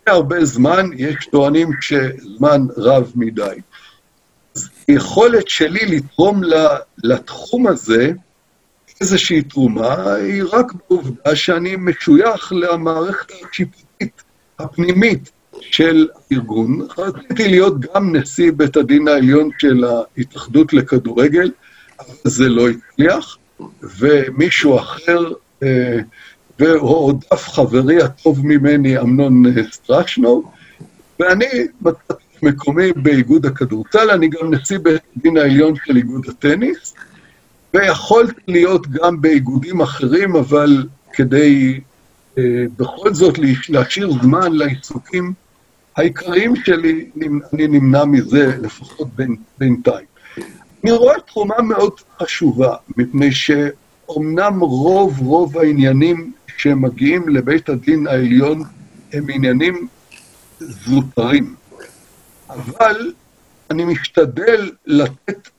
[0.08, 3.60] הרבה זמן, יש טוענים שזמן רב מדי.
[4.90, 6.42] היכולת שלי לתרום
[7.04, 8.12] לתחום הזה
[9.02, 14.24] איזושהי תרומה היא רק בעובדה שאני משוייך למערכת השיפוטית
[14.60, 16.88] הפנימית של הארגון.
[16.98, 21.52] רציתי להיות גם נשיא בית הדין העליון של ההתאחדות לכדורגל,
[22.00, 23.38] אבל זה לא הצליח,
[24.00, 25.20] ומישהו אחר,
[25.64, 26.00] אה,
[26.60, 30.52] והועדף חברי הטוב ממני, אמנון סטרשנו,
[31.20, 31.46] ואני
[31.82, 36.94] מצאתי מקומי באיגוד הכדורסל, אני גם נשיא בית הדין העליון של איגוד הטניס,
[37.74, 41.80] ויכולתי להיות גם באיגודים אחרים, אבל כדי
[42.38, 42.44] אה,
[42.78, 43.36] בכל זאת
[43.70, 45.34] להשאיר זמן לעיסוקים
[45.96, 47.10] העיקריים שלי,
[47.54, 50.06] אני נמנע מזה לפחות בין, בינתיים.
[50.84, 58.64] אני רואה תרומה מאוד חשובה, מפני שאומנם רוב רוב העניינים שמגיעים לבית הדין העליון
[59.14, 59.88] הם עניינים
[60.60, 61.56] זוטרים.
[62.50, 63.14] אבל
[63.72, 65.50] אני משתדל לתת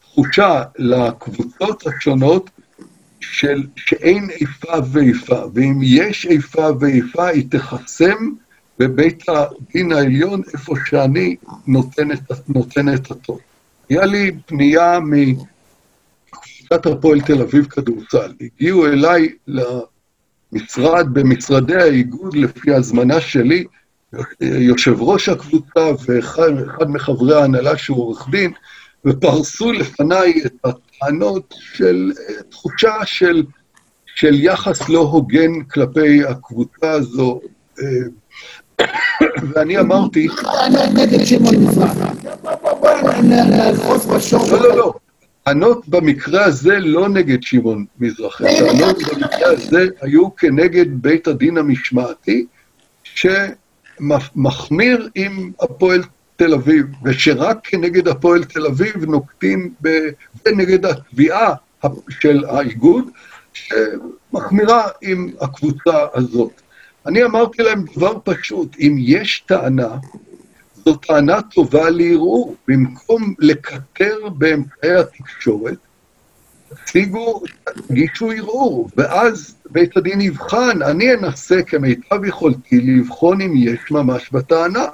[0.00, 2.50] תחושה לקבוצות השונות
[3.20, 8.32] של שאין איפה ואיפה, ואם יש איפה ואיפה, היא תחסם
[8.78, 11.36] בבית הדין העליון, איפה שאני
[11.66, 12.18] נותן את,
[12.48, 13.40] נותן את הטוב.
[13.88, 18.32] היה לי פנייה מקבוצת הפועל תל אביב כדורסל.
[18.40, 23.64] הגיעו אליי למשרד, במשרדי האיגוד, לפי הזמנה שלי,
[24.40, 26.50] יושב ראש הקבוצה ואחד
[26.88, 28.52] מחברי ההנהלה שהוא עורך דין,
[29.04, 32.12] ופרסו לפניי את הטענות של
[32.50, 33.44] תחושה של,
[34.06, 37.40] של יחס לא הוגן כלפי הקבוצה הזו.
[39.54, 40.28] ואני אמרתי...
[44.50, 44.94] לא, לא, לא.
[45.42, 52.46] הטענות במקרה הזה לא נגד שמעון מזרחי, הטענות במקרה הזה היו כנגד בית הדין המשמעתי,
[53.98, 56.02] שמחמיר עם הפועל
[56.36, 59.74] תל אביב, ושרק כנגד הפועל תל אביב נוקטים,
[60.46, 61.54] ונגד התביעה
[62.08, 63.10] של האיגוד,
[63.52, 66.60] שמחמירה עם הקבוצה הזאת.
[67.06, 69.96] אני אמרתי להם דבר פשוט, אם יש טענה,
[70.84, 72.56] זו טענה טובה לערעור.
[72.68, 75.78] במקום לקטר באמצעי התקשורת,
[76.74, 77.42] תציגו,
[77.88, 84.86] תגישו ערעור, ואז בית הדין יבחן, אני אנסה כמיטב יכולתי לבחון אם יש ממש בטענה.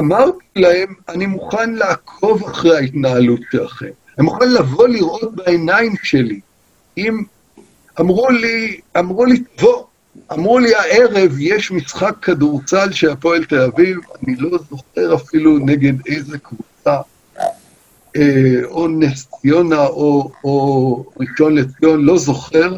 [0.00, 3.90] אמרתי להם, אני מוכן לעקוב אחרי ההתנהלות שלכם.
[4.18, 6.40] אני מוכן לבוא לראות בעיניים שלי.
[6.98, 7.22] אם
[8.00, 9.84] אמרו לי, אמרו לי, תבוא,
[10.32, 15.92] אמרו לי הערב יש משחק כדורסל של הפועל תל אביב, אני לא זוכר אפילו נגד
[16.06, 17.00] איזה קבוצה,
[18.64, 22.76] או נס ציונה או, או ראשון לציון, לא זוכר,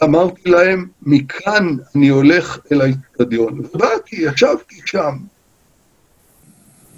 [0.00, 3.58] ואמרתי להם, מכאן אני הולך אל האצטדיון.
[3.58, 5.16] ובאתי, ישבתי שם,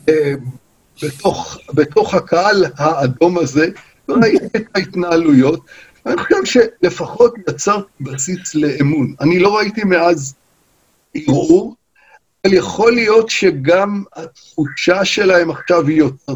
[0.09, 0.33] אה,
[1.03, 3.69] בתוך, בתוך הקהל האדום הזה,
[4.09, 5.61] וראיתי את ההתנהלויות,
[6.07, 9.15] אני חושב שלפחות יצר בסיס לאמון.
[9.21, 10.35] אני לא ראיתי מאז
[11.15, 11.75] ערעור,
[12.45, 16.35] אבל יכול להיות שגם התחושה שלהם עכשיו היא יותר,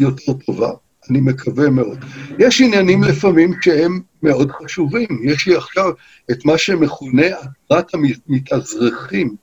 [0.00, 0.70] יותר טובה.
[1.10, 1.98] אני מקווה מאוד.
[2.38, 5.08] יש עניינים לפעמים שהם מאוד חשובים.
[5.22, 5.90] יש לי עכשיו
[6.30, 9.36] את מה שמכונה עטרת המתאזרחים,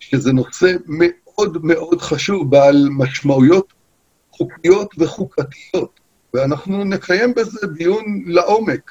[0.00, 3.72] שזה נושא מאוד מאוד חשוב, בעל משמעויות
[4.32, 6.00] חוקיות וחוקתיות,
[6.34, 8.90] ואנחנו נקיים בזה דיון לעומק.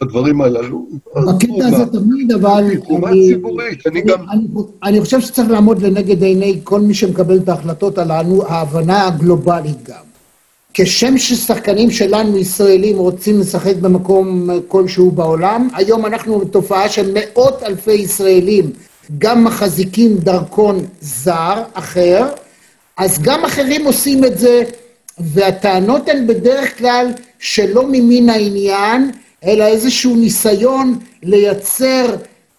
[0.00, 0.86] בדברים הללו.
[1.14, 2.76] בקטע הזה תמיד, אבל...
[2.84, 4.24] תרומה ציבורית, אני גם...
[4.82, 10.07] אני חושב שצריך לעמוד לנגד עיני כל מי שמקבל את ההחלטות הללו, ההבנה הגלובלית גם.
[10.74, 17.92] כשם ששחקנים שלנו, ישראלים, רוצים לשחק במקום כלשהו בעולם, היום אנחנו בתופעה של מאות אלפי
[17.92, 18.72] ישראלים
[19.18, 22.26] גם מחזיקים דרכון זר אחר,
[22.96, 24.62] אז גם אחרים עושים את זה,
[25.18, 27.06] והטענות הן בדרך כלל
[27.38, 29.10] שלא ממין העניין,
[29.44, 32.16] אלא איזשהו ניסיון לייצר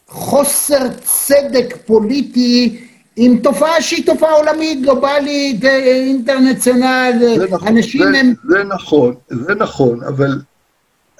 [0.07, 2.79] חוסר צדק פוליטי
[3.21, 7.13] עם תופעה שהיא תופעה עולמית, גלובלית, אינטרנציונל,
[7.49, 8.33] נכון, אנשים זה, הם...
[8.43, 10.41] זה נכון, זה נכון, אבל,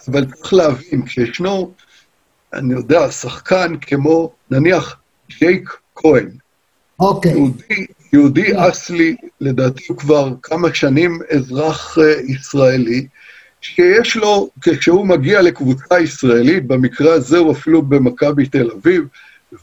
[0.08, 1.72] אבל צריך להבין, כשישנו,
[2.54, 4.98] אני יודע, שחקן כמו, נניח,
[5.40, 6.30] ג'ייק כהן,
[7.00, 7.32] אוקיי.
[7.32, 11.98] יהודי, יהודי אסלי, לדעתי הוא כבר כמה שנים אזרח
[12.28, 13.08] ישראלי,
[13.62, 19.04] שיש לו, כשהוא מגיע לקבוצה ישראלית, במקרה הזה הוא אפילו במכבי תל אביב,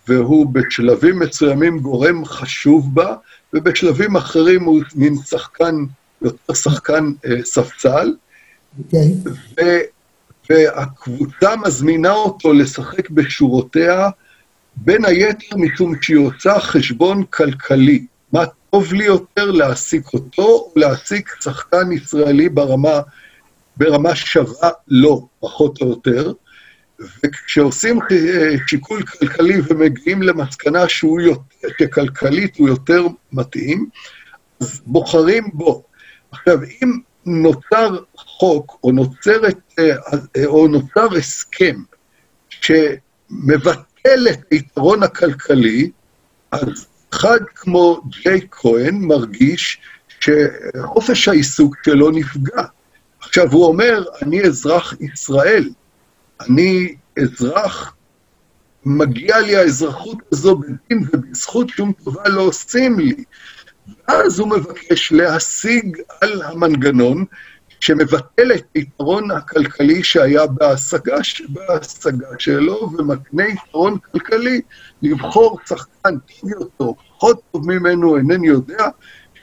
[0.09, 3.15] והוא בשלבים מסוימים גורם חשוב בה,
[3.53, 5.75] ובשלבים אחרים הוא מין שחקן,
[6.23, 8.15] יותר שחקן אה, ספסל.
[8.79, 9.15] אוקיי.
[9.27, 9.61] Okay.
[10.51, 14.09] והקבוצה מזמינה אותו לשחק בשורותיה,
[14.77, 18.07] בין היתר משום שהיא עושה חשבון כלכלי.
[18.33, 23.01] מה טוב לי יותר להעסיק אותו, או להעסיק שחקן ישראלי ברמה
[23.77, 26.33] ברמה שווה לא, פחות או יותר,
[27.01, 27.99] וכשעושים
[28.67, 33.89] שיקול כלכלי ומגיעים למסקנה שהוא יותר, שכלכלית הוא יותר מתאים,
[34.61, 35.83] אז בוחרים בו.
[36.31, 39.59] עכשיו, אם נוצר חוק, או נוצרת,
[40.47, 41.83] או נוצר הסכם
[42.51, 45.91] שמבטל את היתרון הכלכלי,
[46.53, 49.81] אז אחד כמו ג'יי כהן מרגיש
[50.21, 52.63] שחופש העיסוק שלו נפגע.
[53.21, 55.71] עכשיו, הוא אומר, אני אזרח ישראל,
[56.41, 57.95] אני אזרח,
[58.85, 63.25] מגיע לי האזרחות הזו בדין ובזכות שום טובה לא עושים לי.
[64.09, 67.25] ואז הוא מבקש להשיג על המנגנון
[67.81, 71.17] שמבטל את היתרון הכלכלי שהיה בהשגה,
[71.49, 74.61] בהשגה שלו, ומקנה יתרון כלכלי
[75.03, 78.89] לבחור שחקן טוב יותר, פחות טוב ממנו, אינני יודע,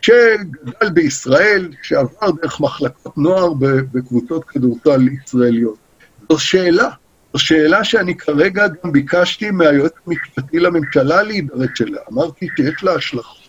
[0.01, 3.53] שגדל בישראל, שעבר דרך מחלקות נוער
[3.91, 5.82] בקבוצות כדורסל ישראליות.
[6.29, 6.89] זו שאלה,
[7.33, 12.01] זו שאלה שאני כרגע גם ביקשתי מהיועץ המשפטי לממשלה להידרש אליה.
[12.11, 13.47] אמרתי שיש לה השלכות,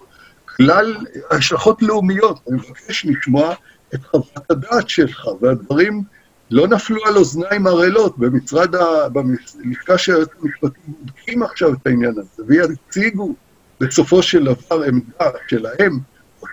[0.56, 0.96] כלל,
[1.30, 2.40] השלכות לאומיות.
[2.48, 3.54] אני מבקש לשמוע
[3.94, 6.02] את חוות הדעת שלך, והדברים
[6.50, 8.18] לא נפלו על אוזניים ערלות.
[8.18, 9.08] במשרד ה...
[9.08, 13.34] בלשכה של היועץ המשפטי בודקים עכשיו את העניין הזה, ויציגו
[13.80, 15.98] בסופו של דבר עמדה שלהם,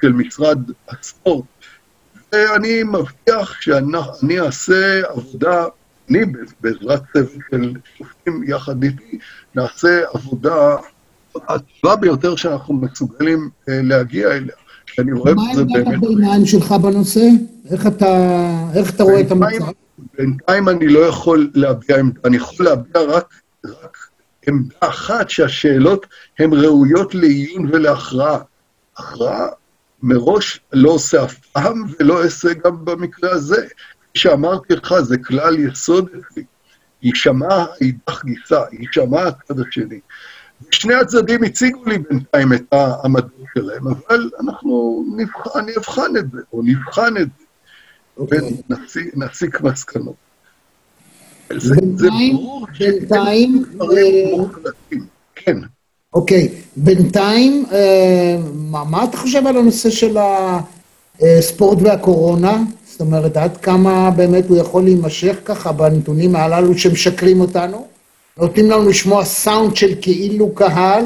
[0.02, 1.45] של משרד הספורט,
[2.31, 5.65] ואני מבטיח שאני אעשה עבודה,
[6.12, 6.20] אני
[6.62, 9.20] בעזרת צוות של שופטים יחד איתי,
[9.56, 10.76] נעשה עבודה
[11.36, 14.56] הטובה ביותר שאנחנו מסוגלים להגיע אליה.
[15.00, 15.86] אני רואה בזה באמת...
[15.86, 17.28] מה עמדת הביניים שלך בנושא?
[17.72, 18.08] איך אתה,
[18.76, 19.66] איך אתה רואה את המצב?
[20.18, 23.34] בינתיים אני לא יכול להביע עמדה, אני יכול להביע רק,
[23.66, 23.98] רק
[24.48, 26.06] עמדה אחת, שהשאלות
[26.40, 28.38] הן ראויות לעיון ולהכרעה.
[28.98, 29.48] הכרעה
[30.04, 33.68] מראש לא עושה אף פעם ולא אעשה גם במקרה הזה.
[34.12, 36.44] כפי שאמרתי לך, זה כלל יסוד אצלי.
[37.04, 40.00] יישמע אידך גיסה, יישמע הצד השני.
[40.72, 46.38] שני הצדדים הציגו לי בינתיים את העמדות שלהם, אבל אנחנו נבחן, אני אבחן את זה,
[46.54, 47.44] או נבחן את זה,
[48.18, 48.22] okay.
[48.22, 48.40] אוקיי.
[49.16, 50.16] ונסיק מסקנות.
[51.50, 52.38] בינתיים,
[52.80, 54.44] בינתיים, אה,
[55.36, 55.58] כן.
[56.14, 58.38] אוקיי, בינתיים, אה,
[58.90, 60.18] מה אתה חושב על הנושא של
[61.22, 62.58] הספורט והקורונה?
[63.02, 67.88] זאת אומרת, עד כמה באמת הוא יכול להימשך ככה בנתונים הללו שמשקרים אותנו?
[68.38, 71.06] נותנים לנו לשמוע סאונד של כאילו קהל,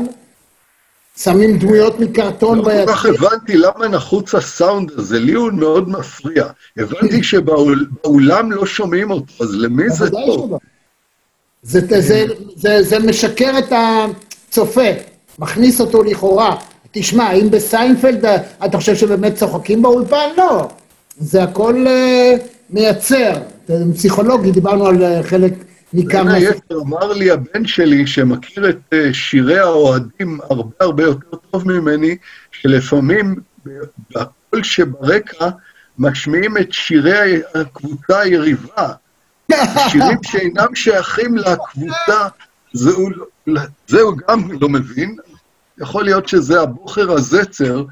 [1.18, 2.86] שמים דמויות מקרטון ביציע.
[2.86, 6.46] לא כל כך הבנתי למה נחוץ הסאונד הזה, לי הוא מאוד מפריע.
[6.78, 10.58] הבנתי שבאולם לא שומעים אותו, אז למי זה טוב?
[11.64, 13.74] זה, זה, זה, זה משקר את
[14.50, 14.90] הצופה,
[15.40, 16.56] מכניס אותו לכאורה.
[16.92, 18.26] תשמע, אם בסיינפלד
[18.66, 20.30] אתה חושב שבאמת צוחקים באולפן?
[20.38, 20.68] לא.
[21.18, 23.34] זה הכל uh, מייצר.
[23.94, 25.54] פסיכולוגי, דיברנו על uh, חלק
[25.94, 26.24] ניכר...
[26.24, 31.68] בין היתר אמר לי הבן שלי, שמכיר את uh, שירי האוהדים הרבה הרבה יותר טוב
[31.68, 32.18] ממני,
[32.52, 33.36] שלפעמים
[34.16, 35.50] בקול שברקע
[35.98, 38.94] משמיעים את שירי הקבוצה היריבה.
[39.90, 42.28] שירים שאינם שייכים לקבוצה,
[42.74, 43.12] זה הוא,
[43.88, 45.16] זה הוא גם לא מבין.
[45.78, 47.84] יכול להיות שזה הבוכר הזצר,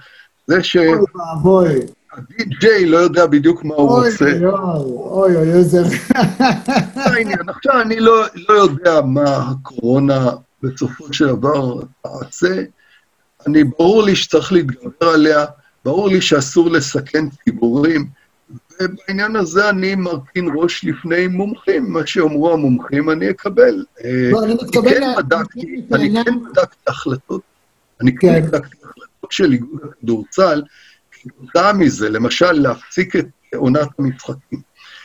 [0.48, 0.76] זה ש...
[0.76, 1.80] אוי ואבוי.
[2.18, 4.26] הדי-ג'יי לא יודע בדיוק מה הוא רוצה.
[4.26, 5.80] אוי, אוי, אוי, איזה...
[6.96, 7.50] העניין.
[7.50, 10.32] עכשיו, אני לא, לא יודע מה הקורונה
[10.64, 12.64] בסופו של דבר תעשה.
[13.48, 15.46] אני, ברור לי שצריך להתגבר עליה,
[15.86, 18.08] ברור לי שאסור לסכן ציבורים,
[18.82, 21.94] ובעניין הזה אני מרכין ראש לפני מומחים.
[21.94, 23.86] מה שאומרו המומחים, אני אקבל.
[24.32, 24.90] לא, אני מתכוון...
[24.90, 25.04] כן
[25.94, 27.42] אני כן בדקתי החלטות,
[28.02, 30.62] אני כן, כן בדקתי החלטות של איגוד הכדורסל,
[31.24, 33.26] כתוצאה מזה, למשל, להפסיק את
[33.56, 34.62] עונת המשחקים.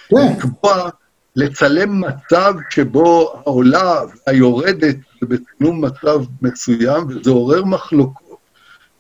[0.09, 0.17] כן.
[0.39, 0.89] לקבוע,
[1.37, 8.39] לצלם מצב שבו העולה והיורדת זה בצילום מצב מסוים, וזה עורר מחלוקות.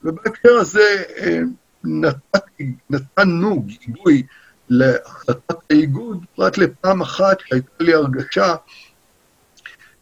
[0.04, 1.40] ובהקשר הזה אה,
[1.84, 4.22] נתתי, נתנו גיבוי
[4.68, 8.54] להחלטת האיגוד, פרט לפעם אחת שהייתה לי הרגשה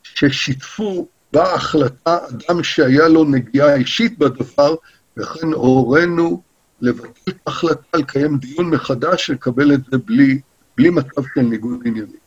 [0.02, 4.74] ששיתפו בהחלטה אדם שהיה לו נגיעה אישית בדבר,
[5.16, 6.43] וכן הורינו
[6.81, 10.39] לבטל את ההחלטה, לקיים דיון מחדש, לקבל את זה בלי,
[10.77, 12.27] בלי מצב של ניגוד עניינים.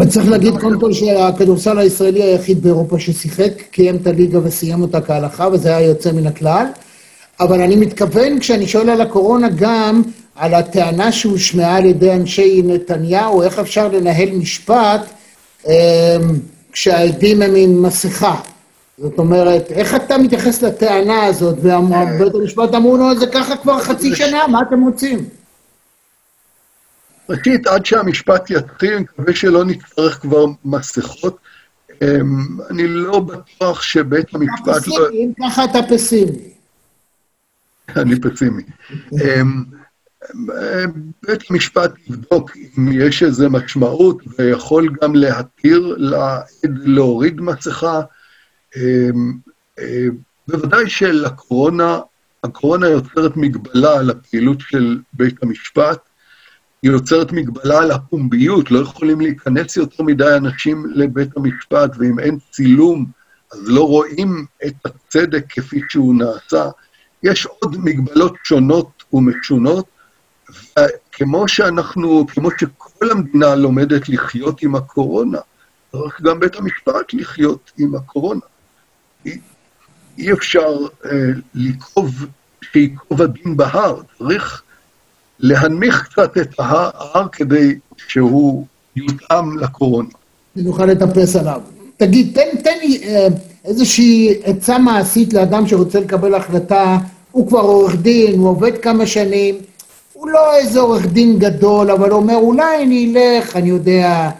[0.00, 5.48] וצריך להגיד קודם כל שהכדורסל הישראלי היחיד באירופה ששיחק, קיים את הליגה וסיים אותה כהלכה,
[5.52, 6.66] וזה היה יוצא מן הכלל.
[7.40, 10.02] אבל אני מתכוון, כשאני שואל על הקורונה, גם
[10.34, 15.00] על הטענה שהושמעה על ידי אנשי נתניהו, איך אפשר לנהל משפט
[15.68, 16.16] אה,
[16.72, 18.40] כשהעדים הם עם מסכה.
[18.98, 24.16] זאת אומרת, איך אתה מתייחס לטענה הזאת, ובית המשפט אמרו לו זה ככה כבר חצי
[24.16, 25.28] שנה, מה אתם רוצים?
[27.28, 31.36] ראשית, עד שהמשפט יתחיל, אני מקווה שלא נצטרך כבר מסכות.
[32.02, 35.08] אמ, אני לא בטוח שבית המשפט לא...
[35.12, 36.50] אם ככה אתה פסימי.
[37.96, 38.62] אני פסימי.
[39.12, 39.64] אמ,
[41.22, 48.00] בית המשפט יבדוק אם יש איזו משמעות, ויכול גם להתיר לעד להוריד מסכה.
[48.76, 49.32] אמ,
[49.78, 50.06] אה,
[50.48, 52.00] בוודאי שלקורונה,
[52.44, 55.98] הקורונה יוצרת מגבלה על הפעילות של בית המשפט,
[56.82, 62.38] היא יוצרת מגבלה על הפומביות, לא יכולים להיכנס יותר מדי אנשים לבית המשפט, ואם אין
[62.50, 63.06] צילום,
[63.52, 66.70] אז לא רואים את הצדק כפי שהוא נעשה.
[67.22, 69.86] יש עוד מגבלות שונות ומשונות,
[70.50, 75.38] וכמו שאנחנו, כמו שכל המדינה לומדת לחיות עם הקורונה,
[75.92, 78.40] צריך גם בית המשפט לחיות עם הקורונה.
[80.18, 81.10] אי אפשר אה,
[81.54, 82.26] לקרוב,
[82.72, 84.62] שיקרוב הדין בהר, צריך
[85.40, 90.08] להנמיך קצת את ההר כדי שהוא יותאם לקורונה.
[90.56, 91.60] נוכל לטפס עליו.
[91.96, 93.26] תגיד, תן לי אה,
[93.64, 96.98] איזושהי עצה מעשית לאדם שרוצה לקבל החלטה,
[97.30, 99.54] הוא כבר עורך דין, הוא עובד כמה שנים,
[100.12, 104.30] הוא לא איזה עורך דין גדול, אבל הוא אומר, אולי אני אלך, אני יודע,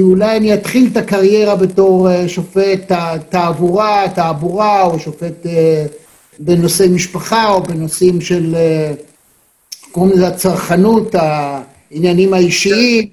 [0.00, 2.92] אולי אני אתחיל את הקריירה בתור אה, שופט
[3.28, 5.86] תעבורה, תעבורה, או שופט אה,
[6.38, 8.92] בנושאי משפחה, או בנושאים של אה,
[9.92, 13.08] קוראים לזה הצרכנות, העניינים האישיים,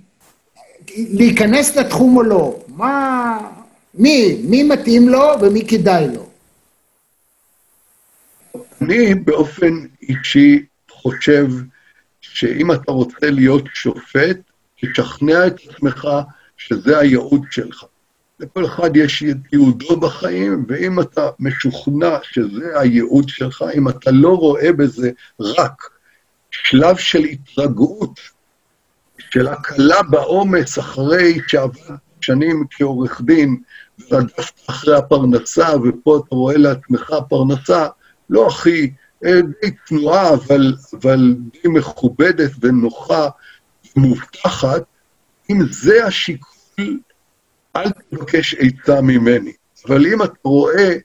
[0.97, 3.37] להיכנס לתחום או לא, מה,
[3.93, 6.25] מי, מי מתאים לו ומי כדאי לו?
[8.81, 11.47] אני באופן אישי חושב
[12.21, 14.37] שאם אתה רוצה להיות שופט,
[14.81, 16.07] תשכנע את עצמך
[16.57, 17.83] שזה הייעוד שלך.
[18.39, 24.73] לכל אחד יש ייעודו בחיים, ואם אתה משוכנע שזה הייעוד שלך, אם אתה לא רואה
[24.73, 25.89] בזה רק
[26.51, 28.19] שלב של התרגעות,
[29.17, 33.57] של הקלה בעומס אחרי שעברת שנים כעורך דין,
[34.11, 37.87] ורדפת אחרי הפרנסה, ופה אתה רואה לעצמך פרנסה,
[38.29, 38.91] לא הכי,
[39.25, 43.29] אה, די תנועה, אבל, אבל די מכובדת ונוחה
[43.95, 44.83] ומובטחת,
[45.49, 46.99] אם זה השיקול,
[47.75, 49.53] אל תבקש עצה ממני.
[49.87, 50.95] אבל אם אתה רואה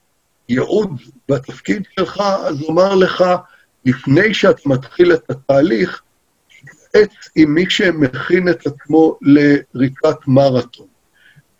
[0.48, 3.24] ייעוד בתפקיד שלך, אז אומר לך,
[3.84, 6.02] לפני שאתה מתחיל את התהליך,
[6.90, 10.86] תתעץ עם מי שמכין את עצמו לריצת מרתון.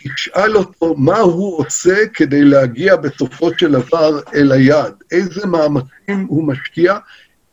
[0.03, 6.49] תשאל אותו מה הוא עושה כדי להגיע בסופו של דבר אל היעד, איזה מאמצים הוא
[6.49, 6.99] משקיע,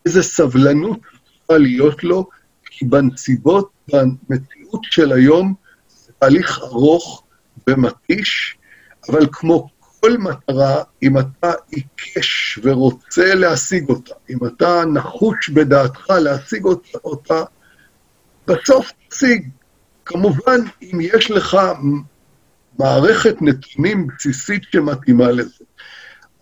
[0.06, 2.30] איזה סבלנות צריכה להיות לו,
[2.78, 5.54] כי בנסיבות, במציאות של היום,
[5.90, 7.24] זה תהליך ארוך
[7.68, 8.58] ומתיש,
[9.10, 16.66] אבל כמו כל מטרה, אם אתה עיקש ורוצה להשיג אותה, אם אתה נחוש בדעתך להשיג
[17.04, 17.44] אותה,
[18.48, 19.49] בסוף תשיג.
[20.06, 21.58] כמובן, אם יש לך
[22.80, 25.66] מערכת נתונים בסיסית שמתאימה לזה.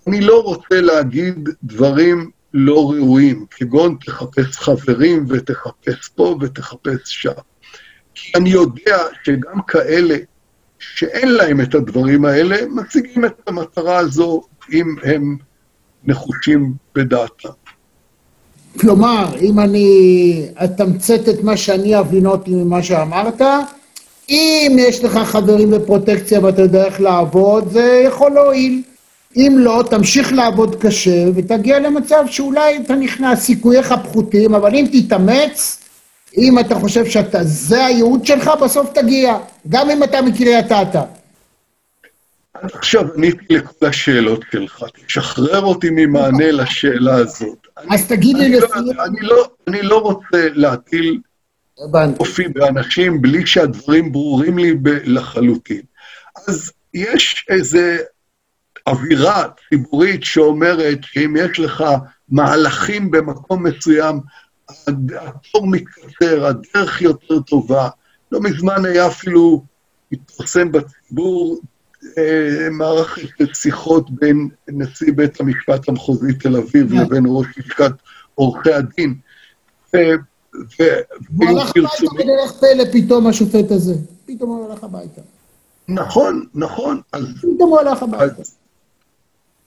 [0.08, 7.32] אני לא רוצה להגיד דברים לא ראויים, כגון תחפש חברים ותחפש פה ותחפש שם.
[8.16, 10.16] כי אני יודע שגם כאלה
[10.80, 14.42] שאין להם את הדברים האלה, מציגים את המטרה הזו
[14.74, 15.38] אם הם
[16.04, 17.50] נחושים בדעתם.
[18.80, 23.42] כלומר, אם אני אתמצת את מה שאני אבינותי ממה שאמרת,
[24.30, 28.82] אם יש לך חברים בפרוטקציה ואתה יודע איך לעבוד, זה יכול להועיל.
[29.36, 35.82] אם לא, תמשיך לעבוד קשה ותגיע למצב שאולי אתה נכנס, סיכוייך פחותים, אבל אם תתאמץ,
[36.38, 39.38] אם אתה חושב שזה הייעוד שלך, בסוף תגיע,
[39.70, 41.02] גם אם אתה מקריית אתא.
[42.54, 47.68] עכשיו עניתי לכל השאלות שלך, תשחרר אותי ממענה לשאלה הזאת.
[47.90, 48.86] אז תגיד לי לסיום.
[49.22, 51.20] לא, לא, אני לא רוצה להטיל
[52.20, 55.82] אופי באנשים בלי שהדברים ברורים לי לחלוטין.
[56.48, 57.80] אז יש איזו
[58.88, 61.84] אווירה ציבורית שאומרת שאם יש לך
[62.30, 64.20] מהלכים במקום מסוים,
[65.20, 67.90] התור מתקצר, הדרך יותר טובה.
[68.32, 69.64] לא מזמן היה אפילו,
[70.12, 71.60] התפרסם בציבור
[72.18, 76.96] אה, מערכת שיחות בין נשיא בית המשפט המחוזי תל אביב כן.
[76.96, 77.92] לבין ראש לשכת
[78.36, 79.16] עורכי הדין.
[79.92, 80.00] הוא
[81.50, 83.94] הלך הביתה בדרך פלא פתאום השופט הזה.
[84.26, 85.22] פתאום הוא הלך הביתה.
[85.88, 87.02] נכון, נכון.
[87.12, 88.44] פתאום הוא הלך הביתה.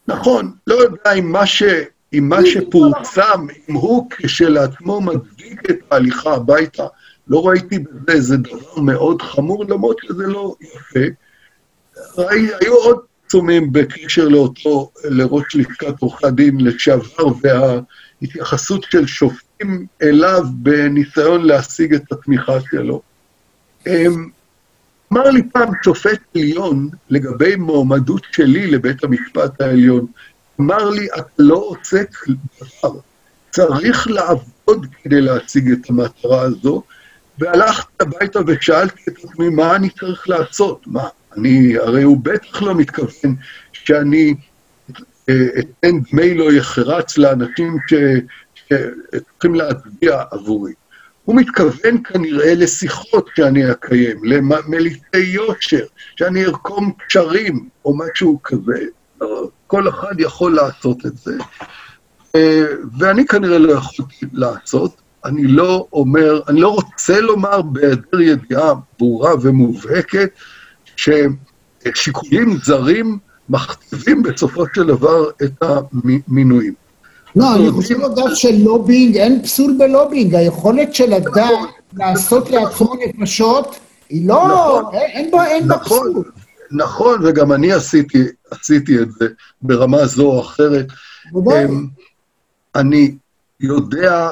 [0.08, 1.62] נכון, לא יודע אם מה, ש,
[2.12, 6.86] אם מה שפורסם, אם הוא כשלעצמו מצדיק את ההליכה הביתה,
[7.28, 11.06] לא ראיתי בזה איזה דבר מאוד חמור, למרות שזה לא יפה.
[12.18, 19.48] ראי, היו עוד פרסומים בקשר לאותו, לראש לשכת עורכי הדין לשעבר, וההתייחסות של שופט.
[19.60, 23.02] באים אליו בניסיון להשיג את התמיכה שלו.
[25.12, 30.06] אמ, אמר לי פעם שופט עליון לגבי מועמדות שלי לבית המשפט העליון,
[30.60, 32.02] אמר לי, אתה לא עושה
[32.60, 32.94] דבר,
[33.50, 36.82] צריך לעבוד כדי להשיג את המטרה הזו,
[37.38, 40.82] והלכתי הביתה ושאלתי את עצמי, מה אני צריך לעשות?
[40.86, 43.36] מה, אני, הרי הוא בטח לא מתכוון
[43.72, 44.34] שאני
[45.28, 50.72] אה, אתן דמי לא יחרץ לאנשים שצריכים להצביע עבורי.
[51.28, 55.84] הוא מתכוון כנראה לשיחות שאני אקיים, למליטי יושר,
[56.16, 58.84] שאני ארקום קשרים או משהו כזה.
[59.66, 61.32] כל אחד יכול לעשות את זה.
[62.36, 62.64] אה,
[62.98, 65.00] ואני כנראה לא יכולתי לעשות.
[65.24, 70.30] אני לא אומר, אני לא רוצה לומר בהיעדר ידיעה ברורה ומובהקת,
[70.96, 73.18] ששיקולים זרים
[73.48, 76.74] מכתיבים בסופו של דבר את המינויים.
[77.38, 81.52] לא, אני חושב אגב שלובינג, אין פסול בלובינג, היכולת של אדם
[81.96, 83.76] לעשות לעצמו נפשות,
[84.08, 84.94] היא לא, נכון.
[84.94, 86.24] אין בה נכון, פסול.
[86.70, 88.18] נכון, וגם אני עשיתי,
[88.50, 89.28] עשיתי את זה
[89.62, 90.86] ברמה זו או אחרת.
[91.36, 91.86] אמ,
[92.74, 93.14] אני
[93.60, 94.30] יודע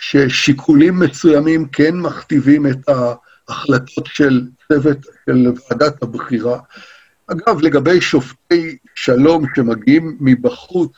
[0.00, 6.58] ששיקולים מסוימים כן מכתיבים את ההחלטות של צוות, של ועדת הבחירה.
[7.26, 10.92] אגב, לגבי שופטי שלום שמגיעים מבחוץ,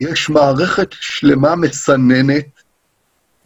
[0.00, 2.46] יש מערכת שלמה מסננת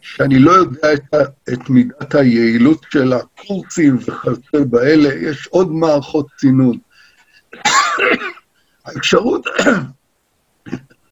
[0.01, 1.17] שאני לא יודע את, ה,
[1.53, 6.77] את מידת היעילות של הקורסים וכיוצא באלה, יש עוד מערכות צינון.
[8.85, 9.45] האפשרות,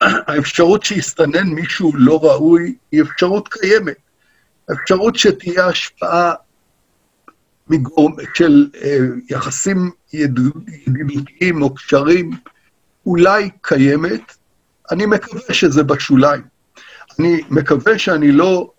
[0.00, 3.96] האפשרות שיסתנן מישהו לא ראוי היא אפשרות קיימת.
[4.68, 6.34] האפשרות שתהיה השפעה
[7.68, 8.98] מגורם, של אה,
[9.30, 12.30] יחסים ידידותיים או קשרים
[13.06, 14.36] אולי קיימת,
[14.90, 16.42] אני מקווה שזה בשוליים.
[17.18, 18.70] אני מקווה שאני לא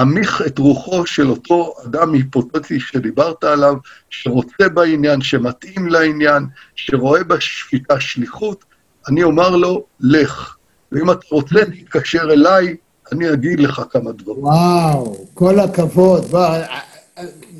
[0.00, 3.74] אמיך את רוחו של אותו אדם היפותטי שדיברת עליו,
[4.10, 8.64] שרוצה בעניין, שמתאים לעניין, שרואה בשפיטה שליחות,
[9.08, 10.56] אני אומר לו, לך.
[10.92, 12.76] ואם אתה רוצה, תתקשר אליי,
[13.12, 14.44] אני אגיד לך כמה דברים.
[14.44, 16.24] וואו, כל הכבוד.
[16.30, 16.62] וואו,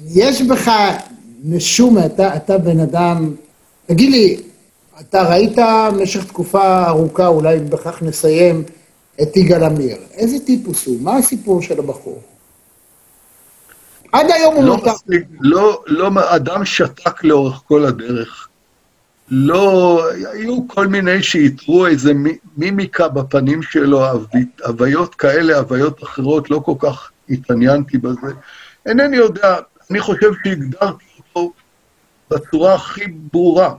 [0.06, 0.70] יש בך
[1.44, 3.34] נשום, אתה, אתה בן אדם...
[3.86, 4.40] תגיד לי,
[5.00, 5.58] אתה ראית
[5.92, 8.64] במשך תקופה ארוכה, אולי בכך נסיים,
[9.22, 9.96] את יגאל עמיר.
[10.12, 11.00] איזה טיפוס הוא?
[11.00, 12.22] מה הסיפור של הבחור?
[14.12, 18.48] עד היום הוא לא, מספיק, לא, לא, אדם שתק לאורך כל הדרך.
[19.28, 20.02] לא,
[20.32, 22.12] היו כל מיני שאיתרו איזה
[22.56, 24.06] מימיקה בפנים שלו,
[24.66, 28.32] הוויות כאלה, הוויות אחרות, לא כל כך התעניינתי בזה.
[28.86, 29.56] אינני יודע,
[29.90, 31.52] אני חושב שהגדרתי אותו
[32.30, 33.74] בצורה הכי ברורה.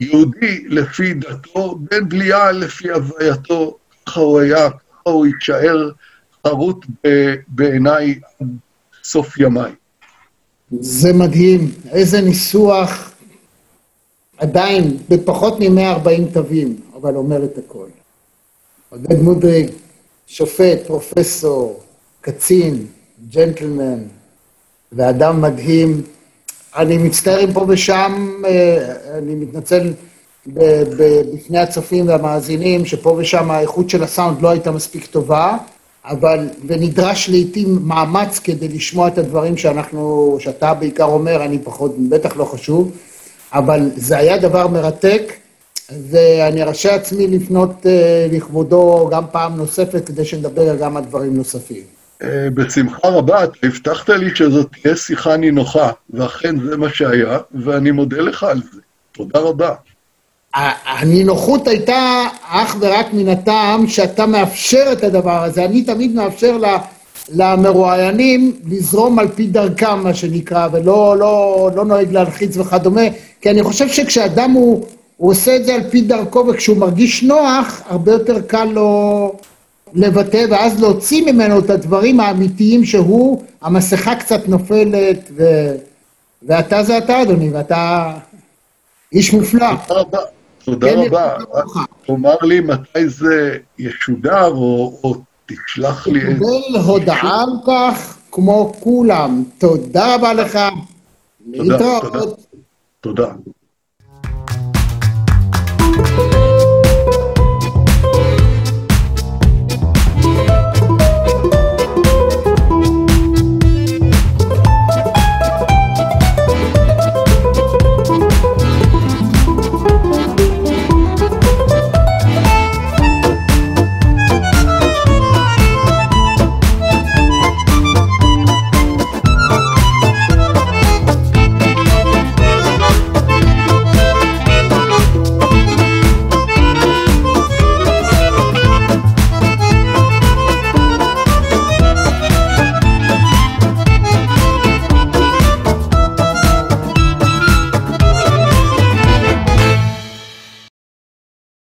[0.00, 5.90] יהודי לפי דתו, בן בליעה לפי הווייתו, ככה הוא היה, ככה הוא יישאר
[6.46, 6.86] חרוט
[7.48, 8.46] בעיניי עד
[9.04, 9.72] סוף ימיי.
[10.80, 13.12] זה מדהים, איזה ניסוח,
[14.38, 17.86] עדיין בפחות מ-140 תווים, אבל אומר את הכל.
[18.90, 19.70] עודד מודריג,
[20.26, 21.82] שופט, פרופסור,
[22.20, 22.86] קצין,
[23.30, 24.02] ג'נטלמן,
[24.92, 26.02] ואדם מדהים.
[26.76, 29.92] אני מצטער אם פה ושם, אה, אני מתנצל
[30.46, 35.56] בפני הצופים והמאזינים, שפה ושם האיכות של הסאונד לא הייתה מספיק טובה,
[36.04, 42.36] אבל, ונדרש לעיתים מאמץ כדי לשמוע את הדברים שאנחנו, שאתה בעיקר אומר, אני פחות, בטח
[42.36, 42.90] לא חשוב,
[43.52, 45.32] אבל זה היה דבר מרתק,
[46.10, 47.88] ואני ארשה עצמי לפנות uh,
[48.34, 51.99] לכבודו גם פעם נוספת, כדי שנדבר גם על דברים נוספים.
[52.22, 57.90] אה, בשמחה רבה, אתה הבטחת לי שזאת תהיה שיחה נינוחה, ואכן זה מה שהיה, ואני
[57.90, 58.80] מודה לך על זה.
[59.12, 59.74] תודה רבה.
[60.54, 65.64] הנינוחות הייתה אך ורק מן הטעם שאתה מאפשר את הדבר הזה.
[65.64, 66.58] אני תמיד מאפשר
[67.34, 73.02] למרואיינים לזרום על פי דרכם, מה שנקרא, ולא לא, לא נוהג להלחיץ וכדומה,
[73.40, 74.86] כי אני חושב שכשאדם הוא,
[75.16, 79.32] הוא עושה את זה על פי דרכו, וכשהוא מרגיש נוח, הרבה יותר קל לו
[79.94, 85.44] לבטא, ואז להוציא ממנו את הדברים האמיתיים שהוא, המסכה קצת נופלת, ו...
[86.42, 88.12] ואתה זה אתה, אדוני, ואתה
[89.12, 89.66] איש מופלא.
[89.86, 90.18] תודה רבה.
[90.64, 91.34] תודה כן, רבה.
[92.06, 95.14] תאמר לי מתי זה ישודר, או, או
[95.46, 96.20] תשלח לי...
[96.20, 99.44] תקבל הודעה על כך כמו כולם.
[99.58, 100.58] תודה רבה לך.
[101.56, 102.20] תודה, תודה.
[103.00, 103.32] תודה.